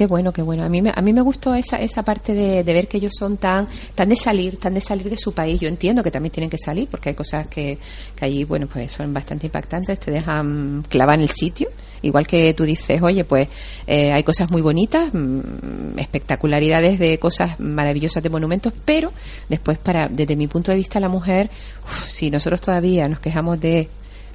Qué 0.00 0.06
bueno, 0.06 0.32
qué 0.32 0.40
bueno. 0.40 0.64
A 0.64 0.70
mí 0.70 0.80
me, 0.80 0.94
a 0.96 1.02
mí 1.02 1.12
me 1.12 1.20
gustó 1.20 1.54
esa, 1.54 1.76
esa 1.76 2.02
parte 2.02 2.32
de, 2.32 2.64
de 2.64 2.72
ver 2.72 2.88
que 2.88 2.96
ellos 2.96 3.12
son 3.18 3.36
tan, 3.36 3.68
tan 3.94 4.08
de 4.08 4.16
salir, 4.16 4.56
tan 4.56 4.72
de 4.72 4.80
salir 4.80 5.10
de 5.10 5.18
su 5.18 5.32
país. 5.34 5.60
Yo 5.60 5.68
entiendo 5.68 6.02
que 6.02 6.10
también 6.10 6.32
tienen 6.32 6.48
que 6.48 6.56
salir 6.56 6.88
porque 6.88 7.10
hay 7.10 7.14
cosas 7.14 7.48
que, 7.48 7.76
que 8.16 8.24
allí, 8.24 8.44
bueno, 8.44 8.66
pues 8.66 8.92
son 8.92 9.12
bastante 9.12 9.48
impactantes, 9.48 10.00
te 10.00 10.10
dejan 10.10 10.86
clavar 10.88 11.16
en 11.16 11.24
el 11.24 11.28
sitio. 11.28 11.68
Igual 12.00 12.26
que 12.26 12.54
tú 12.54 12.64
dices, 12.64 13.02
oye, 13.02 13.24
pues 13.24 13.48
eh, 13.86 14.10
hay 14.10 14.22
cosas 14.22 14.50
muy 14.50 14.62
bonitas, 14.62 15.12
mm, 15.12 15.98
espectacularidades 15.98 16.98
de 16.98 17.18
cosas 17.18 17.60
maravillosas 17.60 18.22
de 18.22 18.30
monumentos, 18.30 18.72
pero 18.86 19.12
después, 19.50 19.76
para 19.76 20.08
desde 20.08 20.34
mi 20.34 20.46
punto 20.46 20.70
de 20.70 20.78
vista, 20.78 20.98
la 20.98 21.10
mujer, 21.10 21.50
uf, 21.84 22.08
si 22.08 22.30
nosotros 22.30 22.62
todavía 22.62 23.06
nos 23.06 23.20
quejamos 23.20 23.60
de 23.60 23.90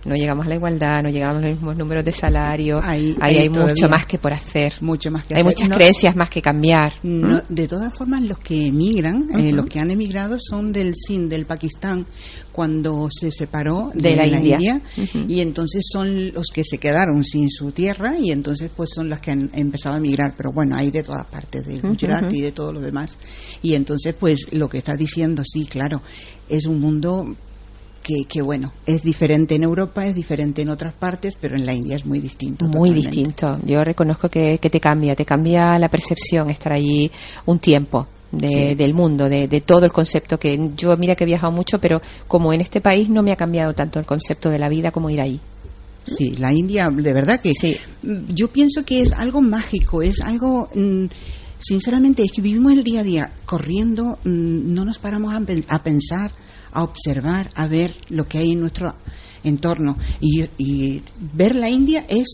no 0.06 0.16
llegamos 0.16 0.46
a 0.46 0.50
la 0.50 0.56
igualdad, 0.56 1.04
no 1.04 1.10
llegamos 1.10 1.38
a 1.44 1.48
los 1.48 1.56
mismos 1.58 1.76
números 1.78 2.06
de 2.06 2.12
salario, 2.12 2.80
Ahí- 2.84 3.16
ahí 3.20 3.36
ahí 3.36 3.38
hay 3.44 3.50
mucho 3.50 3.90
más 3.90 4.06
que 4.06 4.18
por 4.18 4.32
hacer. 4.34 4.74
Mucho 4.82 5.10
más 5.12 5.26
que 5.26 5.34
Hay 5.36 5.42
hacer. 5.42 5.52
muchas 5.54 5.70
No- 5.70 5.76
creencias 5.76 6.16
más 6.16 6.30
que 6.30 6.42
cambiar. 6.42 6.94
No, 7.04 7.42
de 7.50 7.68
todas 7.68 7.94
formas, 7.94 8.22
los 8.24 8.40
que 8.40 8.68
emigran, 8.68 9.28
eh, 9.38 9.52
los 9.52 9.66
que 9.66 9.80
han 9.80 9.92
emigrado 9.92 10.38
son 10.40 10.72
del 10.72 10.94
Sind, 10.96 11.30
del 11.30 11.46
Pakistán, 11.46 12.06
cuando 12.52 13.08
se 13.12 13.32
separó 13.32 13.90
de, 13.94 14.10
De 14.10 14.16
la 14.16 14.28
India. 14.28 14.82
Y 15.28 15.42
entonces 15.42 15.86
son 15.92 16.32
los 16.32 16.48
que 16.54 16.64
se 16.64 16.78
quedaron 16.78 17.24
sin 17.24 17.50
su 17.50 17.72
tierra 17.72 18.18
y 18.20 18.32
entonces 18.32 18.72
pues 18.76 18.92
son 18.94 19.10
los 19.10 19.20
que 19.20 19.32
han 19.32 19.50
empezado 19.54 19.96
a 19.96 19.98
emigrar, 19.98 20.34
pero 20.38 20.52
bueno, 20.54 20.76
hay 20.78 20.92
de 20.92 21.04
todas 21.04 21.26
partes, 21.26 21.66
de 21.66 21.76
Ujú, 21.80 21.90
Gujarat 21.90 22.32
y 22.32 22.42
de 22.42 22.52
todos 22.52 22.74
los 22.74 22.84
demás. 22.84 23.18
Y 23.62 23.74
entonces 23.76 24.16
pues 24.18 24.54
lo 24.54 24.70
que 24.70 24.78
estás 24.78 24.98
diciendo, 24.98 25.44
sí, 25.46 25.66
claro, 25.66 26.02
es 26.48 26.66
un 26.66 26.80
mundo 26.80 27.26
que, 28.06 28.26
que 28.26 28.42
bueno, 28.42 28.72
es 28.86 29.02
diferente 29.02 29.56
en 29.56 29.64
Europa, 29.64 30.06
es 30.06 30.14
diferente 30.14 30.62
en 30.62 30.70
otras 30.70 30.94
partes, 30.94 31.34
pero 31.42 31.56
en 31.56 31.66
la 31.66 31.74
India 31.74 31.96
es 31.96 32.06
muy 32.06 32.20
distinto. 32.20 32.66
Muy 32.66 32.90
totalmente. 32.92 33.10
distinto. 33.10 33.60
Yo 33.66 33.84
reconozco 33.84 34.30
que, 34.30 34.60
que 34.60 34.70
te 34.70 34.80
cambia, 34.80 35.16
te 35.16 35.26
cambia 35.26 35.80
la 35.80 35.90
percepción 35.90 36.50
estar 36.52 36.72
allí 36.74 37.12
un 37.46 37.60
tiempo. 37.60 38.08
De, 38.32 38.50
Sí. 38.70 38.76
del 38.76 38.94
mundo, 38.94 39.30
de, 39.30 39.48
de 39.48 39.62
todo 39.62 39.86
el 39.86 39.94
concepto 39.94 40.38
que 40.38 40.72
yo 40.76 40.98
mira 40.98 41.16
que 41.16 41.24
he 41.24 41.28
viajado 41.28 41.54
mucho, 41.54 41.80
pero 41.80 42.02
como 42.28 42.52
en 42.52 42.60
este 42.60 42.82
país 42.82 43.08
no 43.08 43.24
me 43.24 43.32
ha 43.32 43.38
cambiado 43.38 43.74
tanto 43.74 43.98
el 43.98 44.06
concepto 44.06 44.50
de 44.50 44.60
la 44.60 44.68
vida 44.68 44.92
como 44.92 45.10
ir 45.10 45.22
ahí. 45.22 45.40
Sí, 46.06 46.32
la 46.32 46.52
India, 46.52 46.90
de 46.90 47.14
verdad 47.14 47.40
que 47.40 47.54
Sí. 47.54 47.78
yo 48.04 48.50
pienso 48.50 48.84
que 48.84 49.02
es 49.04 49.14
algo 49.14 49.42
mágico, 49.42 50.02
es 50.02 50.20
algo, 50.20 50.70
mm, 50.76 51.06
sinceramente, 51.60 52.24
es 52.24 52.32
que 52.32 52.42
vivimos 52.42 52.74
el 52.74 52.84
día 52.84 53.02
a 53.02 53.04
día 53.04 53.32
corriendo, 53.46 54.20
mm, 54.24 54.74
no 54.74 54.86
nos 54.86 55.00
paramos 55.00 55.34
a, 55.34 55.42
a 55.76 55.84
pensar, 55.84 56.32
a 56.72 56.84
observar, 56.84 57.50
a 57.56 57.68
ver 57.68 57.94
lo 58.10 58.28
que 58.28 58.40
hay 58.40 58.52
en 58.52 58.60
nuestro 58.60 58.94
entorno. 59.44 59.98
Y, 60.20 60.44
y 60.58 61.04
ver 61.34 61.56
la 61.56 61.70
India 61.70 62.06
es, 62.08 62.28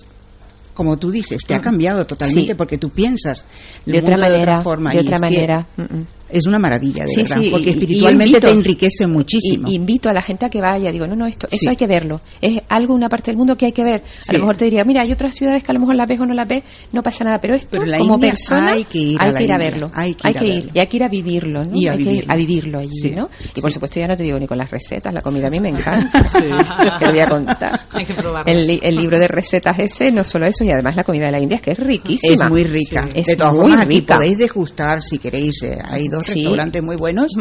como 0.73 0.97
tú 0.97 1.11
dices, 1.11 1.43
te 1.45 1.53
ha 1.53 1.61
cambiado 1.61 2.05
totalmente 2.07 2.51
Sí. 2.53 2.57
porque 2.57 2.77
tú 2.77 2.89
piensas 2.89 3.45
De 3.85 3.99
otra 3.99 4.17
manera, 4.17 4.37
de 4.37 4.41
otra 4.43 4.61
forma. 4.61 4.91
de 4.91 4.99
otra 4.99 5.17
que 5.17 5.21
manera. 5.21 5.67
Mm, 5.77 5.81
mm. 5.81 6.05
Es 6.31 6.45
una 6.47 6.59
maravilla, 6.59 7.03
de 7.03 7.07
Sí, 7.13 7.21
verdad, 7.23 7.37
sí, 7.41 7.49
porque 7.51 7.65
y- 7.65 7.69
y 7.69 7.73
espiritualmente 7.73 8.31
invito- 8.37 8.47
te 8.47 8.53
enriquece 8.53 9.07
muchísimo. 9.07 9.67
Y, 9.69 9.75
invito 9.75 10.09
a 10.09 10.13
la 10.13 10.21
gente 10.21 10.45
a 10.45 10.49
que 10.49 10.61
vaya. 10.61 10.91
Digo, 10.91 11.07
no, 11.07 11.15
no, 11.15 11.25
esto, 11.27 11.47
eso 11.51 11.69
hay 11.69 11.75
que 11.75 11.87
verlo. 11.87 12.21
Es 12.41 12.59
algo, 12.69 12.93
una 12.93 13.09
parte 13.09 13.31
del 13.31 13.37
mundo 13.37 13.57
que 13.57 13.65
hay 13.67 13.71
que 13.71 13.83
ver. 13.83 14.03
A 14.27 14.33
lo 14.33 14.39
mejor 14.39 14.57
te 14.57 14.65
diría, 14.65 14.83
mira, 14.85 15.01
hay 15.01 15.11
otras 15.11 15.35
ciudades 15.35 15.63
que 15.63 15.71
a 15.71 15.73
lo 15.73 15.79
mejor 15.81 15.95
las 15.95 16.07
ves 16.07 16.19
o 16.19 16.25
no 16.25 16.33
las 16.33 16.47
ves, 16.47 16.63
no 16.91 17.03
pasa 17.03 17.23
nada. 17.23 17.39
Pero 17.39 17.55
esto, 17.55 17.67
Pero 17.71 17.85
la 17.85 17.97
como 17.97 18.15
India 18.15 18.29
persona, 18.31 18.71
hay 18.73 18.83
que 18.85 18.97
ir 18.99 19.19
a 19.19 19.23
hay 19.25 19.31
la 19.31 19.37
que 19.37 19.43
ir 19.43 19.51
a 19.51 19.55
India, 19.55 19.69
verlo. 19.71 19.91
hay 19.93 20.13
que 20.15 20.47
ir. 20.47 20.69
Y 20.73 20.79
hay 20.79 20.87
que 20.87 20.97
ir 20.97 21.03
a 21.03 21.09
vivirlo, 21.09 21.61
¿no? 21.63 21.71
Y 21.75 21.87
a 21.87 21.91
hay 21.93 22.03
que 22.03 22.11
ir 22.13 22.25
a 22.27 22.35
vivirlo 22.35 22.79
allí. 22.79 23.11
¿no? 23.15 23.29
Y 23.55 23.61
por 23.61 23.71
supuesto 23.71 23.99
ya 23.99 24.07
no 24.07 24.15
te 24.15 24.23
digo 24.23 24.39
ni 24.39 24.47
con 24.47 24.57
las 24.57 24.69
recetas, 24.71 25.13
la 25.13 25.21
comida 25.21 25.47
a 25.47 25.49
mí 25.49 25.59
me 25.59 25.69
encanta. 25.77 26.23
lo 27.01 27.09
voy 27.11 27.19
a 27.19 27.27
contar. 27.29 27.81
Hay 27.91 28.05
que 28.05 28.13
probarlo. 28.13 28.51
El, 28.51 28.67
li- 28.67 28.79
el 28.81 28.95
libro 28.95 29.17
de 29.19 29.27
recetas 29.27 29.77
ese, 29.79 30.11
no 30.11 30.23
solo 30.23 30.45
eso, 30.45 30.63
y 30.63 30.69
además 30.71 30.95
la 30.95 31.03
comida 31.03 31.25
de 31.25 31.31
la 31.31 31.39
India 31.39 31.55
es 31.55 31.61
que 31.61 31.71
es 31.71 31.77
riquísima. 31.79 32.45
Es 32.45 32.49
muy 32.51 32.63
rica. 32.63 33.07
Es 33.13 33.25
de 33.25 33.35
todas 33.35 33.53
muy 33.53 33.61
formas, 33.63 33.81
aquí 33.81 33.95
rica. 33.99 34.15
podéis 34.15 34.37
degustar 34.37 35.01
si 35.01 35.17
queréis. 35.17 35.63
eh, 35.63 35.77
hay 35.83 36.07
dos 36.07 36.20
Sí. 36.21 36.33
restaurantes 36.35 36.81
muy 36.83 36.95
buenos 36.95 37.31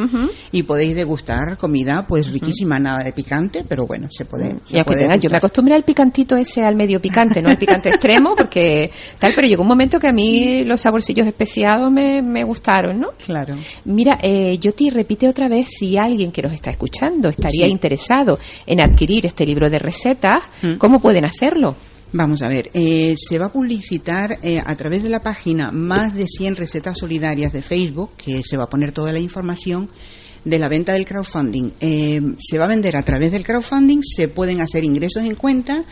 y 0.53 0.63
podéis 0.63 0.95
degustar 0.95 1.57
comida 1.59 2.07
pues 2.07 2.29
riquísima, 2.29 2.79
nada 2.79 3.03
de 3.05 3.13
picante, 3.13 3.65
pero 3.69 3.87
bueno, 3.87 4.09
se 4.11 4.25
puede. 4.25 4.57
se 4.67 4.79
Y 4.79 4.85
puede 4.85 5.03
tenga, 5.03 5.17
yo 5.17 5.31
me 5.31 5.37
acostumbré 5.39 5.75
al 5.75 5.85
picantito 5.85 6.37
ese, 6.37 6.65
al 6.65 6.77
medio 6.77 7.01
picante, 7.01 7.43
no 7.43 7.49
al 7.49 7.59
picante 7.59 7.89
extremo, 7.91 8.35
porque 8.37 8.91
tal, 9.19 9.33
pero 9.35 9.47
llegó 9.47 9.63
un 9.63 9.69
momento 9.69 9.99
que 10.01 10.09
a 10.09 10.13
mí 10.13 10.65
los 10.65 10.81
saborcillos 10.81 11.27
especiados 11.27 11.91
me, 11.91 12.23
me 12.23 12.45
gustaron, 12.45 12.99
¿no? 13.01 13.09
Claro. 13.25 13.55
Mira, 13.85 14.19
eh, 14.23 14.57
Yoti, 14.59 14.91
repite 14.91 15.29
otra 15.29 15.49
vez 15.49 15.69
si 15.79 15.97
alguien 15.97 16.33
que 16.33 16.43
nos 16.43 16.53
está 16.53 16.71
escuchando 16.71 17.29
estaría 17.29 17.67
Sí. 17.67 17.71
interesado 17.73 18.39
en 18.67 18.81
adquirir 18.81 19.27
este 19.27 19.45
libro 19.47 19.69
de 19.71 19.79
recetas, 19.79 20.41
Mm. 20.63 20.75
¿cómo 20.79 21.01
pueden 21.01 21.25
hacerlo? 21.25 21.77
Vamos 22.13 22.43
a 22.43 22.49
ver, 22.49 22.71
eh, 22.75 23.15
se 23.17 23.39
va 23.39 23.47
a 23.47 23.53
publicitar 23.53 24.39
eh, 24.43 24.59
a 24.59 24.75
través 24.75 25.05
de 25.05 25.09
la 25.09 25.21
página 25.21 25.71
más 25.71 26.13
de 26.13 26.27
100 26.27 26.57
recetas 26.57 26.99
solidarias 26.99 27.53
de 27.53 27.63
Facebook, 27.63 28.17
que 28.17 28.43
se 28.43 28.57
va 28.57 28.65
a 28.65 28.69
poner 28.69 28.91
toda 28.91 29.13
la 29.13 29.21
información 29.21 29.89
de 30.45 30.59
la 30.59 30.69
venta 30.69 30.93
del 30.93 31.05
crowdfunding. 31.05 31.71
Eh, 31.81 32.21
se 32.39 32.59
va 32.59 32.65
a 32.65 32.69
vender 32.69 32.97
a 32.97 33.03
través 33.03 33.33
del 33.33 33.45
crowdfunding, 33.45 34.01
se 34.03 34.29
pueden 34.29 34.61
hacer 34.61 34.85
ingresos 34.85 35.23
en 35.25 35.35
cuenta 35.35 35.85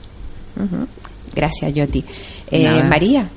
Ujú. 0.56 0.86
Gracias, 1.34 1.72
Yoti. 1.72 2.04
Eh. 2.50 2.84
María, 2.84 3.30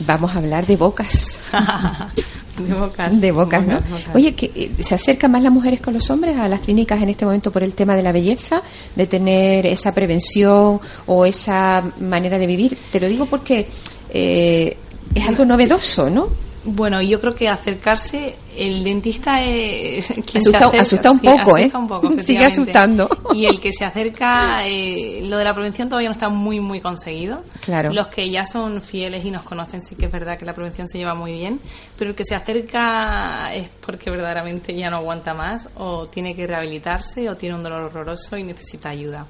vamos 0.00 0.34
a 0.34 0.38
hablar 0.38 0.66
de 0.66 0.76
bocas. 0.76 1.38
de 2.58 2.74
bocas. 2.74 3.20
De 3.20 3.32
bocas, 3.32 3.66
¿no? 3.66 3.80
bocas. 3.80 4.14
Oye, 4.14 4.34
que 4.34 4.52
eh, 4.54 4.82
¿se 4.82 4.94
acercan 4.94 5.32
más 5.32 5.42
las 5.42 5.52
mujeres 5.52 5.80
con 5.80 5.94
los 5.94 6.08
hombres 6.10 6.36
a 6.36 6.48
las 6.48 6.60
clínicas 6.60 7.02
en 7.02 7.10
este 7.10 7.24
momento 7.24 7.50
por 7.50 7.62
el 7.62 7.74
tema 7.74 7.96
de 7.96 8.02
la 8.02 8.12
belleza? 8.12 8.62
De 8.94 9.06
tener 9.06 9.66
esa 9.66 9.92
prevención 9.92 10.80
o 11.06 11.26
esa 11.26 11.82
manera 12.00 12.38
de 12.38 12.46
vivir. 12.46 12.76
Te 12.92 13.00
lo 13.00 13.08
digo 13.08 13.26
porque 13.26 13.66
eh, 14.10 14.76
es 15.14 15.26
algo 15.26 15.44
novedoso, 15.44 16.08
¿no? 16.08 16.45
Bueno, 16.66 17.00
yo 17.00 17.20
creo 17.20 17.34
que 17.34 17.48
acercarse, 17.48 18.34
el 18.56 18.82
dentista 18.82 19.40
es 19.42 20.06
quien 20.08 20.42
se 20.42 20.50
Asusta- 20.50 20.58
acerca- 20.58 20.82
asusta 20.82 21.10
un 21.12 21.20
sí, 21.20 21.26
poco, 21.26 21.56
¿eh? 21.56 21.60
asusta 21.62 21.78
un 21.78 21.88
poco, 21.88 22.10
Sigue 22.22 22.44
asustando. 22.44 23.08
Y 23.34 23.44
el 23.46 23.60
que 23.60 23.70
se 23.72 23.84
acerca, 23.84 24.64
eh, 24.66 25.20
lo 25.28 25.38
de 25.38 25.44
la 25.44 25.52
prevención 25.54 25.88
todavía 25.88 26.08
no 26.08 26.12
está 26.14 26.28
muy, 26.28 26.58
muy 26.60 26.80
conseguido. 26.80 27.42
Claro. 27.60 27.92
Los 27.92 28.08
que 28.08 28.30
ya 28.30 28.44
son 28.44 28.82
fieles 28.82 29.24
y 29.24 29.30
nos 29.30 29.44
conocen, 29.44 29.82
sí 29.84 29.94
que 29.94 30.06
es 30.06 30.12
verdad 30.12 30.36
que 30.38 30.44
la 30.44 30.54
prevención 30.54 30.88
se 30.88 30.98
lleva 30.98 31.14
muy 31.14 31.32
bien, 31.32 31.60
pero 31.96 32.10
el 32.10 32.16
que 32.16 32.24
se 32.24 32.34
acerca 32.34 33.52
es 33.54 33.68
porque 33.84 34.10
verdaderamente 34.10 34.74
ya 34.76 34.90
no 34.90 34.96
aguanta 34.98 35.34
más, 35.34 35.68
o 35.76 36.04
tiene 36.06 36.34
que 36.34 36.46
rehabilitarse, 36.46 37.28
o 37.30 37.36
tiene 37.36 37.54
un 37.54 37.62
dolor 37.62 37.84
horroroso 37.84 38.36
y 38.36 38.42
necesita 38.42 38.90
ayuda. 38.90 39.26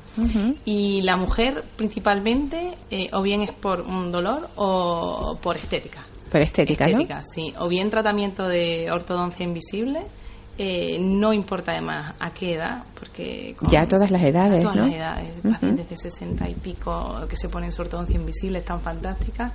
Y 0.64 1.02
la 1.02 1.16
mujer, 1.16 1.64
principalmente, 1.76 2.76
eh, 2.90 3.08
o 3.12 3.22
bien 3.22 3.42
es 3.42 3.52
por 3.52 3.82
un 3.82 4.10
dolor 4.10 4.48
o 4.56 5.36
por 5.42 5.56
estética. 5.56 6.04
Estética, 6.42 6.84
Estética, 6.84 7.20
sí. 7.34 7.52
O 7.58 7.68
bien 7.68 7.90
tratamiento 7.90 8.46
de 8.48 8.90
ortodoncia 8.90 9.44
invisible, 9.44 10.00
eh, 10.58 10.98
no 11.00 11.32
importa 11.32 11.72
además 11.72 12.14
a 12.18 12.30
qué 12.32 12.54
edad, 12.54 12.84
porque... 12.98 13.54
con- 13.58 13.68
Ya 13.68 13.82
a 13.82 13.88
todas 13.88 14.10
las 14.10 14.22
edades, 14.22 14.58
a 14.64 14.70
todas 14.70 14.76
¿no? 14.76 14.86
las 14.86 14.94
edades. 14.94 15.28
Pacientes 15.42 15.88
de 15.90 15.96
60 15.96 16.48
y 16.48 16.54
pico 16.54 17.26
que 17.28 17.36
se 17.36 17.48
ponen 17.48 17.72
su 17.72 17.82
ortodoncia 17.82 18.16
invisible 18.16 18.60
están 18.60 18.80
fantásticas 18.80 19.52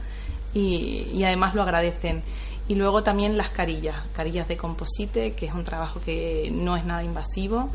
y, 0.54 1.08
y 1.14 1.24
además 1.24 1.56
lo 1.56 1.64
agradecen. 1.64 2.22
Y 2.68 2.76
luego 2.76 3.02
también 3.04 3.36
las 3.38 3.50
carillas, 3.50 3.96
carillas 4.14 4.48
de 4.48 4.56
composite, 4.58 5.34
que 5.34 5.48
es 5.48 5.54
un 5.54 5.64
trabajo 5.64 6.00
que 6.00 6.50
no 6.52 6.78
es 6.78 6.86
nada 6.86 7.04
invasivo. 7.04 7.70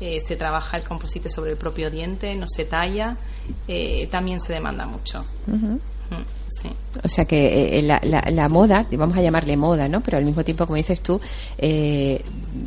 eh, 0.00 0.18
se 0.18 0.34
trabaja 0.34 0.76
el 0.76 0.84
composite 0.84 1.28
sobre 1.28 1.52
el 1.52 1.56
propio 1.56 1.88
diente, 1.88 2.34
no 2.34 2.46
se 2.48 2.64
talla, 2.64 3.16
eh, 3.68 4.08
también 4.10 4.40
se 4.40 4.52
demanda 4.52 4.84
mucho. 4.84 5.24
Sí. 6.48 6.68
O 7.02 7.08
sea 7.08 7.24
que 7.24 7.78
eh, 7.78 7.82
la, 7.82 7.98
la- 8.04 8.28
la 8.30 8.48
moda, 8.48 8.86
vamos 8.92 9.16
a 9.16 9.22
llamarle 9.22 9.56
moda, 9.56 9.88
¿no? 9.88 10.00
Pero 10.02 10.18
al 10.18 10.24
mismo 10.24 10.44
tiempo, 10.44 10.66
como 10.66 10.76
dices 10.76 11.00
tú, 11.00 11.20
eh, 11.58 12.22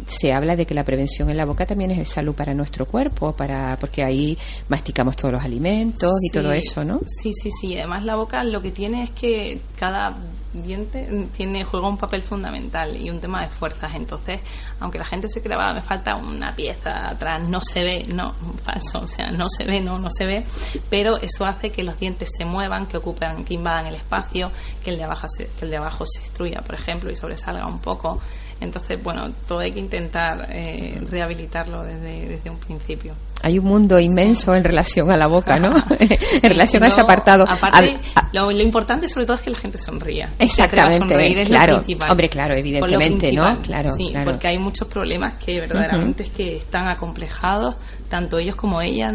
se 0.08 0.34
habla 0.34 0.56
de 0.56 0.66
que 0.66 0.74
la 0.74 0.84
prevención 0.84 1.30
en 1.30 1.38
la 1.38 1.46
boca 1.46 1.66
también 1.66 1.92
es 1.92 2.10
salud 2.10 2.34
para 2.34 2.54
nuestro 2.54 2.88
cuerpo, 2.88 3.34
para 3.34 3.78
porque 3.80 4.04
ahí 4.04 4.38
masticamos 4.70 5.16
todos 5.16 5.34
los 5.34 5.44
alimentos 5.44 6.12
y 6.24 6.32
todo 6.34 6.52
eso, 6.52 6.84
¿no? 6.84 7.00
Sí, 7.06 7.32
sí, 7.34 7.50
sí. 7.62 7.78
Además 7.78 8.04
la 8.04 8.16
boca 8.16 8.44
lo 8.44 8.62
que 8.62 8.72
tiene 8.72 9.04
es 9.04 9.12
que 9.12 9.62
cada 9.78 10.16
diente 10.54 11.28
tiene 11.36 11.64
juega 11.66 11.88
un 11.88 11.98
papel 11.98 12.22
fundamental 12.24 12.96
y 13.00 13.10
un 13.10 13.20
tema 13.20 13.42
de 13.44 13.50
fuerzas. 13.50 13.92
Entonces, 13.96 14.42
aunque 14.80 14.98
la 14.98 15.06
gente 15.06 15.28
se 15.28 15.42
crea, 15.42 15.58
"Ah, 15.60 15.74
me 15.74 15.82
falta 15.82 16.16
una 16.16 16.56
pieza 16.56 17.10
atrás, 17.10 17.48
no 17.50 17.60
se 17.62 17.82
ve, 17.82 18.04
no, 18.14 18.34
falso, 18.64 19.00
o 19.02 19.08
sea, 19.08 19.32
no 19.32 19.48
se 19.50 19.66
ve, 19.66 19.82
no, 19.82 20.00
no 20.00 20.10
se 20.10 20.26
ve, 20.26 20.46
pero 20.90 21.18
eso 21.22 21.46
hace 21.46 21.72
que 21.72 21.84
los 21.84 22.00
dientes 22.00 22.30
se 22.38 22.46
muevan, 22.46 22.88
que 22.88 22.98
ocupen, 22.98 23.35
que 23.44 23.56
invadan 23.56 23.88
el 23.88 23.96
espacio, 23.96 24.52
que 24.84 24.92
el 24.92 24.98
de 24.98 25.04
abajo 25.04 25.28
se, 25.28 25.46
que 25.46 25.66
el 25.66 25.72
de 25.72 25.78
abajo 25.78 26.06
se 26.06 26.22
destruya, 26.22 26.62
por 26.66 26.76
ejemplo, 26.76 27.12
y 27.12 27.16
sobresalga 27.16 27.68
un 27.68 27.80
poco. 27.80 28.20
Entonces, 28.62 29.04
bueno, 29.04 29.34
todo 29.46 29.60
hay 29.60 29.74
que 29.74 29.80
intentar 29.82 30.48
eh, 30.50 30.98
rehabilitarlo 31.10 31.84
desde, 31.84 32.26
desde 32.28 32.50
un 32.50 32.58
principio. 32.58 33.14
Hay 33.44 33.60
un 33.60 33.66
mundo 33.66 34.00
inmenso 34.00 34.56
en 34.56 34.64
relación 34.64 35.12
a 35.12 35.18
la 35.18 35.28
boca, 35.28 35.60
¿no? 35.60 35.72
en 36.00 36.50
relación 36.50 36.82
a 36.84 36.88
ese 36.88 36.98
No, 36.98 37.04
apartado. 37.04 37.44
Aparte, 37.48 37.94
A- 38.16 38.20
a- 38.22 38.30
lo, 38.34 38.50
lo 38.52 38.62
importante 38.64 39.08
sobre 39.10 39.26
todo 39.26 39.36
es 39.36 39.44
que 39.44 39.50
la 39.50 39.58
gente 39.58 39.78
sonría. 39.78 40.34
Exactamente, 40.40 41.04
a 41.04 41.08
sonreír 41.10 41.38
es 41.40 41.50
lo 41.50 41.58
claro. 41.58 41.76
principal. 41.84 42.12
Hombre, 42.12 42.30
claro, 42.30 42.54
lo 42.54 42.60
evidentemente, 42.60 43.32
¿no? 43.34 43.62
Claro, 43.62 43.92
sí, 43.98 44.08
claro. 44.12 44.32
porque 44.32 44.48
hay 44.48 44.58
muchos 44.58 44.88
problemas 44.88 45.36
que 45.44 45.60
verdaderamente 45.60 46.24
es 46.24 46.30
que 46.32 46.56
están 46.56 46.88
acomplejados, 46.88 47.76
tanto 48.10 48.40
ellos 48.40 48.56
como 48.56 48.82
ella, 48.82 49.12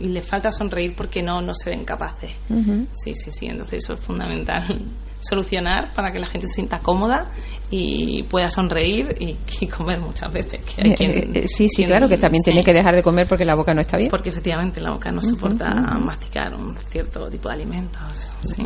y 0.00 0.08
les 0.08 0.26
falta 0.26 0.50
sonreír 0.50 0.94
porque 0.96 1.22
no, 1.22 1.40
no 1.40 1.54
se 1.54 1.70
ven 1.70 1.84
capaces. 1.84 2.32
Ujú. 2.50 2.88
Sí, 2.92 3.14
sí, 3.14 3.30
sí, 3.30 3.43
entonces 3.46 3.82
eso 3.84 3.94
es 3.94 4.00
fundamental. 4.00 4.62
Solucionar 5.20 5.94
para 5.94 6.12
que 6.12 6.18
la 6.18 6.26
gente 6.26 6.46
se 6.48 6.54
sienta 6.56 6.80
cómoda 6.80 7.30
y 7.70 8.24
pueda 8.24 8.50
sonreír 8.50 9.16
y, 9.18 9.36
y 9.64 9.66
comer 9.68 9.98
muchas 10.00 10.30
veces. 10.30 10.60
Que 10.62 10.82
hay 10.82 10.90
Eh, 10.90 10.94
quien- 10.96 11.10
eh, 11.36 11.48
sí, 11.48 11.66
sí, 11.68 11.76
quien- 11.76 11.88
claro, 11.88 12.08
que 12.08 12.18
también 12.18 12.42
sí. 12.42 12.50
tiene 12.50 12.62
que 12.62 12.74
dejar 12.74 12.94
de 12.94 13.02
comer 13.02 13.26
porque 13.26 13.44
la 13.46 13.54
boca 13.54 13.72
no 13.72 13.80
está 13.80 13.96
bien. 13.96 14.10
Porque 14.10 14.28
efectivamente 14.28 14.80
la 14.82 14.90
boca 14.92 15.10
no 15.10 15.22
soporta 15.22 15.70
masticar 15.98 16.54
un 16.54 16.76
cierto 16.76 17.26
tipo 17.30 17.48
de 17.48 17.54
alimentos. 17.54 18.30
Sí. 18.42 18.64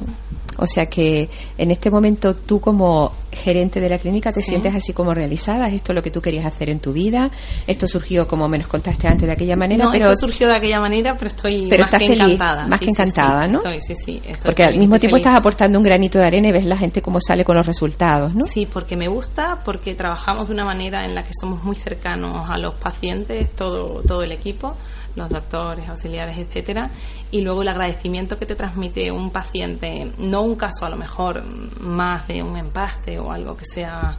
O 0.58 0.66
sea 0.66 0.86
que 0.86 1.30
en 1.56 1.70
este 1.70 1.90
momento 1.92 2.34
tú 2.34 2.58
como 2.60 3.12
gerente 3.32 3.80
de 3.80 3.88
la 3.88 3.98
clínica 3.98 4.30
te 4.32 4.40
Sí. 4.40 4.48
sientes 4.50 4.74
así 4.74 4.92
como 4.92 5.12
realizada, 5.14 5.68
¿Es 5.68 5.74
esto 5.74 5.92
lo 5.92 6.02
que 6.02 6.10
tú 6.10 6.20
querías 6.20 6.46
hacer 6.46 6.70
en 6.70 6.80
tu 6.80 6.92
vida, 6.92 7.30
esto 7.66 7.86
surgió 7.86 8.26
como 8.26 8.48
me 8.48 8.58
nos 8.58 8.66
contaste 8.68 9.06
antes 9.06 9.26
de 9.26 9.32
aquella 9.32 9.56
manera, 9.56 9.84
no, 9.84 9.90
pero 9.90 10.10
esto 10.10 10.26
surgió 10.26 10.48
de 10.48 10.56
aquella 10.56 10.80
manera, 10.80 11.14
pero 11.16 11.28
estoy 11.28 11.66
Pero 11.68 11.84
más 11.84 11.92
estás 11.92 12.00
que 12.00 12.06
feliz, 12.08 12.22
encantada. 12.34 12.66
más 12.66 12.78
Sí, 12.78 12.86
que 12.86 12.90
sí, 12.90 12.94
sí. 12.96 13.02
encantada, 13.02 13.48
¿no? 13.48 13.58
Estoy, 13.58 14.16
estoy 14.24 14.32
porque 14.44 14.64
al 14.64 14.78
mismo 14.78 14.98
tiempo 14.98 15.16
feliz. 15.16 15.26
estás 15.26 15.38
aportando 15.40 15.78
un 15.78 15.84
granito 15.84 16.18
de 16.18 16.24
arena 16.26 16.48
y 16.48 16.52
ves 16.52 16.64
la 16.64 16.76
gente 16.76 17.02
cómo 17.02 17.20
sale 17.20 17.44
con 17.44 17.56
los 17.56 17.66
resultados, 17.66 18.34
¿no? 18.34 18.44
Sí, 18.44 18.66
porque 18.66 18.96
me 18.96 19.08
gusta, 19.08 19.60
porque 19.64 19.94
trabajamos 19.94 20.48
de 20.48 20.54
una 20.54 20.64
manera 20.64 21.04
en 21.04 21.14
la 21.14 21.22
que 21.22 21.32
somos 21.38 21.62
muy 21.62 21.76
cercanos 21.76 22.48
a 22.48 22.58
los 22.58 22.74
pacientes, 22.76 23.54
todo, 23.54 24.02
todo 24.02 24.22
el 24.22 24.32
equipo, 24.32 24.74
los 25.18 25.28
doctores, 25.28 25.88
auxiliares, 25.88 26.38
etcétera, 26.38 26.90
y 27.30 27.42
luego 27.42 27.62
el 27.62 27.68
agradecimiento 27.68 28.36
que 28.38 28.46
te 28.46 28.54
transmite 28.54 29.10
un 29.10 29.30
paciente, 29.30 30.12
no 30.18 30.42
un 30.42 30.56
caso 30.56 30.86
a 30.86 30.90
lo 30.90 30.96
mejor 30.96 31.44
más 31.80 32.26
de 32.28 32.42
un 32.42 32.56
empaste 32.56 33.18
o 33.18 33.30
algo 33.30 33.56
que 33.56 33.64
sea, 33.64 34.16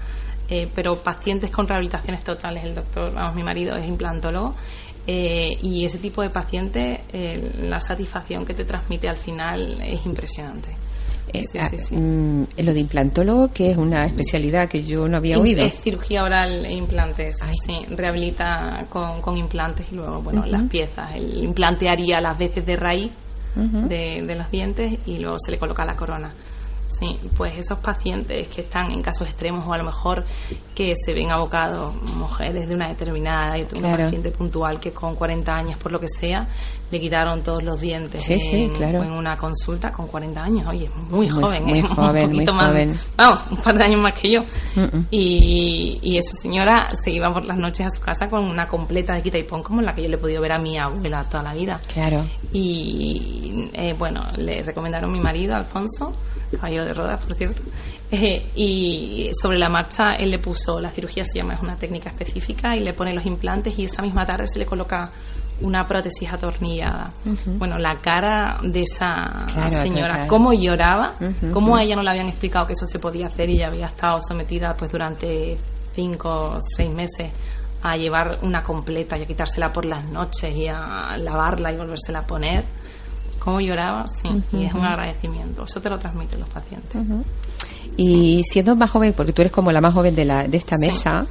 eh, 0.49 0.69
pero 0.73 1.01
pacientes 1.01 1.51
con 1.51 1.67
rehabilitaciones 1.67 2.23
totales, 2.23 2.63
el 2.63 2.75
doctor, 2.75 3.13
vamos, 3.13 3.35
mi 3.35 3.43
marido 3.43 3.75
es 3.75 3.87
implantólogo, 3.87 4.55
eh, 5.07 5.57
y 5.61 5.85
ese 5.85 5.97
tipo 5.97 6.21
de 6.21 6.29
paciente, 6.29 7.03
eh, 7.11 7.53
la 7.63 7.79
satisfacción 7.79 8.45
que 8.45 8.53
te 8.53 8.63
transmite 8.63 9.09
al 9.09 9.17
final 9.17 9.81
es 9.81 10.05
impresionante. 10.05 10.75
Eh, 11.33 11.43
Sí, 11.51 11.57
ah, 11.59 11.67
sí, 11.69 11.77
sí. 11.77 11.95
mm, 11.95 12.47
lo 12.57 12.73
de 12.73 12.79
implantólogo, 12.79 13.49
que 13.53 13.71
es 13.71 13.77
una 13.77 14.05
especialidad 14.05 14.67
que 14.67 14.83
yo 14.83 15.07
no 15.07 15.17
había 15.17 15.37
oído. 15.37 15.63
Es 15.63 15.79
cirugía 15.81 16.23
oral 16.23 16.65
e 16.65 16.73
implantes. 16.73 17.35
Sí, 17.65 17.85
rehabilita 17.95 18.79
con, 18.89 19.21
con 19.21 19.37
implantes 19.37 19.91
y 19.91 19.95
luego, 19.95 20.21
bueno, 20.21 20.45
las 20.45 20.67
piezas. 20.69 21.15
El 21.15 21.43
implante 21.43 21.89
haría 21.89 22.19
las 22.21 22.37
veces 22.37 22.65
de 22.65 22.75
raíz 22.75 23.11
de, 23.55 24.23
de 24.25 24.35
los 24.35 24.49
dientes 24.51 24.99
y 25.05 25.17
luego 25.19 25.37
se 25.39 25.51
le 25.51 25.57
coloca 25.57 25.83
la 25.85 25.95
corona. 25.95 26.33
Sí, 26.97 27.19
pues 27.37 27.55
esos 27.57 27.79
pacientes 27.79 28.47
que 28.49 28.61
están 28.61 28.91
en 28.91 29.01
casos 29.01 29.27
extremos 29.27 29.65
o 29.67 29.73
a 29.73 29.77
lo 29.77 29.83
mejor 29.83 30.25
que 30.75 30.93
se 30.95 31.13
ven 31.13 31.31
abocados, 31.31 31.95
mujeres 32.15 32.67
de 32.67 32.73
una 32.75 32.87
determinada, 32.89 33.57
y 33.57 33.61
una 33.77 33.89
Claro. 33.89 34.03
paciente 34.05 34.31
puntual 34.31 34.79
que 34.79 34.91
con 34.91 35.15
40 35.15 35.53
años, 35.53 35.77
por 35.77 35.91
lo 35.91 35.99
que 35.99 36.07
sea, 36.07 36.47
le 36.91 36.99
quitaron 36.99 37.43
todos 37.43 37.63
los 37.63 37.79
dientes 37.79 38.23
Sí, 38.23 38.39
sí, 38.41 38.69
claro. 38.75 39.03
en 39.03 39.11
una 39.11 39.35
consulta 39.37 39.91
con 39.91 40.07
40 40.07 40.41
años. 40.43 40.67
Oye, 40.67 40.85
es 40.85 40.95
muy, 41.11 41.29
Muy- 41.29 41.41
joven, 41.41 41.65
muy 41.65 41.79
¿eh? 41.79 41.83
joven, 41.95 42.23
un 42.23 42.29
muy 42.29 42.45
poquito 42.45 42.53
más, 42.53 42.67
joven. 42.71 42.95
Vamos, 43.17 43.39
un 43.51 43.57
par 43.57 43.77
de 43.77 43.85
años 43.85 44.01
más 44.01 44.13
que 44.19 44.31
yo. 44.33 44.41
Y, 45.11 45.99
y 46.01 46.17
esa 46.17 46.35
señora 46.41 46.89
se 47.01 47.11
iba 47.11 47.31
por 47.31 47.45
las 47.45 47.57
noches 47.57 47.85
a 47.87 47.89
su 47.91 48.01
casa 48.01 48.27
con 48.27 48.43
una 48.43 48.67
completa 48.67 49.13
de 49.13 49.21
quita 49.21 49.37
y 49.37 49.43
pon 49.43 49.61
como 49.63 49.81
la 49.81 49.93
que 49.93 50.01
yo 50.03 50.09
le 50.09 50.15
he 50.15 50.19
podido 50.19 50.41
ver 50.41 50.53
a 50.53 50.59
mi 50.59 50.77
abuela 50.77 51.23
toda 51.29 51.43
la 51.43 51.53
vida. 51.53 51.79
Claro. 51.93 52.25
Y 52.51 53.69
eh, 53.73 53.93
bueno, 53.97 54.23
le 54.37 54.63
recomendaron 54.63 55.11
mi 55.11 55.19
marido, 55.19 55.55
Alfonso, 55.55 56.11
caballero 56.55 56.78
de 56.85 56.93
rodas, 56.93 57.23
por 57.25 57.35
cierto. 57.35 57.61
Eh, 58.11 58.49
y 58.55 59.29
sobre 59.39 59.59
la 59.59 59.69
marcha 59.69 60.13
él 60.17 60.31
le 60.31 60.39
puso, 60.39 60.79
la 60.79 60.89
cirugía 60.89 61.23
se 61.23 61.39
llama, 61.39 61.53
es 61.53 61.61
una 61.61 61.75
técnica 61.75 62.09
específica, 62.09 62.75
y 62.75 62.79
le 62.79 62.93
pone 62.93 63.13
los 63.13 63.25
implantes 63.25 63.77
y 63.77 63.83
esa 63.83 64.01
misma 64.01 64.25
tarde 64.25 64.47
se 64.47 64.59
le 64.59 64.65
coloca 64.65 65.11
una 65.61 65.87
prótesis 65.87 66.31
atornillada. 66.31 67.13
Bueno, 67.57 67.77
la 67.77 67.97
cara 67.97 68.59
de 68.63 68.81
esa 68.81 69.45
señora, 69.81 70.27
cómo 70.27 70.53
lloraba, 70.53 71.15
cómo 71.53 71.77
a 71.77 71.83
ella 71.83 71.95
no 71.95 72.03
le 72.03 72.09
habían 72.11 72.29
explicado 72.29 72.65
que 72.65 72.73
eso 72.73 72.85
se 72.85 72.99
podía 72.99 73.27
hacer 73.27 73.49
y 73.49 73.57
ella 73.57 73.67
había 73.67 73.87
estado 73.87 74.19
sometida 74.21 74.73
pues 74.77 74.91
durante 74.91 75.57
cinco 75.91 76.29
o 76.29 76.57
seis 76.61 76.89
meses 76.93 77.31
a 77.81 77.95
llevar 77.95 78.39
una 78.43 78.61
completa 78.61 79.17
y 79.17 79.23
a 79.23 79.25
quitársela 79.25 79.71
por 79.71 79.85
las 79.85 80.09
noches 80.09 80.55
y 80.55 80.67
a 80.67 81.17
lavarla 81.17 81.71
y 81.71 81.77
volvérsela 81.77 82.19
a 82.19 82.27
poner. 82.27 82.65
Cómo 83.39 83.59
lloraba, 83.61 84.05
sí, 84.07 84.29
y 84.51 84.65
es 84.65 84.73
un 84.73 84.85
agradecimiento. 84.85 85.63
Eso 85.63 85.81
te 85.81 85.89
lo 85.89 85.97
transmiten 85.97 86.39
los 86.39 86.49
pacientes. 86.49 87.01
Y 87.97 88.43
siendo 88.43 88.75
más 88.75 88.91
joven, 88.91 89.13
porque 89.13 89.33
tú 89.33 89.41
eres 89.41 89.51
como 89.51 89.71
la 89.71 89.81
más 89.81 89.93
joven 89.93 90.15
de, 90.15 90.25
la, 90.25 90.47
de 90.47 90.57
esta 90.57 90.75
mesa, 90.79 91.25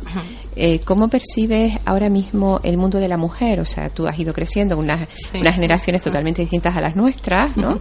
eh, 0.56 0.80
¿cómo 0.80 1.08
percibes 1.08 1.78
ahora 1.84 2.08
mismo 2.08 2.60
el 2.62 2.76
mundo 2.76 2.98
de 2.98 3.08
la 3.08 3.16
mujer? 3.16 3.60
O 3.60 3.64
sea, 3.64 3.88
tú 3.88 4.06
has 4.06 4.18
ido 4.18 4.32
creciendo 4.32 4.74
en 4.74 4.80
unas, 4.80 5.08
unas 5.34 5.54
generaciones 5.54 6.02
totalmente 6.02 6.42
distintas 6.42 6.76
a 6.76 6.80
las 6.80 6.96
nuestras, 6.96 7.56
¿no? 7.56 7.78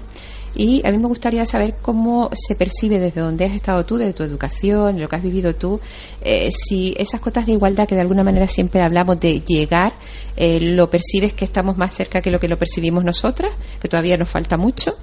Y 0.60 0.82
a 0.88 0.92
mí 0.92 0.98
me 0.98 1.08
gustaría 1.08 1.46
saber 1.46 1.76
cómo 1.84 2.32
se 2.34 2.56
percibe 2.56 3.00
desde 3.00 3.22
donde 3.22 3.46
has 3.46 3.54
estado 3.54 3.86
tú, 3.86 3.96
desde 3.96 4.14
tu 4.14 4.24
educación, 4.24 5.00
lo 5.00 5.08
que 5.08 5.16
has 5.16 5.22
vivido 5.22 5.54
tú, 5.54 5.80
eh, 6.20 6.50
si 6.52 6.96
esas 6.98 7.22
cotas 7.22 7.46
de 7.46 7.52
igualdad 7.52 7.88
que 7.88 7.94
de 7.94 8.02
alguna 8.02 8.24
manera 8.24 8.48
siempre 8.48 8.82
hablamos 8.82 9.20
de 9.20 9.40
llegar, 9.42 9.94
eh, 10.36 10.60
lo 10.60 10.90
percibes 10.90 11.34
que 11.34 11.46
estamos 11.46 11.78
más 11.78 11.94
cerca 11.94 12.22
que 12.22 12.32
lo 12.32 12.40
que 12.40 12.48
lo 12.48 12.58
percibimos 12.58 13.04
nosotras, 13.04 13.52
que 13.80 13.88
todavía 13.88 14.18
nos 14.18 14.30
falta 14.30 14.58
mucho. 14.58 14.96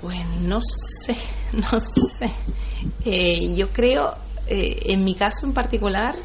Pues 0.00 0.26
no 0.40 0.60
sé, 0.62 1.16
no 1.52 1.78
sé. 1.78 2.32
Eh, 3.04 3.54
yo 3.54 3.68
creo, 3.74 4.14
en 4.46 5.04
mi 5.04 5.14
caso 5.14 5.44
en 5.44 5.52
particular, 5.52 6.16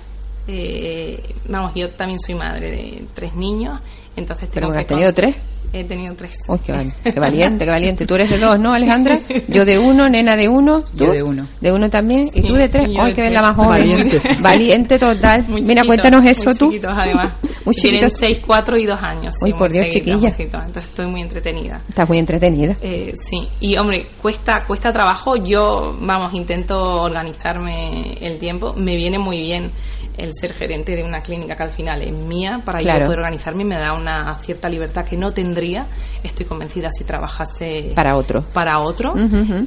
vamos, 1.47 1.71
yo 1.75 1.91
también 1.95 2.19
soy 2.19 2.35
madre 2.35 2.71
de 2.71 3.05
tres 3.13 3.35
niños, 3.35 3.81
entonces 4.15 4.49
tengo 4.49 4.67
¿Pero 4.67 4.79
has 4.79 4.87
tenido 4.87 5.13
tres? 5.13 5.35
He 5.73 5.83
tenido 5.83 6.15
tres. 6.15 6.37
Uy, 6.47 6.59
qué, 6.59 6.71
valiente, 6.71 7.65
qué 7.65 7.69
valiente. 7.69 8.05
Tú 8.05 8.15
eres 8.15 8.29
de 8.29 8.37
dos, 8.37 8.57
¿no, 8.57 8.73
Alejandra? 8.73 9.19
Yo 9.49 9.65
de 9.65 9.77
uno, 9.77 10.07
nena 10.07 10.37
de 10.37 10.47
uno. 10.47 10.81
¿tú? 10.81 11.05
Yo 11.05 11.11
de 11.11 11.21
uno. 11.21 11.47
De 11.59 11.71
uno 11.71 11.89
también. 11.89 12.29
¿Y 12.33 12.43
tú 12.43 12.53
de 12.53 12.69
tres? 12.69 12.87
Ay, 12.97 13.11
que 13.11 13.21
ves 13.21 13.33
la 13.33 13.41
más 13.41 13.55
joven. 13.55 13.71
Valiente. 13.71 14.21
Valiente 14.41 14.99
total. 14.99 15.45
Mira, 15.49 15.83
cuéntanos 15.83 16.25
eso 16.25 16.51
muy 16.51 16.57
tú. 16.57 16.69
Chiquitos, 16.69 16.93
además. 16.95 17.33
muy 17.65 17.75
chiquitos. 17.75 18.13
Tienen 18.13 18.15
seis, 18.15 18.37
cuatro 18.45 18.77
y 18.77 18.85
dos 18.85 19.01
años. 19.01 19.35
Uy, 19.41 19.53
por 19.53 19.69
Dios, 19.69 19.89
chiquilla. 19.89 20.31
Entonces 20.37 20.85
estoy 20.85 21.07
muy 21.07 21.21
entretenida. 21.21 21.81
Estás 21.89 22.07
muy 22.07 22.19
entretenida. 22.19 22.77
Eh, 22.81 23.13
sí. 23.15 23.49
Y, 23.59 23.77
hombre, 23.77 24.07
cuesta, 24.21 24.63
cuesta 24.65 24.93
trabajo. 24.93 25.35
Yo, 25.35 25.97
vamos, 25.99 26.33
intento 26.33 26.77
organizarme 26.77 28.13
el 28.21 28.39
tiempo. 28.39 28.73
Me 28.75 28.95
viene 28.95 29.19
muy 29.19 29.39
bien 29.39 29.71
el 30.17 30.33
ser 30.35 30.53
gerente 30.53 30.95
de 30.95 31.03
una 31.03 31.21
clínica 31.21 31.55
que 31.55 31.63
al 31.63 31.73
final 31.73 32.01
es 32.01 32.13
mía 32.13 32.61
para 32.63 32.81
yo 32.81 33.05
poder 33.05 33.19
organizarme 33.19 33.65
me 33.65 33.75
da 33.75 33.93
una 33.93 34.37
cierta 34.39 34.69
libertad 34.69 35.05
que 35.05 35.17
no 35.17 35.31
tendría 35.31 35.87
estoy 36.23 36.45
convencida 36.45 36.89
si 36.89 37.03
trabajase 37.03 37.91
para 37.95 38.15
otro. 38.15 38.41
para 38.53 38.79
otro. 38.81 39.13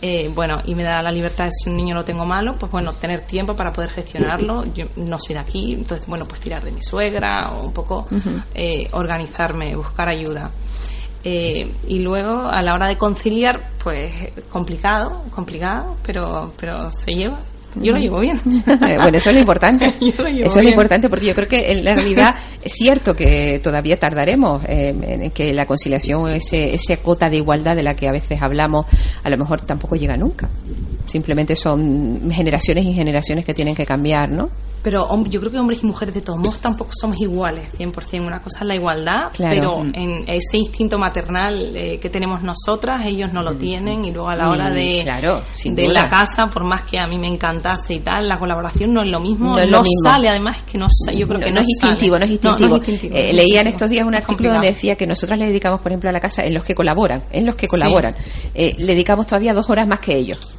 Eh, 0.01 0.31
bueno 0.35 0.59
y 0.64 0.75
me 0.75 0.85
da 0.85 1.03
la 1.03 1.11
libertad 1.11 1.47
si 1.51 1.71
un 1.71 1.77
niño 1.77 1.95
lo 1.95 2.05
tengo 2.05 2.25
malo 2.25 2.57
pues 2.59 2.71
bueno 2.71 2.93
tener 2.93 3.25
tiempo 3.27 3.55
para 3.55 3.73
poder 3.73 3.91
gestionarlo. 3.91 4.64
Yo 4.75 4.87
no 4.97 5.19
soy 5.19 5.35
de 5.35 5.41
aquí 5.41 5.75
entonces 5.75 6.07
bueno 6.07 6.25
pues 6.27 6.41
tirar 6.41 6.62
de 6.62 6.73
mi 6.73 6.83
suegra 6.83 7.53
o 7.53 7.66
un 7.66 7.73
poco 7.73 8.07
eh, 8.55 8.87
organizarme 8.93 9.75
buscar 9.77 10.09
ayuda. 10.09 10.51
Eh, 11.25 11.75
y 11.89 11.99
luego 11.99 12.47
a 12.47 12.62
la 12.62 12.75
hora 12.75 12.87
de 12.87 12.97
conciliar 12.97 13.73
pues 13.83 14.12
complicado 14.51 15.25
complicado 15.31 15.97
pero 16.05 16.53
pero 16.57 16.91
se 16.93 17.12
lleva 17.12 17.41
yo 17.75 17.93
lo 17.93 17.99
llevo 17.99 18.21
bien. 18.21 18.41
bueno, 18.66 19.16
eso 19.19 19.31
es 19.31 19.35
lo 19.35 19.41
importante. 19.41 19.87
eso 20.01 20.27
es 20.27 20.62
lo 20.62 20.69
importante 20.69 21.09
porque 21.09 21.27
yo 21.27 21.35
creo 21.35 21.49
que 21.49 21.73
en 21.73 21.85
la 21.85 21.95
realidad 21.95 22.35
es 22.62 22.73
cierto 22.73 23.14
que 23.14 23.61
todavía 23.62 23.99
tardaremos 23.99 24.64
eh, 24.64 24.95
en 25.03 25.31
que 25.31 25.53
la 25.53 25.66
conciliación, 25.66 26.31
ese, 26.31 26.75
esa 26.75 26.97
cota 26.99 27.29
de 27.29 27.37
igualdad 27.37 27.77
de 27.77 27.83
la 27.83 27.95
que 27.95 28.09
a 28.09 28.12
veces 28.12 28.41
hablamos, 28.41 28.87
a 29.23 29.31
lo 29.31 29.37
mejor 29.37 29.61
tampoco 29.62 29.97
llega 29.97 30.16
nunca. 30.16 30.49
Simplemente 31.07 31.57
son 31.57 32.31
generaciones 32.31 32.85
y 32.85 32.93
generaciones 32.93 33.45
que 33.45 33.55
tienen 33.55 33.75
que 33.75 33.87
cambiar, 33.87 34.31
¿no? 34.31 34.51
Pero 34.83 35.07
yo 35.25 35.41
creo 35.41 35.53
que 35.53 35.59
hombres 35.59 35.83
y 35.83 35.87
mujeres 35.87 36.14
de 36.14 36.23
todos 36.23 36.39
modos 36.39 36.61
tampoco 36.61 36.91
somos 36.99 37.21
iguales, 37.21 37.73
100%. 37.79 38.27
Una 38.27 38.41
cosa 38.41 38.61
es 38.61 38.66
la 38.66 38.75
igualdad, 38.77 39.33
pero 39.37 39.83
mm. 39.83 39.93
en 39.95 40.11
ese 40.29 40.57
instinto 40.57 40.99
maternal 40.99 41.77
eh, 41.77 41.99
que 41.99 42.09
tenemos 42.09 42.43
nosotras, 42.43 43.05
ellos 43.05 43.33
no 43.33 43.43
lo 43.43 43.55
mm. 43.55 43.59
tienen 43.59 44.05
y 44.05 44.12
luego 44.12 44.29
a 44.29 44.37
la 44.37 44.49
hora 44.49 44.71
de, 44.71 45.05
de 45.64 45.89
la 45.89 46.09
casa, 46.09 46.47
por 46.53 46.64
más 46.64 46.89
que 46.89 46.99
a 46.99 47.07
mí 47.07 47.19
me 47.19 47.27
y 47.89 48.01
tal, 48.01 48.29
la 48.29 48.39
colaboración 48.39 48.93
no 48.93 49.03
es 49.03 49.11
lo 49.11 49.21
mismo, 49.21 49.57
no, 49.57 49.83
sale, 50.03 50.29
además 50.29 50.63
que 50.71 50.79
no 50.79 50.87
yo 51.15 51.27
creo 51.27 51.41
que 51.41 51.51
no, 51.51 51.61
es 51.61 51.69
instintivo, 51.69 52.19
no 52.19 52.25
es 52.25 52.31
instintivo. 52.31 52.81
Eh, 53.15 53.33
leía 53.33 53.61
en 53.61 53.67
estos 53.69 53.91
días 53.91 54.07
un 54.07 54.15
artículo 54.15 54.53
donde 54.53 54.69
decía 54.69 54.97
que 54.97 55.07
nosotras 55.07 55.39
le 55.39 55.47
dedicamos, 55.47 55.81
por 55.81 55.93
ejemplo, 55.93 56.11
a 56.11 56.13
la 56.13 56.21
casa 56.21 56.45
en 56.45 56.55
los 56.55 56.65
que 56.65 56.75
colaboran, 56.75 57.25
en 57.31 57.47
los 57.47 57.55
que 57.55 57.69
colaboran, 57.69 58.15
eh, 58.55 58.75
le 58.79 58.87
dedicamos 58.87 59.27
todavía 59.27 59.55
dos 59.55 59.69
horas 59.71 59.87
más 59.87 60.01
que 60.01 60.17
ellos. 60.17 60.53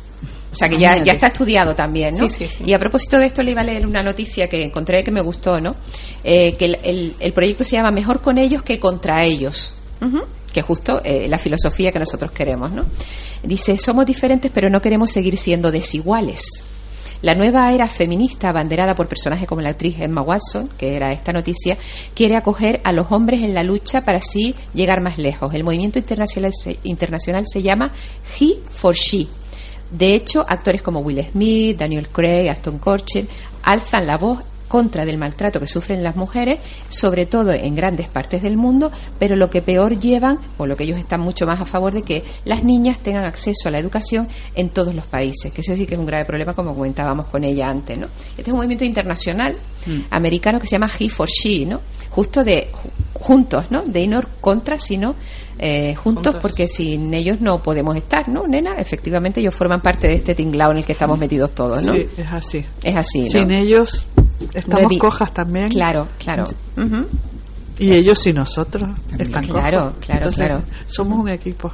O 0.51 0.55
sea 0.55 0.67
que 0.67 0.77
ya, 0.77 0.97
ya 1.03 1.13
está 1.13 1.27
estudiado 1.27 1.75
también, 1.75 2.15
¿no? 2.15 2.27
Y 2.65 2.73
a 2.73 2.79
propósito 2.79 3.19
de 3.19 3.27
esto 3.27 3.43
le 3.43 3.51
iba 3.51 3.61
a 3.61 3.63
leer 3.63 3.85
una 3.85 4.01
noticia 4.01 4.47
que 4.47 4.63
encontré 4.63 5.03
que 5.03 5.11
me 5.11 5.21
gustó, 5.21 5.61
¿no? 5.61 5.75
Eh, 6.23 6.55
que 6.57 6.65
el, 6.65 7.15
el, 7.19 7.33
proyecto 7.33 7.63
se 7.63 7.73
llama 7.73 7.91
Mejor 7.91 8.21
con 8.21 8.37
ellos 8.39 8.63
que 8.63 8.79
contra 8.79 9.23
ellos. 9.23 9.75
que 10.51 10.61
justo 10.63 11.01
eh, 11.03 11.27
la 11.27 11.37
filosofía 11.37 11.91
que 11.91 11.99
nosotros 11.99 12.31
queremos, 12.31 12.71
¿no? 12.71 12.85
Dice, 13.43 13.77
somos 13.77 14.05
diferentes 14.05 14.51
pero 14.53 14.69
no 14.69 14.81
queremos 14.81 15.11
seguir 15.11 15.37
siendo 15.37 15.71
desiguales. 15.71 16.41
La 17.21 17.35
nueva 17.35 17.71
era 17.73 17.87
feminista, 17.87 18.47
abanderada 18.47 18.95
por 18.95 19.07
personajes 19.07 19.47
como 19.47 19.61
la 19.61 19.69
actriz 19.69 19.99
Emma 19.99 20.21
Watson, 20.21 20.69
que 20.77 20.95
era 20.95 21.11
esta 21.11 21.33
noticia, 21.33 21.77
quiere 22.13 22.37
acoger 22.37 22.79
a 22.85 22.93
los 22.93 23.11
hombres 23.11 23.41
en 23.41 23.53
la 23.53 23.63
lucha 23.63 24.05
para 24.05 24.19
así 24.19 24.55
llegar 24.73 25.01
más 25.01 25.17
lejos. 25.17 25.53
El 25.53 25.65
movimiento 25.65 25.99
internacional 25.99 27.45
se, 27.45 27.61
llama 27.61 27.91
He 28.39 28.59
for 28.69 28.95
She, 28.95 29.27
de 29.91 30.13
hecho, 30.13 30.45
actores 30.47 30.81
como 30.81 30.99
Will 30.99 31.23
Smith, 31.25 31.77
Daniel 31.77 32.09
Craig, 32.09 32.49
Aston 32.49 32.77
Kutcher 32.77 33.27
alzan 33.63 34.05
la 34.05 34.17
voz 34.17 34.39
contra 34.69 35.03
del 35.03 35.17
maltrato 35.17 35.59
que 35.59 35.67
sufren 35.67 36.03
las 36.03 36.15
mujeres, 36.15 36.59
sobre 36.87 37.25
todo 37.25 37.51
en 37.51 37.75
grandes 37.75 38.07
partes 38.07 38.41
del 38.41 38.55
mundo, 38.55 38.91
pero 39.17 39.35
lo 39.35 39.49
que 39.49 39.61
peor 39.61 39.99
llevan, 39.99 40.39
o 40.57 40.65
lo 40.65 40.77
que 40.77 40.85
ellos 40.85 40.97
están 40.97 41.19
mucho 41.19 41.45
más 41.45 41.59
a 41.59 41.65
favor 41.65 41.91
de 41.91 42.03
que 42.03 42.23
las 42.45 42.63
niñas 42.63 42.99
tengan 42.99 43.25
acceso 43.25 43.67
a 43.67 43.71
la 43.71 43.79
educación 43.79 44.29
en 44.55 44.69
todos 44.69 44.95
los 44.95 45.05
países, 45.05 45.51
que 45.51 45.61
ese 45.61 45.75
sí 45.75 45.85
que 45.85 45.95
es 45.95 45.99
un 45.99 46.05
grave 46.05 46.23
problema, 46.23 46.53
como 46.53 46.73
comentábamos 46.73 47.25
con 47.25 47.43
ella 47.43 47.69
antes, 47.69 47.97
¿no? 47.97 48.07
Este 48.37 48.43
es 48.43 48.47
un 48.49 48.57
movimiento 48.57 48.85
internacional 48.85 49.57
mm. 49.85 50.01
americano 50.11 50.59
que 50.59 50.67
se 50.67 50.73
llama 50.73 50.91
He 50.97 51.09
for 51.09 51.27
She, 51.27 51.65
¿no? 51.65 51.81
Justo 52.11 52.43
de 52.43 52.69
juntos, 53.13 53.65
¿no? 53.71 53.81
De 53.81 54.07
no 54.07 54.21
contra, 54.39 54.77
sino 54.77 55.15
eh, 55.57 55.95
juntos, 55.95 56.35
porque 56.41 56.67
sin 56.67 57.13
ellos 57.13 57.41
no 57.41 57.61
podemos 57.63 57.95
estar, 57.97 58.29
¿no, 58.29 58.47
nena? 58.47 58.75
Efectivamente, 58.77 59.41
ellos 59.41 59.55
forman 59.55 59.81
parte 59.81 60.07
de 60.07 60.13
este 60.13 60.35
tinglao 60.35 60.71
en 60.71 60.77
el 60.77 60.85
que 60.85 60.93
estamos 60.93 61.17
metidos 61.17 61.51
todos, 61.51 61.83
¿no? 61.83 61.93
Sí, 61.93 62.07
es 62.17 62.31
así. 62.31 62.65
Es 62.83 62.95
así, 62.95 63.21
¿no? 63.21 63.29
Sin 63.29 63.51
ellos 63.51 64.05
estamos 64.53 64.97
cojas 64.97 65.33
también. 65.33 65.69
Claro, 65.69 66.07
claro. 66.17 66.45
Y 67.79 67.93
ellos 67.93 68.27
y 68.27 68.33
nosotros 68.33 68.83
están 69.17 69.47
Claro, 69.47 69.93
claro, 70.01 70.29
claro. 70.31 70.63
Somos 70.85 71.19
un 71.19 71.29
equipo. 71.29 71.71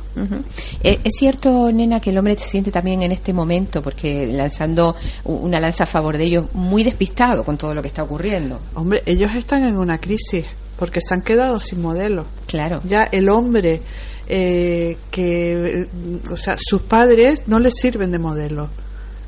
Eh, 0.84 1.00
es 1.04 1.16
cierto, 1.18 1.72
nena, 1.72 2.00
que 2.00 2.12
el 2.12 2.18
hombre 2.20 2.38
se 2.38 2.48
siente 2.48 2.72
también 2.72 3.02
en 3.02 3.12
este 3.12 3.34
momento, 3.34 3.82
porque 3.82 4.28
lanzando 4.28 4.96
una 5.24 5.60
lanza 5.60 5.86
a 5.86 5.88
favor 5.88 6.18
de 6.18 6.26
ellos, 6.26 6.46
muy 6.54 6.84
despistado 6.84 7.44
con 7.44 7.58
todo 7.58 7.74
lo 7.74 7.82
que 7.82 7.88
está 7.88 8.04
ocurriendo. 8.04 8.62
Hombre, 8.76 9.02
ellos 9.08 9.32
están 9.36 9.64
en 9.68 9.78
una 9.78 9.98
crisis 9.98 10.46
porque 10.78 11.00
se 11.02 11.16
han 11.16 11.22
quedado 11.22 11.58
sin 11.58 11.82
modelo. 11.82 12.26
Claro. 12.46 12.82
Ya 12.84 13.04
el 13.12 13.30
hombre 13.30 13.82
eh, 14.28 14.98
que, 15.10 15.88
o 16.32 16.38
sea, 16.38 16.56
sus 16.60 16.84
padres 16.84 17.44
no 17.48 17.60
les 17.60 17.74
sirven 17.74 18.12
de 18.12 18.20
modelo 18.20 18.70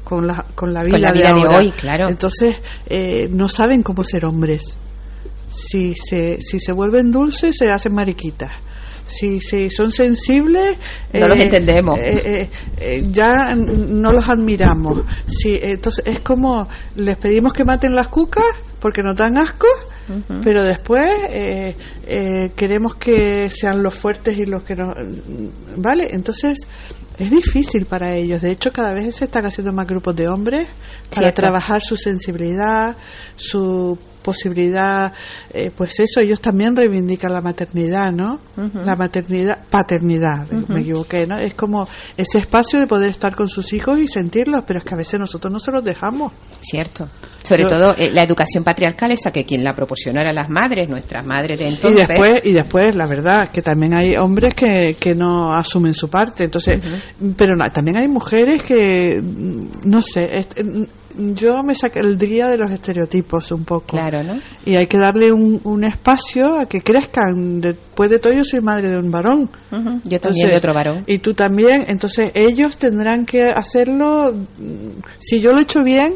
con 0.08 0.26
la, 0.26 0.46
con 0.56 0.74
la 0.74 0.82
vida, 0.84 1.12
de, 1.12 1.48
hoy, 1.48 1.72
claro. 1.72 2.08
Entonces, 2.08 2.56
eh, 2.88 3.28
no 3.30 3.48
saben 3.50 3.84
cómo 3.84 4.04
ser 4.04 4.26
hombres. 4.26 4.78
Si 5.50 5.94
se, 5.96 6.40
si 6.40 6.60
se 6.60 6.72
vuelven 6.72 7.12
dulces, 7.12 7.58
se 7.58 7.70
hacen 7.70 7.94
mariquitas. 7.94 8.52
Si, 9.08 9.42
si 9.42 9.70
son 9.70 9.92
sensibles, 9.92 10.78
no 11.14 11.28
los 11.28 11.38
eh, 11.38 11.44
entendemos. 11.44 12.00
ya 13.12 13.56
no 13.56 14.12
los 14.12 14.30
admiramos. 14.30 15.02
Si, 15.26 15.58
entonces, 15.62 16.06
es 16.06 16.20
como 16.22 16.70
les 16.96 17.18
pedimos 17.18 17.52
que 17.52 17.66
maten 17.66 17.94
las 17.94 18.08
cucas 18.08 18.46
porque 18.80 19.04
nos 19.04 19.16
dan 19.18 19.38
asco 19.38 19.68
pero 20.44 20.64
después 20.64 21.12
eh, 21.30 21.76
eh, 22.06 22.52
queremos 22.56 22.96
que 22.96 23.50
sean 23.50 23.84
los 23.84 23.94
fuertes 23.94 24.38
y 24.38 24.46
los 24.46 24.64
que 24.64 24.76
no. 24.76 24.94
¿Vale? 25.76 26.08
Entonces 26.12 26.58
es 27.18 27.32
difícil 27.32 27.86
para 27.86 28.16
ellos. 28.16 28.42
De 28.42 28.52
hecho, 28.52 28.72
cada 28.72 28.94
vez 28.94 29.16
se 29.16 29.26
están 29.26 29.46
haciendo 29.46 29.72
más 29.74 29.88
grupos 29.88 30.16
de 30.16 30.28
hombres 30.28 30.68
para 31.14 31.34
trabajar 31.34 31.82
su 31.82 31.98
sensibilidad, 31.98 32.96
su 33.36 33.98
posibilidad, 34.28 35.14
eh, 35.54 35.72
pues 35.74 36.02
eso, 36.02 36.20
ellos 36.20 36.42
también 36.42 36.76
reivindican 36.76 37.32
la 37.32 37.40
maternidad, 37.40 38.12
¿no? 38.12 38.42
La 38.74 38.98
maternidad, 38.98 39.64
paternidad, 39.70 40.52
me 40.68 40.82
equivoqué, 40.82 41.26
¿no? 41.26 41.38
Es 41.38 41.54
como 41.54 41.88
ese 42.18 42.40
espacio 42.40 42.78
de 42.78 42.88
poder 42.88 43.12
estar 43.12 43.38
con 43.38 43.48
sus 43.48 43.72
hijos 43.72 43.98
y 44.02 44.10
sentirlos, 44.10 44.66
pero 44.68 44.80
es 44.80 44.86
que 44.86 44.96
a 44.96 44.98
veces 44.98 45.18
nosotros 45.18 45.54
no 45.54 45.60
se 45.60 45.72
los 45.72 45.82
dejamos. 45.82 46.34
Cierto. 46.60 47.08
Sobre 47.42 47.64
todo 47.64 47.96
eh, 47.98 48.12
la 48.12 48.24
educación 48.24 48.66
patriarcal, 48.66 49.12
esa 49.12 49.32
que 49.32 49.46
quien 49.46 49.64
la 49.64 49.74
proporcionó 49.74 50.20
eran 50.20 50.36
las 50.36 50.50
madres, 50.50 50.90
nuestras 50.90 51.26
madres 51.26 51.58
de 51.58 51.70
entonces. 51.70 52.04
Y 52.04 52.06
después, 52.06 52.42
y 52.44 52.52
después 52.52 52.88
la 52.94 53.06
verdad, 53.06 53.44
que 53.54 53.62
también 53.62 53.94
hay 53.94 54.18
hombres 54.18 54.54
que, 54.54 54.98
que 55.00 55.16
no 55.16 55.54
asumen 55.54 55.94
su 55.94 56.10
parte, 56.10 56.44
entonces, 56.44 56.82
pero 57.38 57.56
también 57.74 57.96
hay 57.96 58.10
mujeres 58.10 58.62
que, 58.62 59.22
no 59.86 60.02
sé, 60.02 60.46
yo 61.34 61.64
me 61.64 61.76
saldría 61.76 62.48
de 62.48 62.58
los 62.58 62.70
estereotipos 62.72 63.52
un 63.52 63.66
poco. 63.66 63.88
Claro, 63.88 64.24
¿no? 64.24 64.40
Y 64.66 64.78
hay 64.78 64.88
que 64.88 64.98
darle 64.98 65.32
un, 65.32 65.60
un, 65.64 65.84
espacio 65.84 66.60
a 66.60 66.66
que 66.66 66.82
crezcan. 66.82 67.62
Después 67.62 68.10
de 68.10 68.20
todo, 68.20 68.34
yo 68.34 68.44
soy 68.44 68.62
madre 68.62 68.90
de 68.90 68.98
un 68.98 69.12
varón. 69.12 69.50
Yo 70.04 70.20
también 70.20 70.50
de 70.50 70.58
otro 70.58 70.74
varón. 70.74 71.04
Y 71.08 71.20
tú 71.20 71.34
también. 71.34 71.86
Entonces, 71.88 72.32
ellos 72.34 72.78
tendrán 72.78 73.26
que 73.26 73.44
hacerlo. 73.44 74.34
Si 75.20 75.40
yo 75.40 75.52
lo 75.52 75.60
he 75.60 75.62
hecho 75.62 75.80
bien, 75.84 76.16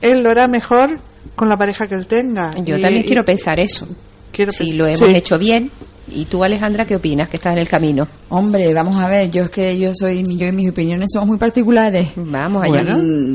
él 0.00 0.22
lo 0.22 0.30
hará 0.30 0.48
mejor 0.48 1.00
con 1.34 1.48
la 1.48 1.56
pareja 1.56 1.86
que 1.86 1.94
él 1.94 2.06
tenga. 2.06 2.52
Yo 2.62 2.80
también 2.80 3.04
quiero 3.04 3.24
pensar 3.24 3.60
eso. 3.60 3.86
Quiero 4.32 4.52
si 4.52 4.72
lo 4.72 4.86
hemos 4.86 5.08
hecho 5.08 5.38
bien, 5.38 5.70
¿Y 6.08 6.26
tú, 6.26 6.44
Alejandra, 6.44 6.84
qué 6.84 6.96
opinas 6.96 7.28
que 7.28 7.36
estás 7.36 7.54
en 7.54 7.60
el 7.60 7.68
camino? 7.68 8.06
Hombre, 8.28 8.72
vamos 8.72 8.96
a 8.96 9.08
ver, 9.08 9.30
yo 9.30 9.44
es 9.44 9.50
que 9.50 9.78
yo 9.78 9.90
soy, 9.92 10.22
yo 10.36 10.46
y 10.46 10.52
mis 10.52 10.70
opiniones 10.70 11.08
somos 11.12 11.28
muy 11.28 11.38
particulares. 11.38 12.12
Vamos 12.16 12.62
allá, 12.62 12.84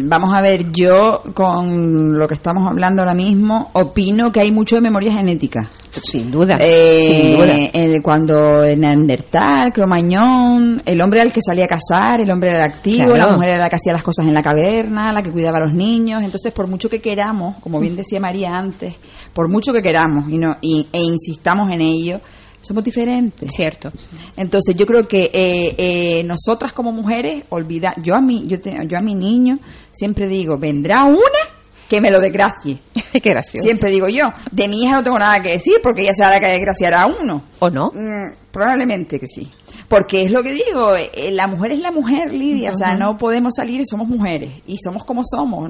Vamos 0.05 0.33
a 0.33 0.41
ver, 0.41 0.71
yo 0.71 1.21
con 1.33 2.17
lo 2.17 2.27
que 2.27 2.33
estamos 2.33 2.65
hablando 2.67 3.01
ahora 3.01 3.13
mismo, 3.13 3.69
opino 3.73 4.31
que 4.31 4.39
hay 4.39 4.51
mucho 4.51 4.75
de 4.75 4.81
memoria 4.81 5.13
genética. 5.13 5.69
Sin 5.89 6.31
duda, 6.31 6.57
eh, 6.61 7.03
sin 7.05 7.37
duda. 7.37 8.01
cuando 8.01 8.63
en 8.63 8.79
Neandertal, 8.79 9.73
Cromañón, 9.73 10.81
el 10.85 11.01
hombre 11.01 11.21
el 11.21 11.33
que 11.33 11.41
salía 11.41 11.65
a 11.65 11.67
cazar, 11.67 12.21
el 12.21 12.31
hombre 12.31 12.49
era 12.49 12.65
el 12.65 12.71
activo, 12.71 13.15
la 13.15 13.27
mujer 13.27 13.49
era 13.49 13.63
la 13.63 13.69
que 13.69 13.75
hacía 13.75 13.91
las 13.91 14.03
cosas 14.03 14.25
en 14.25 14.33
la 14.33 14.41
caverna, 14.41 15.11
la 15.11 15.21
que 15.21 15.31
cuidaba 15.31 15.57
a 15.57 15.61
los 15.61 15.73
niños. 15.73 16.21
Entonces, 16.23 16.53
por 16.53 16.67
mucho 16.67 16.87
que 16.89 17.01
queramos, 17.01 17.57
como 17.57 17.79
bien 17.79 17.97
decía 17.97 18.21
María 18.21 18.55
antes, 18.55 18.95
por 19.33 19.49
mucho 19.49 19.73
que 19.73 19.81
queramos 19.81 20.29
y, 20.29 20.37
no, 20.37 20.57
y, 20.61 20.87
e 20.93 21.01
insistamos 21.01 21.69
en 21.71 21.81
ello, 21.81 22.21
somos 22.61 22.83
diferentes. 22.83 23.51
Cierto. 23.51 23.91
Entonces 24.37 24.75
yo 24.75 24.85
creo 24.85 25.07
que 25.07 25.23
eh, 25.33 25.75
eh, 25.77 26.23
nosotras 26.23 26.73
como 26.73 26.91
mujeres, 26.91 27.43
olvida, 27.49 27.93
yo 28.01 28.15
a 28.15 28.21
mi, 28.21 28.47
yo, 28.47 28.57
yo 28.87 28.97
a 28.97 29.01
mi 29.01 29.15
niño 29.15 29.59
siempre 29.89 30.27
digo, 30.27 30.57
vendrá 30.57 31.05
una 31.05 31.61
que 31.89 31.99
me 31.99 32.09
lo 32.09 32.21
desgracie. 32.21 32.79
Qué 33.21 33.29
gracioso. 33.31 33.65
Siempre 33.65 33.91
digo 33.91 34.07
yo, 34.07 34.31
de 34.49 34.67
mi 34.69 34.83
hija 34.83 34.93
no 34.93 35.03
tengo 35.03 35.19
nada 35.19 35.41
que 35.41 35.51
decir 35.51 35.75
porque 35.83 36.03
ella 36.03 36.13
sabe 36.13 36.39
que 36.39 36.47
desgraciará 36.47 37.01
a 37.01 37.07
uno. 37.07 37.43
¿O 37.59 37.69
no? 37.69 37.91
Mm, 37.93 38.33
probablemente 38.51 39.19
que 39.19 39.27
sí. 39.27 39.51
Porque 39.87 40.23
es 40.23 40.31
lo 40.31 40.41
que 40.43 40.53
digo, 40.53 40.95
eh, 40.95 41.31
la 41.31 41.47
mujer 41.47 41.73
es 41.73 41.79
la 41.79 41.91
mujer, 41.91 42.31
Lidia, 42.31 42.71
o 42.71 42.75
sea, 42.75 42.95
no 42.95 43.17
podemos 43.17 43.53
salir, 43.55 43.81
somos 43.85 44.07
mujeres 44.07 44.61
y 44.67 44.77
somos 44.77 45.03
como 45.03 45.21
somos. 45.23 45.69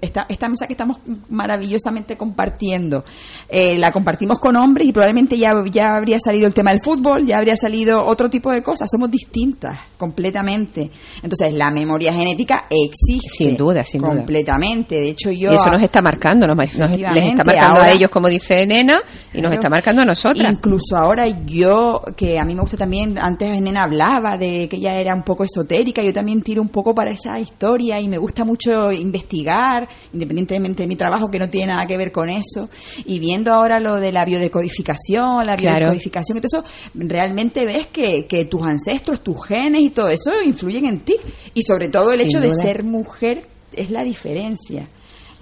Esta, 0.00 0.26
esta 0.28 0.48
mesa 0.48 0.66
que 0.66 0.74
estamos 0.74 0.98
maravillosamente 1.28 2.16
compartiendo, 2.16 3.04
eh, 3.48 3.78
la 3.78 3.92
compartimos 3.92 4.38
con 4.38 4.56
hombres 4.56 4.88
y 4.88 4.92
probablemente 4.92 5.36
ya, 5.36 5.52
ya 5.70 5.96
habría 5.96 6.18
salido 6.18 6.46
el 6.46 6.54
tema 6.54 6.70
del 6.70 6.80
fútbol, 6.82 7.26
ya 7.26 7.38
habría 7.38 7.56
salido 7.56 8.04
otro 8.04 8.28
tipo 8.28 8.50
de 8.50 8.62
cosas, 8.62 8.90
somos 8.90 9.10
distintas 9.10 9.78
completamente. 9.96 10.90
Entonces, 11.22 11.52
la 11.54 11.70
memoria 11.70 12.12
genética 12.12 12.66
existe. 12.68 13.44
Sin 13.44 13.56
duda, 13.56 13.84
sin 13.84 14.00
duda. 14.00 14.16
Completamente. 14.16 14.96
De 14.96 15.10
hecho, 15.10 15.30
yo... 15.30 15.52
Y 15.52 15.54
eso 15.54 15.70
nos 15.70 15.82
está 15.82 16.02
marcando, 16.02 16.46
nos, 16.46 16.56
les 16.56 16.70
está 16.72 17.44
marcando 17.44 17.80
a 17.80 17.90
ellos, 17.90 18.10
como 18.10 18.28
dice 18.28 18.66
Nena, 18.66 19.00
y 19.32 19.40
nos 19.40 19.52
está 19.52 19.68
marcando 19.68 20.02
a 20.02 20.04
nosotras. 20.04 20.52
Incluso 20.52 20.96
ahora 20.96 21.26
yo, 21.46 22.02
que 22.16 22.38
a 22.38 22.44
mí 22.44 22.54
me 22.54 22.60
gusta 22.60 22.76
también, 22.76 23.18
antes 23.18 23.41
nena 23.48 23.84
hablaba 23.84 24.36
de 24.36 24.68
que 24.68 24.76
ella 24.76 24.98
era 24.98 25.14
un 25.14 25.22
poco 25.22 25.44
esotérica, 25.44 26.02
yo 26.02 26.12
también 26.12 26.42
tiro 26.42 26.62
un 26.62 26.68
poco 26.68 26.94
para 26.94 27.10
esa 27.10 27.38
historia 27.38 28.00
y 28.00 28.08
me 28.08 28.18
gusta 28.18 28.44
mucho 28.44 28.90
investigar, 28.92 29.88
independientemente 30.12 30.82
de 30.82 30.88
mi 30.88 30.96
trabajo 30.96 31.28
que 31.28 31.38
no 31.38 31.48
tiene 31.48 31.72
nada 31.72 31.86
que 31.86 31.96
ver 31.96 32.12
con 32.12 32.28
eso. 32.28 32.68
Y 33.04 33.18
viendo 33.18 33.52
ahora 33.52 33.80
lo 33.80 33.96
de 33.96 34.12
la 34.12 34.24
biodecodificación, 34.24 35.44
la 35.44 35.56
biodecodificación, 35.56 36.38
y 36.38 36.40
todo 36.40 36.60
eso, 36.60 36.68
realmente 36.94 37.64
ves 37.64 37.86
que, 37.86 38.26
que 38.26 38.44
tus 38.46 38.62
ancestros, 38.62 39.22
tus 39.22 39.44
genes 39.46 39.82
y 39.82 39.90
todo 39.90 40.08
eso 40.08 40.32
influyen 40.44 40.86
en 40.86 41.00
ti. 41.00 41.16
Y 41.54 41.62
sobre 41.62 41.88
todo 41.88 42.12
el 42.12 42.20
hecho 42.20 42.40
de 42.40 42.52
ser 42.52 42.84
mujer 42.84 43.46
es 43.72 43.90
la 43.90 44.04
diferencia. 44.04 44.88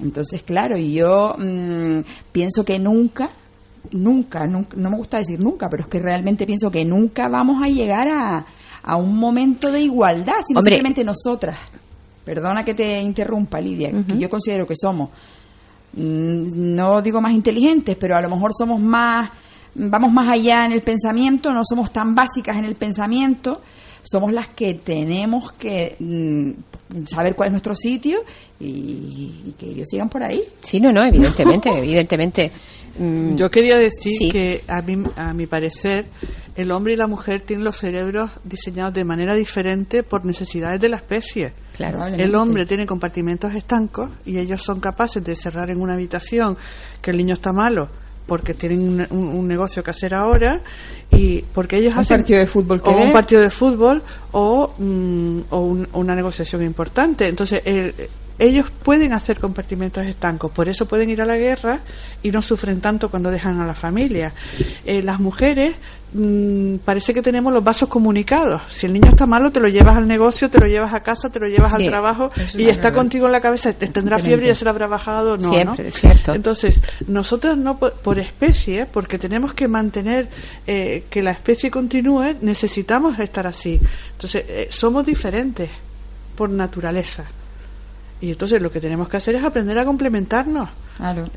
Entonces, 0.02 0.42
claro, 0.42 0.76
yo 0.76 1.34
mm, 1.38 2.00
pienso 2.32 2.64
que 2.64 2.78
nunca 2.78 3.30
nunca, 3.92 4.46
no 4.46 4.66
me 4.74 4.96
gusta 4.96 5.18
decir 5.18 5.40
nunca, 5.40 5.68
pero 5.68 5.84
es 5.84 5.88
que 5.88 5.98
realmente 5.98 6.46
pienso 6.46 6.70
que 6.70 6.84
nunca 6.84 7.28
vamos 7.28 7.62
a 7.62 7.68
llegar 7.68 8.08
a, 8.08 8.46
a 8.82 8.96
un 8.96 9.16
momento 9.16 9.70
de 9.70 9.80
igualdad, 9.80 10.40
sino 10.46 10.62
simplemente 10.62 11.04
nosotras. 11.04 11.58
Perdona 12.24 12.64
que 12.64 12.74
te 12.74 13.00
interrumpa, 13.00 13.60
Lidia, 13.60 13.90
que 13.90 14.18
yo 14.18 14.28
considero 14.28 14.66
que 14.66 14.74
somos, 14.76 15.10
mm, 15.94 16.48
no 16.54 17.00
digo 17.02 17.20
más 17.20 17.32
inteligentes, 17.32 17.96
pero 17.98 18.16
a 18.16 18.20
lo 18.20 18.28
mejor 18.28 18.52
somos 18.56 18.80
más, 18.80 19.30
vamos 19.74 20.12
más 20.12 20.28
allá 20.28 20.66
en 20.66 20.72
el 20.72 20.82
pensamiento, 20.82 21.52
no 21.52 21.62
somos 21.64 21.92
tan 21.92 22.14
básicas 22.14 22.56
en 22.56 22.64
el 22.64 22.76
pensamiento, 22.76 23.62
somos 24.02 24.32
las 24.32 24.48
que 24.48 24.74
tenemos 24.74 25.52
que 25.52 25.96
mm, 25.98 27.04
saber 27.06 27.34
cuál 27.34 27.48
es 27.48 27.52
nuestro 27.52 27.74
sitio 27.74 28.20
y, 28.58 29.54
que 29.58 29.66
ellos 29.66 29.88
sigan 29.88 30.08
por 30.08 30.22
ahí. 30.22 30.42
Sí, 30.62 30.80
no, 30.80 30.92
no, 30.92 31.02
evidentemente, 31.02 31.70
evidentemente. 31.76 32.52
Mm, 32.98 33.36
Yo 33.36 33.48
quería 33.48 33.76
decir 33.76 34.30
que 34.32 34.62
a, 34.66 34.82
mí, 34.82 34.94
a 35.16 35.32
mi 35.32 35.46
parecer 35.46 36.06
el 36.56 36.70
hombre 36.72 36.94
y 36.94 36.96
la 36.96 37.06
mujer 37.06 37.42
tienen 37.42 37.64
los 37.64 37.76
cerebros 37.76 38.30
diseñados 38.44 38.94
de 38.94 39.04
manera 39.04 39.34
diferente 39.34 40.02
por 40.02 40.24
necesidades 40.24 40.80
de 40.80 40.88
la 40.88 40.96
especie. 40.96 41.52
Claro, 41.76 42.04
el 42.06 42.34
hombre 42.34 42.66
tiene 42.66 42.86
compartimentos 42.86 43.54
estancos 43.54 44.10
y 44.26 44.38
ellos 44.38 44.60
son 44.62 44.80
capaces 44.80 45.24
de 45.24 45.36
cerrar 45.36 45.70
en 45.70 45.80
una 45.80 45.94
habitación 45.94 46.56
que 47.00 47.12
el 47.12 47.16
niño 47.16 47.34
está 47.34 47.52
malo 47.52 47.88
porque 48.30 48.54
tienen 48.54 49.08
un, 49.10 49.48
negocio 49.48 49.82
que 49.82 49.90
hacer 49.90 50.14
ahora 50.14 50.62
y 51.10 51.42
porque 51.52 51.78
ellos 51.78 51.96
un 51.96 52.04
partido 52.04 52.38
de 52.38 52.46
fútbol 52.46 52.80
o 52.84 52.92
un 52.92 53.10
partido 53.10 53.40
de 53.40 53.50
fútbol 53.50 54.04
o, 54.30 54.72
mm, 54.78 55.40
una 55.94 56.14
negociación 56.14 56.62
importante 56.62 57.26
entonces 57.26 57.60
ellos 58.38 58.70
pueden 58.82 59.12
hacer 59.12 59.38
compartimentos 59.38 60.06
estancos, 60.06 60.50
por 60.50 60.68
eso 60.68 60.86
pueden 60.86 61.10
ir 61.10 61.20
a 61.20 61.26
la 61.26 61.36
guerra 61.36 61.80
y 62.22 62.30
no 62.30 62.40
sufren 62.40 62.80
tanto 62.80 63.10
cuando 63.10 63.30
dejan 63.30 63.60
a 63.60 63.66
la 63.66 63.74
familia. 63.74 64.32
Eh, 64.86 65.02
las 65.02 65.20
mujeres 65.20 65.74
Mm, 66.12 66.76
parece 66.84 67.14
que 67.14 67.22
tenemos 67.22 67.52
los 67.52 67.62
vasos 67.62 67.88
comunicados. 67.88 68.62
Si 68.68 68.86
el 68.86 68.92
niño 68.92 69.08
está 69.08 69.26
malo, 69.26 69.52
te 69.52 69.60
lo 69.60 69.68
llevas 69.68 69.96
al 69.96 70.08
negocio, 70.08 70.50
te 70.50 70.58
lo 70.58 70.66
llevas 70.66 70.92
a 70.92 71.00
casa, 71.00 71.30
te 71.30 71.38
lo 71.38 71.46
llevas 71.46 71.72
al 71.72 71.86
trabajo 71.86 72.30
y 72.54 72.68
está 72.68 72.92
contigo 72.92 73.26
en 73.26 73.32
la 73.32 73.40
cabeza. 73.40 73.72
Tendrá 73.72 74.18
fiebre 74.18 74.46
y 74.46 74.48
ya 74.48 74.54
se 74.54 74.64
lo 74.64 74.70
habrá 74.70 74.88
bajado. 74.88 75.36
No, 75.36 75.52
Siempre, 75.52 75.90
cierto. 75.92 76.34
Entonces, 76.34 76.80
nosotros 77.06 77.56
no 77.56 77.78
por, 77.78 78.18
especie, 78.18 78.86
porque 78.86 79.18
tenemos 79.18 79.54
que 79.54 79.68
mantener 79.68 80.28
eh, 80.66 81.04
que 81.08 81.22
la 81.22 81.30
especie 81.30 81.70
continúe, 81.70 82.36
necesitamos 82.40 83.18
estar 83.20 83.46
así. 83.46 83.80
Entonces, 84.12 84.44
eh, 84.48 84.68
somos 84.70 85.06
diferentes 85.06 85.70
por 86.34 86.50
naturaleza. 86.50 87.24
Y 88.20 88.30
entonces 88.30 88.60
lo 88.60 88.70
que 88.70 88.80
tenemos 88.80 89.08
que 89.08 89.16
hacer 89.16 89.34
es 89.34 89.44
aprender 89.44 89.78
a 89.78 89.84
complementarnos. 89.84 90.68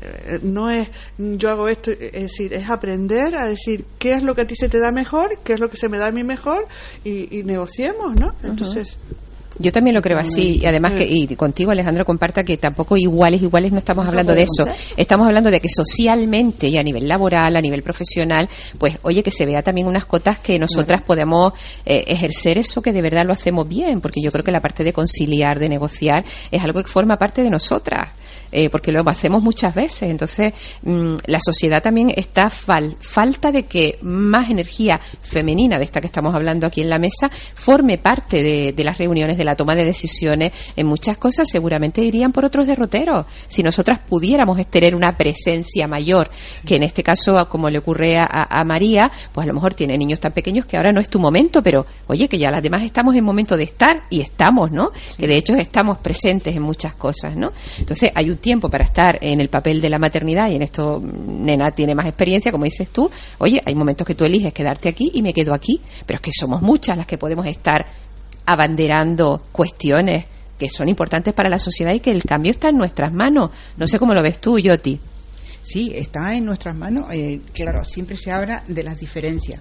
Eh, 0.02 0.40
no 0.42 0.68
es 0.68 0.88
yo 1.16 1.48
hago 1.48 1.68
esto, 1.68 1.90
es 1.90 2.12
decir, 2.12 2.52
es 2.52 2.68
aprender 2.68 3.34
a 3.36 3.48
decir 3.48 3.86
qué 3.98 4.10
es 4.10 4.22
lo 4.22 4.34
que 4.34 4.42
a 4.42 4.46
ti 4.46 4.54
se 4.54 4.68
te 4.68 4.78
da 4.78 4.92
mejor, 4.92 5.38
qué 5.42 5.54
es 5.54 5.60
lo 5.60 5.68
que 5.68 5.76
se 5.76 5.88
me 5.88 5.96
da 5.96 6.08
a 6.08 6.10
mí 6.10 6.22
mejor 6.22 6.66
y, 7.02 7.42
negociemos, 7.44 8.14
¿no? 8.14 8.34
Entonces. 8.42 8.98
Yo 9.58 9.70
también 9.70 9.94
lo 9.94 10.02
creo 10.02 10.18
así, 10.18 10.58
y 10.60 10.66
además 10.66 10.94
que, 10.94 11.06
y 11.06 11.26
contigo 11.36 11.70
Alejandro 11.70 12.04
comparta 12.04 12.42
que 12.42 12.56
tampoco 12.56 12.96
iguales, 12.96 13.40
iguales 13.40 13.70
no 13.70 13.78
estamos 13.78 14.06
hablando 14.06 14.34
de 14.34 14.42
eso, 14.42 14.66
estamos 14.96 15.26
hablando 15.26 15.50
de 15.50 15.60
que 15.60 15.68
socialmente 15.68 16.66
y 16.68 16.76
a 16.76 16.82
nivel 16.82 17.06
laboral, 17.06 17.54
a 17.54 17.60
nivel 17.60 17.82
profesional, 17.82 18.48
pues 18.78 18.98
oye, 19.02 19.22
que 19.22 19.30
se 19.30 19.46
vea 19.46 19.62
también 19.62 19.86
unas 19.86 20.06
cotas 20.06 20.38
que 20.38 20.58
nosotras 20.58 21.02
podemos 21.02 21.52
eh, 21.86 22.04
ejercer 22.08 22.58
eso 22.58 22.82
que 22.82 22.92
de 22.92 23.02
verdad 23.02 23.24
lo 23.24 23.32
hacemos 23.32 23.68
bien, 23.68 24.00
porque 24.00 24.20
yo 24.20 24.32
creo 24.32 24.44
que 24.44 24.52
la 24.52 24.60
parte 24.60 24.82
de 24.82 24.92
conciliar, 24.92 25.58
de 25.58 25.68
negociar, 25.68 26.24
es 26.50 26.62
algo 26.62 26.82
que 26.82 26.90
forma 26.90 27.16
parte 27.16 27.42
de 27.42 27.50
nosotras. 27.50 28.10
Eh, 28.52 28.70
porque 28.70 28.92
lo 28.92 29.02
hacemos 29.08 29.42
muchas 29.42 29.74
veces. 29.74 30.10
Entonces, 30.10 30.52
mm, 30.82 31.16
la 31.26 31.40
sociedad 31.40 31.82
también 31.82 32.12
está 32.14 32.50
fal 32.50 32.96
falta 33.00 33.50
de 33.50 33.64
que 33.64 33.98
más 34.02 34.48
energía 34.48 35.00
femenina, 35.20 35.78
de 35.78 35.84
esta 35.84 36.00
que 36.00 36.06
estamos 36.06 36.34
hablando 36.34 36.66
aquí 36.66 36.80
en 36.80 36.88
la 36.88 36.98
mesa, 36.98 37.30
forme 37.54 37.98
parte 37.98 38.42
de, 38.42 38.72
de, 38.72 38.84
las 38.84 38.98
reuniones, 38.98 39.36
de 39.36 39.44
la 39.44 39.56
toma 39.56 39.74
de 39.74 39.84
decisiones. 39.84 40.52
En 40.76 40.86
muchas 40.86 41.16
cosas 41.16 41.48
seguramente 41.50 42.02
irían 42.02 42.32
por 42.32 42.44
otros 42.44 42.66
derroteros. 42.66 43.26
Si 43.48 43.62
nosotras 43.62 43.98
pudiéramos 43.98 44.64
tener 44.68 44.94
una 44.94 45.16
presencia 45.16 45.88
mayor, 45.88 46.30
que 46.64 46.76
en 46.76 46.84
este 46.84 47.02
caso, 47.02 47.48
como 47.48 47.68
le 47.70 47.78
ocurre 47.78 48.18
a, 48.18 48.26
a 48.28 48.64
María, 48.64 49.10
pues 49.32 49.44
a 49.44 49.48
lo 49.48 49.54
mejor 49.54 49.74
tiene 49.74 49.98
niños 49.98 50.20
tan 50.20 50.32
pequeños 50.32 50.66
que 50.66 50.76
ahora 50.76 50.92
no 50.92 51.00
es 51.00 51.08
tu 51.08 51.18
momento, 51.18 51.62
pero 51.62 51.86
oye, 52.06 52.28
que 52.28 52.38
ya 52.38 52.50
las 52.50 52.62
demás 52.62 52.84
estamos 52.84 53.16
en 53.16 53.24
momento 53.24 53.56
de 53.56 53.64
estar 53.64 54.04
y 54.10 54.20
estamos, 54.20 54.70
¿no? 54.70 54.92
Que 55.18 55.26
de 55.26 55.36
hecho 55.36 55.54
estamos 55.56 55.98
presentes 55.98 56.54
en 56.54 56.62
muchas 56.62 56.94
cosas, 56.94 57.36
¿no? 57.36 57.52
Entonces, 57.78 58.12
hay 58.14 58.23
hay 58.24 58.30
un 58.30 58.38
tiempo 58.38 58.68
para 58.68 58.84
estar 58.84 59.18
en 59.20 59.40
el 59.40 59.48
papel 59.48 59.80
de 59.80 59.90
la 59.90 59.98
maternidad 59.98 60.50
y 60.50 60.56
en 60.56 60.62
esto 60.62 61.00
Nena 61.00 61.70
tiene 61.70 61.94
más 61.94 62.06
experiencia, 62.06 62.50
como 62.50 62.64
dices 62.64 62.90
tú, 62.90 63.10
oye, 63.38 63.62
hay 63.64 63.74
momentos 63.74 64.06
que 64.06 64.14
tú 64.14 64.24
eliges 64.24 64.52
quedarte 64.52 64.88
aquí 64.88 65.10
y 65.14 65.22
me 65.22 65.32
quedo 65.32 65.54
aquí, 65.54 65.80
pero 66.06 66.16
es 66.16 66.20
que 66.20 66.30
somos 66.32 66.62
muchas 66.62 66.96
las 66.96 67.06
que 67.06 67.18
podemos 67.18 67.46
estar 67.46 67.86
abanderando 68.46 69.42
cuestiones 69.52 70.26
que 70.58 70.68
son 70.68 70.88
importantes 70.88 71.34
para 71.34 71.48
la 71.48 71.58
sociedad 71.58 71.92
y 71.92 72.00
que 72.00 72.10
el 72.10 72.22
cambio 72.22 72.50
está 72.50 72.68
en 72.68 72.78
nuestras 72.78 73.12
manos. 73.12 73.50
No 73.76 73.88
sé 73.88 73.98
cómo 73.98 74.14
lo 74.14 74.22
ves 74.22 74.40
tú, 74.40 74.58
Yoti. 74.58 75.00
Sí, 75.62 75.92
está 75.94 76.34
en 76.34 76.44
nuestras 76.44 76.76
manos. 76.76 77.10
Eh, 77.10 77.40
claro, 77.52 77.84
siempre 77.84 78.16
se 78.16 78.30
habla 78.30 78.62
de 78.68 78.82
las 78.82 78.98
diferencias. 78.98 79.60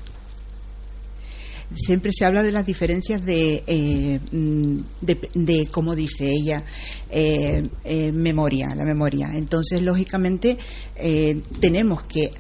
Siempre 1.74 2.11
se 2.11 2.26
habla 2.26 2.43
de 2.43 2.51
las 2.51 2.66
diferencias 2.66 3.24
de, 3.26 3.64
eh, 3.66 4.20
mm, 4.32 4.78
de, 5.01 5.30
de, 5.34 5.68
como 5.68 5.95
dice 5.95 6.30
ella, 6.30 6.64
eh, 7.09 7.68
eh, 7.84 8.11
memoria, 8.11 8.74
la 8.76 8.86
memoria. 8.86 9.32
Entonces, 9.34 9.82
lógicamente, 9.82 10.57
eh, 10.95 11.41
tenemos 11.59 12.03
que 12.03 12.32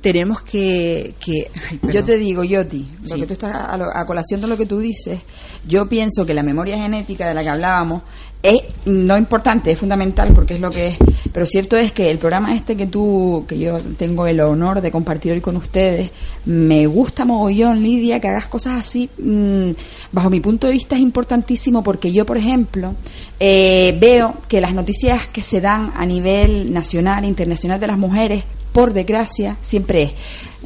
Tenemos 0.00 0.42
que, 0.42 1.14
que 1.18 1.50
ay, 1.70 1.80
Yo 1.92 2.04
te 2.04 2.16
digo, 2.16 2.44
Yoti, 2.44 2.86
lo 3.02 3.08
Sí. 3.08 3.20
que 3.20 3.26
tú 3.26 3.32
estás 3.34 3.54
a, 3.54 3.76
lo- 3.76 3.90
a 3.94 4.06
colación 4.06 4.40
de 4.40 4.46
lo 4.46 4.56
que 4.56 4.66
tú 4.66 4.78
dices, 4.78 5.20
yo 5.66 5.88
pienso 5.88 6.24
que 6.24 6.32
la 6.34 6.42
memoria 6.42 6.76
genética 6.78 7.26
de 7.26 7.34
la 7.34 7.42
que 7.42 7.48
hablábamos 7.48 8.02
es 8.40 8.62
no 8.84 9.18
importante, 9.18 9.72
es 9.72 9.78
fundamental 9.80 10.32
porque 10.32 10.54
es 10.54 10.60
lo 10.60 10.70
que 10.70 10.88
es. 10.88 10.98
Pero 11.32 11.44
cierto 11.44 11.76
es 11.76 11.90
que 11.92 12.08
el 12.08 12.18
programa 12.18 12.54
este 12.54 12.76
que 12.76 12.86
tú, 12.86 13.44
que 13.48 13.58
yo 13.58 13.80
tengo 13.98 14.28
el 14.28 14.38
honor 14.40 14.80
de 14.80 14.92
compartir 14.92 15.32
hoy 15.32 15.40
con 15.40 15.56
ustedes, 15.56 16.12
me 16.44 16.86
gusta 16.86 17.24
mogollón, 17.24 17.82
Lidia, 17.82 18.20
que 18.20 18.28
hagas 18.28 18.46
cosas 18.46 18.78
así. 18.78 19.10
mm, 19.18 19.70
bajo 20.12 20.30
mi 20.30 20.38
punto 20.40 20.68
de 20.68 20.74
vista 20.74 20.94
es 20.94 21.00
importantísimo 21.02 21.82
porque 21.82 22.12
yo, 22.12 22.24
por 22.24 22.36
ejemplo, 22.38 22.94
eh, 23.40 23.96
veo 24.00 24.34
que 24.48 24.60
las 24.60 24.72
noticias 24.72 25.26
que 25.26 25.42
se 25.42 25.60
dan 25.60 25.92
a 25.96 26.06
nivel 26.06 26.72
nacional 26.72 27.24
e 27.24 27.26
internacional 27.28 27.80
de 27.80 27.86
las 27.88 27.98
mujeres, 27.98 28.44
por 28.78 28.92
desgracia, 28.92 29.56
siempre 29.60 30.02
es. 30.04 30.12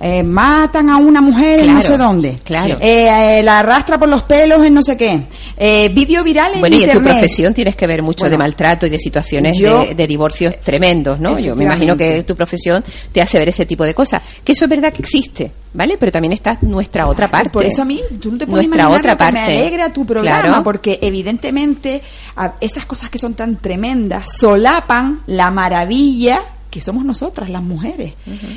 eh, 0.00 0.22
matan 0.22 0.90
a 0.90 0.96
una 0.96 1.20
mujer 1.20 1.62
en 1.62 1.74
no 1.74 1.80
sé 1.82 1.96
dónde. 1.96 2.38
claro. 2.44 2.76
Eh, 2.80 3.38
eh, 3.38 3.42
la 3.42 3.60
arrastra 3.60 3.98
por 3.98 4.08
los 4.08 4.22
pelos 4.22 4.66
en 4.66 4.74
no 4.74 4.82
sé 4.82 4.96
qué. 4.96 5.28
Eh, 5.56 5.88
vídeo 5.94 6.22
viral 6.24 6.54
en 6.54 6.60
Bueno, 6.60 6.76
y 6.76 6.82
en 6.84 6.92
tu 6.92 7.02
profesión 7.02 7.54
tienes 7.54 7.76
que 7.76 7.86
ver 7.86 8.02
mucho 8.02 8.24
Bueno, 8.24 8.32
de 8.32 8.38
maltrato 8.38 8.86
y 8.86 8.90
de 8.90 8.98
situaciones 8.98 9.56
yo- 9.58 9.84
de, 9.84 9.94
de 9.94 10.06
divorcios 10.06 10.54
tremendos, 10.64 11.20
¿no? 11.20 11.38
Yo 11.38 11.54
me 11.56 11.64
imagino 11.64 11.96
que 11.96 12.22
tu 12.24 12.34
profesión 12.34 12.82
te 13.12 13.22
hace 13.22 13.38
ver 13.38 13.48
ese 13.48 13.64
tipo 13.64 13.84
de 13.84 13.94
cosas. 13.94 14.22
Que 14.44 14.52
eso 14.52 14.64
es 14.64 14.70
verdad 14.70 14.92
que 14.92 15.02
existe, 15.02 15.52
¿vale? 15.72 15.96
Pero 15.98 16.10
también 16.12 16.32
está 16.32 16.58
nuestra 16.62 17.06
otra 17.06 17.30
parte. 17.30 17.50
Por 17.50 17.64
eso 17.64 17.82
a 17.82 17.84
mí, 17.84 18.00
tú 18.20 18.32
no 18.32 18.38
te 18.38 18.46
puedes 18.46 18.66
Nuestra 18.68 18.84
imaginar 18.88 18.98
otra 19.14 19.16
parte. 19.16 19.40
me 19.54 19.58
alegra 19.60 19.92
tu 19.92 20.04
programa, 20.04 20.42
Claro. 20.42 20.62
porque 20.64 20.98
evidentemente 21.00 22.02
esas 22.60 22.84
cosas 22.86 23.08
que 23.08 23.18
son 23.18 23.34
tan 23.34 23.56
tremendas 23.56 24.24
solapan 24.38 25.20
la 25.26 25.50
maravilla 25.50 26.40
que 26.73 26.83
somos 26.83 27.05
nosotras, 27.05 27.51
las 27.51 27.62
mujeres. 27.62 28.14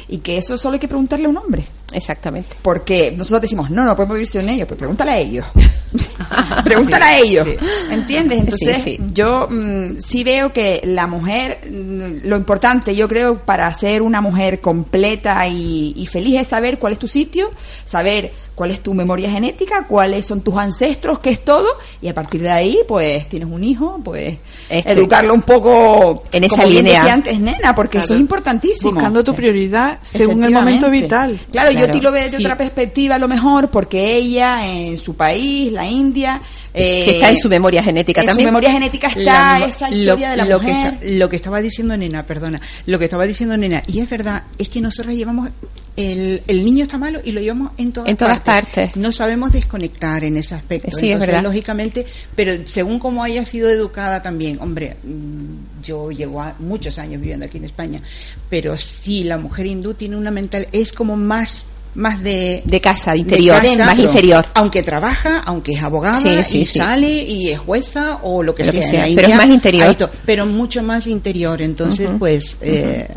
Y 0.08 0.20
que 0.20 0.38
eso 0.38 0.58
solo 0.58 0.76
hay 0.76 0.80
que 0.80 0.88
preguntarle 0.88 1.26
a 1.26 1.30
un 1.30 1.38
hombre. 1.38 1.68
Exactamente. 1.94 2.56
Porque 2.62 3.12
nosotros 3.16 3.42
decimos, 3.42 3.70
no, 3.70 3.86
no 3.86 3.96
podemos 3.96 4.16
vivir 4.16 4.28
sin 4.28 4.50
ellos, 4.50 4.66
pero 4.68 4.80
pregúntale 4.80 5.12
a 5.12 5.18
ellos. 5.20 5.46
pregúntale 6.64 7.06
a 7.06 7.18
ellos. 7.20 7.48
¿Entiendes? 7.90 8.40
Entonces, 8.40 8.78
Sí, 8.78 8.82
sí. 8.84 9.00
yo 9.14 9.48
mm, 9.50 9.98
sí 10.00 10.24
veo 10.24 10.52
que 10.52 10.82
la 10.84 11.08
mujer, 11.08 11.60
mm, 11.70 12.28
lo 12.28 12.36
importante, 12.38 12.96
yo 12.96 13.08
creo, 13.08 13.38
para 13.38 13.72
ser 13.74 14.02
una 14.02 14.20
mujer 14.22 14.62
completa 14.62 15.48
y, 15.48 15.94
y 15.96 16.06
feliz 16.08 16.42
es 16.42 16.48
saber 16.48 16.80
cuál 16.80 16.94
es 16.94 17.00
tu 17.00 17.08
sitio, 17.08 17.52
saber 17.86 18.34
cuál 18.56 18.72
es 18.72 18.82
tu 18.82 18.94
memoria 18.94 19.30
genética, 19.30 19.86
cuáles 19.88 20.26
son 20.26 20.42
tus 20.42 20.56
ancestros, 20.58 21.20
qué 21.20 21.30
es 21.32 21.44
todo, 21.44 21.68
y 22.02 22.08
a 22.08 22.14
partir 22.14 22.42
de 22.42 22.52
ahí, 22.52 22.80
pues, 22.88 23.28
tienes 23.28 23.50
un 23.50 23.64
hijo, 23.64 24.00
pues, 24.04 24.38
Este, 24.70 24.94
educarlo 24.94 25.34
un 25.34 25.42
poco 25.42 26.24
en 26.32 26.46
esa 26.46 26.56
como 26.56 26.68
bien 26.70 26.86
línea. 26.86 27.00
decía 27.02 27.14
antes, 27.14 27.40
nena, 27.40 27.76
porque 27.76 27.98
eso 28.00 28.14
es 28.14 28.20
importantísimo. 28.22 28.94
Buscando 28.94 29.24
tu 29.24 29.36
prioridad 29.36 30.00
según 30.02 30.44
el 30.44 30.52
momento 30.54 30.90
vital. 30.90 31.40
Claro, 31.52 31.72
Claro, 31.78 31.94
te 31.94 32.02
lo 32.02 32.12
veo 32.12 32.24
de 32.24 32.30
sí. 32.30 32.36
otra 32.38 32.58
perspectiva 32.58 33.16
a 33.16 33.20
lo 33.20 33.28
mejor, 33.28 33.70
porque 33.70 34.16
ella 34.16 34.68
en 34.68 34.98
su 34.98 35.16
país, 35.16 35.72
la 35.72 35.86
India, 35.86 36.42
eh, 36.76 37.06
que 37.06 37.12
está 37.12 37.30
en 37.30 37.38
su 37.38 37.50
memoria 37.50 37.82
genética 37.82 38.22
en 38.22 38.28
también. 38.28 38.48
su 38.48 38.52
memoria 38.52 38.72
genética 38.72 39.08
está 39.08 39.60
La 39.60 39.66
esa 39.66 39.90
historia 39.90 40.32
de 40.32 40.38
la 40.38 40.46
lo 40.46 40.60
que, 40.60 40.68
mujer. 40.68 40.94
está- 40.96 41.06
lo 41.10 41.30
que 41.30 41.36
estaba 41.38 41.62
diciendo 41.62 41.96
Nena, 41.98 42.24
perdona, 42.26 42.62
lo 42.86 43.00
que 43.00 43.06
estaba 43.06 43.26
diciendo 43.26 43.56
Nena, 43.58 43.82
y 43.88 44.00
es 44.00 44.10
verdad, 44.10 44.44
es 44.58 44.70
que 44.70 44.82
nosotros 44.82 45.16
llevamos, 45.16 45.50
el, 45.96 46.44
el 46.48 46.66
niño 46.66 46.84
está 46.84 46.98
malo 46.98 47.22
y 47.24 47.32
lo 47.32 47.40
llevamos 47.40 47.72
en 47.78 47.92
todas, 47.94 48.10
En 48.10 48.18
todas 48.18 48.42
partes. 48.42 48.96
No 48.98 49.12
sabemos 49.14 49.52
desconectar 49.54 50.24
en 50.26 50.36
ese 50.38 50.54
aspecto. 50.56 50.90
Sí, 50.92 51.06
es 51.08 51.14
Entonces, 51.14 51.28
verdad. 51.28 51.44
lógicamente, 51.44 52.06
pero 52.36 52.54
según 52.66 53.00
cómo 53.00 53.24
haya 53.24 53.46
sido 53.46 53.70
educada 53.70 54.22
también, 54.22 54.60
hombre, 54.62 54.98
mm, 55.04 55.82
yo 55.84 56.12
llevo 56.12 56.44
muchos 56.60 56.98
años 57.00 57.22
viviendo 57.22 57.46
aquí 57.46 57.58
en 57.58 57.64
España, 57.66 58.02
pero 58.50 58.78
sí, 58.78 59.24
la 59.24 59.38
mujer 59.38 59.66
hindú 59.68 59.94
tiene 59.94 60.18
una 60.18 60.32
mental, 60.32 60.68
es 60.74 60.92
como 60.92 61.16
más 61.16 61.66
más 61.96 62.22
de 62.22 62.62
De 62.66 62.80
casa, 62.82 63.12
de 63.14 63.20
interior, 63.20 63.62
casa, 63.62 63.86
más 63.86 64.00
interior. 64.00 64.46
aunque 64.54 64.84
trabaja 64.84 65.40
aunque 65.46 65.72
es 65.74 65.82
abogada 65.84 66.20
Sí, 66.20 66.44
sí, 66.44 66.62
y 66.62 66.66
sí. 66.66 66.80
sale 66.80 67.24
y 67.24 67.50
es 67.52 67.60
jueza 67.60 68.20
o 68.24 68.44
lo 68.44 68.54
que 68.54 68.66
Lo 68.66 68.72
que 68.72 68.82
sea, 68.82 69.08
en 69.08 69.16
pero 69.16 69.28
es 69.30 69.36
más 69.38 69.48
interior. 69.48 69.88
hay 69.88 69.98
pero 70.26 70.46
mucho 70.46 70.84
más 70.84 71.08
interior 71.08 71.62
entonces 71.62 72.10
pues 72.20 72.58
eh, 72.62 73.08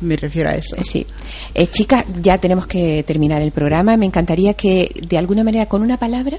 me 0.00 0.16
refiero 0.16 0.48
a 0.50 0.54
eso 0.54 0.76
Eh, 0.76 0.84
Sí. 0.84 1.06
Eh, 1.54 1.66
chicas, 1.66 2.04
ya 2.20 2.38
tenemos 2.38 2.66
que 2.68 3.02
terminar 3.02 3.42
el 3.42 3.50
programa. 3.50 3.96
Me 3.96 4.06
encantaría 4.06 4.54
que, 4.54 4.92
de 5.08 5.18
alguna 5.18 5.42
manera, 5.42 5.66
con 5.66 5.82
una 5.82 5.96
palabra 5.96 6.38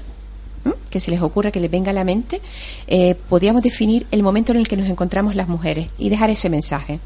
que 0.88 0.98
se 1.00 1.10
les 1.10 1.20
ocurra, 1.20 1.50
que 1.50 1.60
les 1.60 1.70
venga 1.70 1.90
a 1.90 1.92
la 1.94 2.02
mente, 2.04 2.40
eh, 2.86 3.14
podíamos 3.28 3.60
definir 3.62 4.06
el 4.10 4.22
momento 4.22 4.52
en 4.52 4.58
el 4.58 4.66
que 4.68 4.76
nos 4.78 4.88
encontramos 4.88 5.34
las 5.36 5.46
mujeres 5.48 5.88
y 5.98 6.08
dejar 6.08 6.30
ese 6.30 6.48
mensaje. 6.48 7.00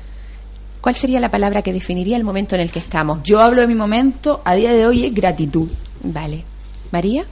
¿Cuál 0.85 0.97
sería 0.97 1.18
la 1.18 1.30
palabra 1.30 1.62
que 1.62 1.72
definiría 1.72 2.14
el 2.18 2.24
momento 2.24 2.57
en 2.57 2.61
el 2.61 2.70
que 2.70 2.78
estamos? 2.78 3.20
Yo 3.24 3.41
hablo 3.41 3.62
de 3.62 3.66
mi 3.66 3.74
momento, 3.74 4.43
a 4.45 4.55
día 4.55 4.70
de 4.70 4.85
hoy 4.85 5.07
es 5.07 5.14
gratitud. 5.14 5.66
Vale. 6.03 6.45
María, 6.93 7.24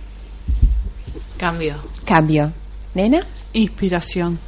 Cambio. 1.37 1.75
cambio. 2.07 2.51
Nena, 2.95 3.27
Inspiración. 3.53 4.39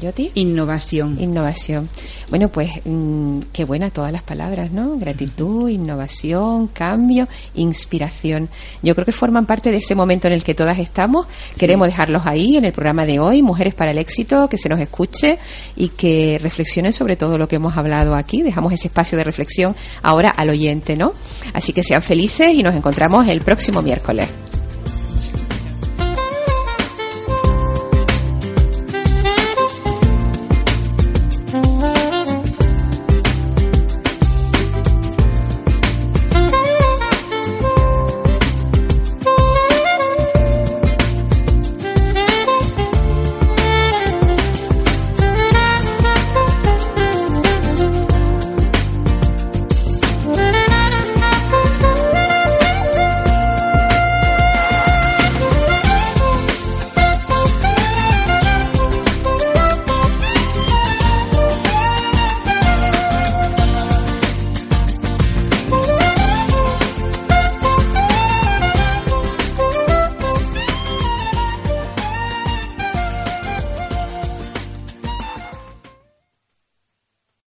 Yoti. 0.00 0.30
innovación 0.34 1.16
Innovación. 1.20 1.88
Bueno, 2.30 2.48
pues 2.48 2.70
mm, 2.84 3.40
qué 3.52 3.64
buenas 3.64 3.92
todas 3.92 4.12
las 4.12 4.22
palabras, 4.22 4.70
¿no? 4.70 4.96
Gratitud, 4.98 5.68
innovación, 5.68 6.68
cambio, 6.68 7.28
inspiración. 7.54 8.48
Yo 8.82 8.94
creo 8.94 9.04
que 9.04 9.12
forman 9.12 9.46
parte 9.46 9.70
de 9.70 9.78
ese 9.78 9.94
momento 9.94 10.26
en 10.26 10.34
el 10.34 10.44
que 10.44 10.54
todas 10.54 10.78
estamos. 10.78 11.26
Queremos 11.56 11.88
dejarlos 11.88 12.22
ahí 12.26 12.56
en 12.56 12.64
el 12.64 12.72
programa 12.72 13.06
de 13.06 13.18
hoy, 13.18 13.42
Mujeres 13.42 13.74
para 13.74 13.90
el 13.90 13.98
Éxito, 13.98 14.48
que 14.48 14.58
se 14.58 14.68
nos 14.68 14.80
escuche 14.80 15.38
y 15.76 15.88
que 15.90 16.38
reflexionen 16.40 16.92
sobre 16.92 17.16
todo 17.16 17.38
lo 17.38 17.48
que 17.48 17.56
hemos 17.56 17.76
hablado 17.76 18.14
aquí. 18.14 18.42
Dejamos 18.42 18.72
ese 18.72 18.88
espacio 18.88 19.16
de 19.18 19.24
reflexión 19.24 19.74
ahora 20.02 20.30
al 20.30 20.50
oyente, 20.50 20.96
¿no? 20.96 21.12
Así 21.54 21.72
que 21.72 21.82
sean 21.82 22.02
felices 22.02 22.54
y 22.54 22.62
nos 22.62 22.74
encontramos 22.74 23.26
el 23.28 23.40
próximo 23.40 23.82
miércoles. 23.82 24.28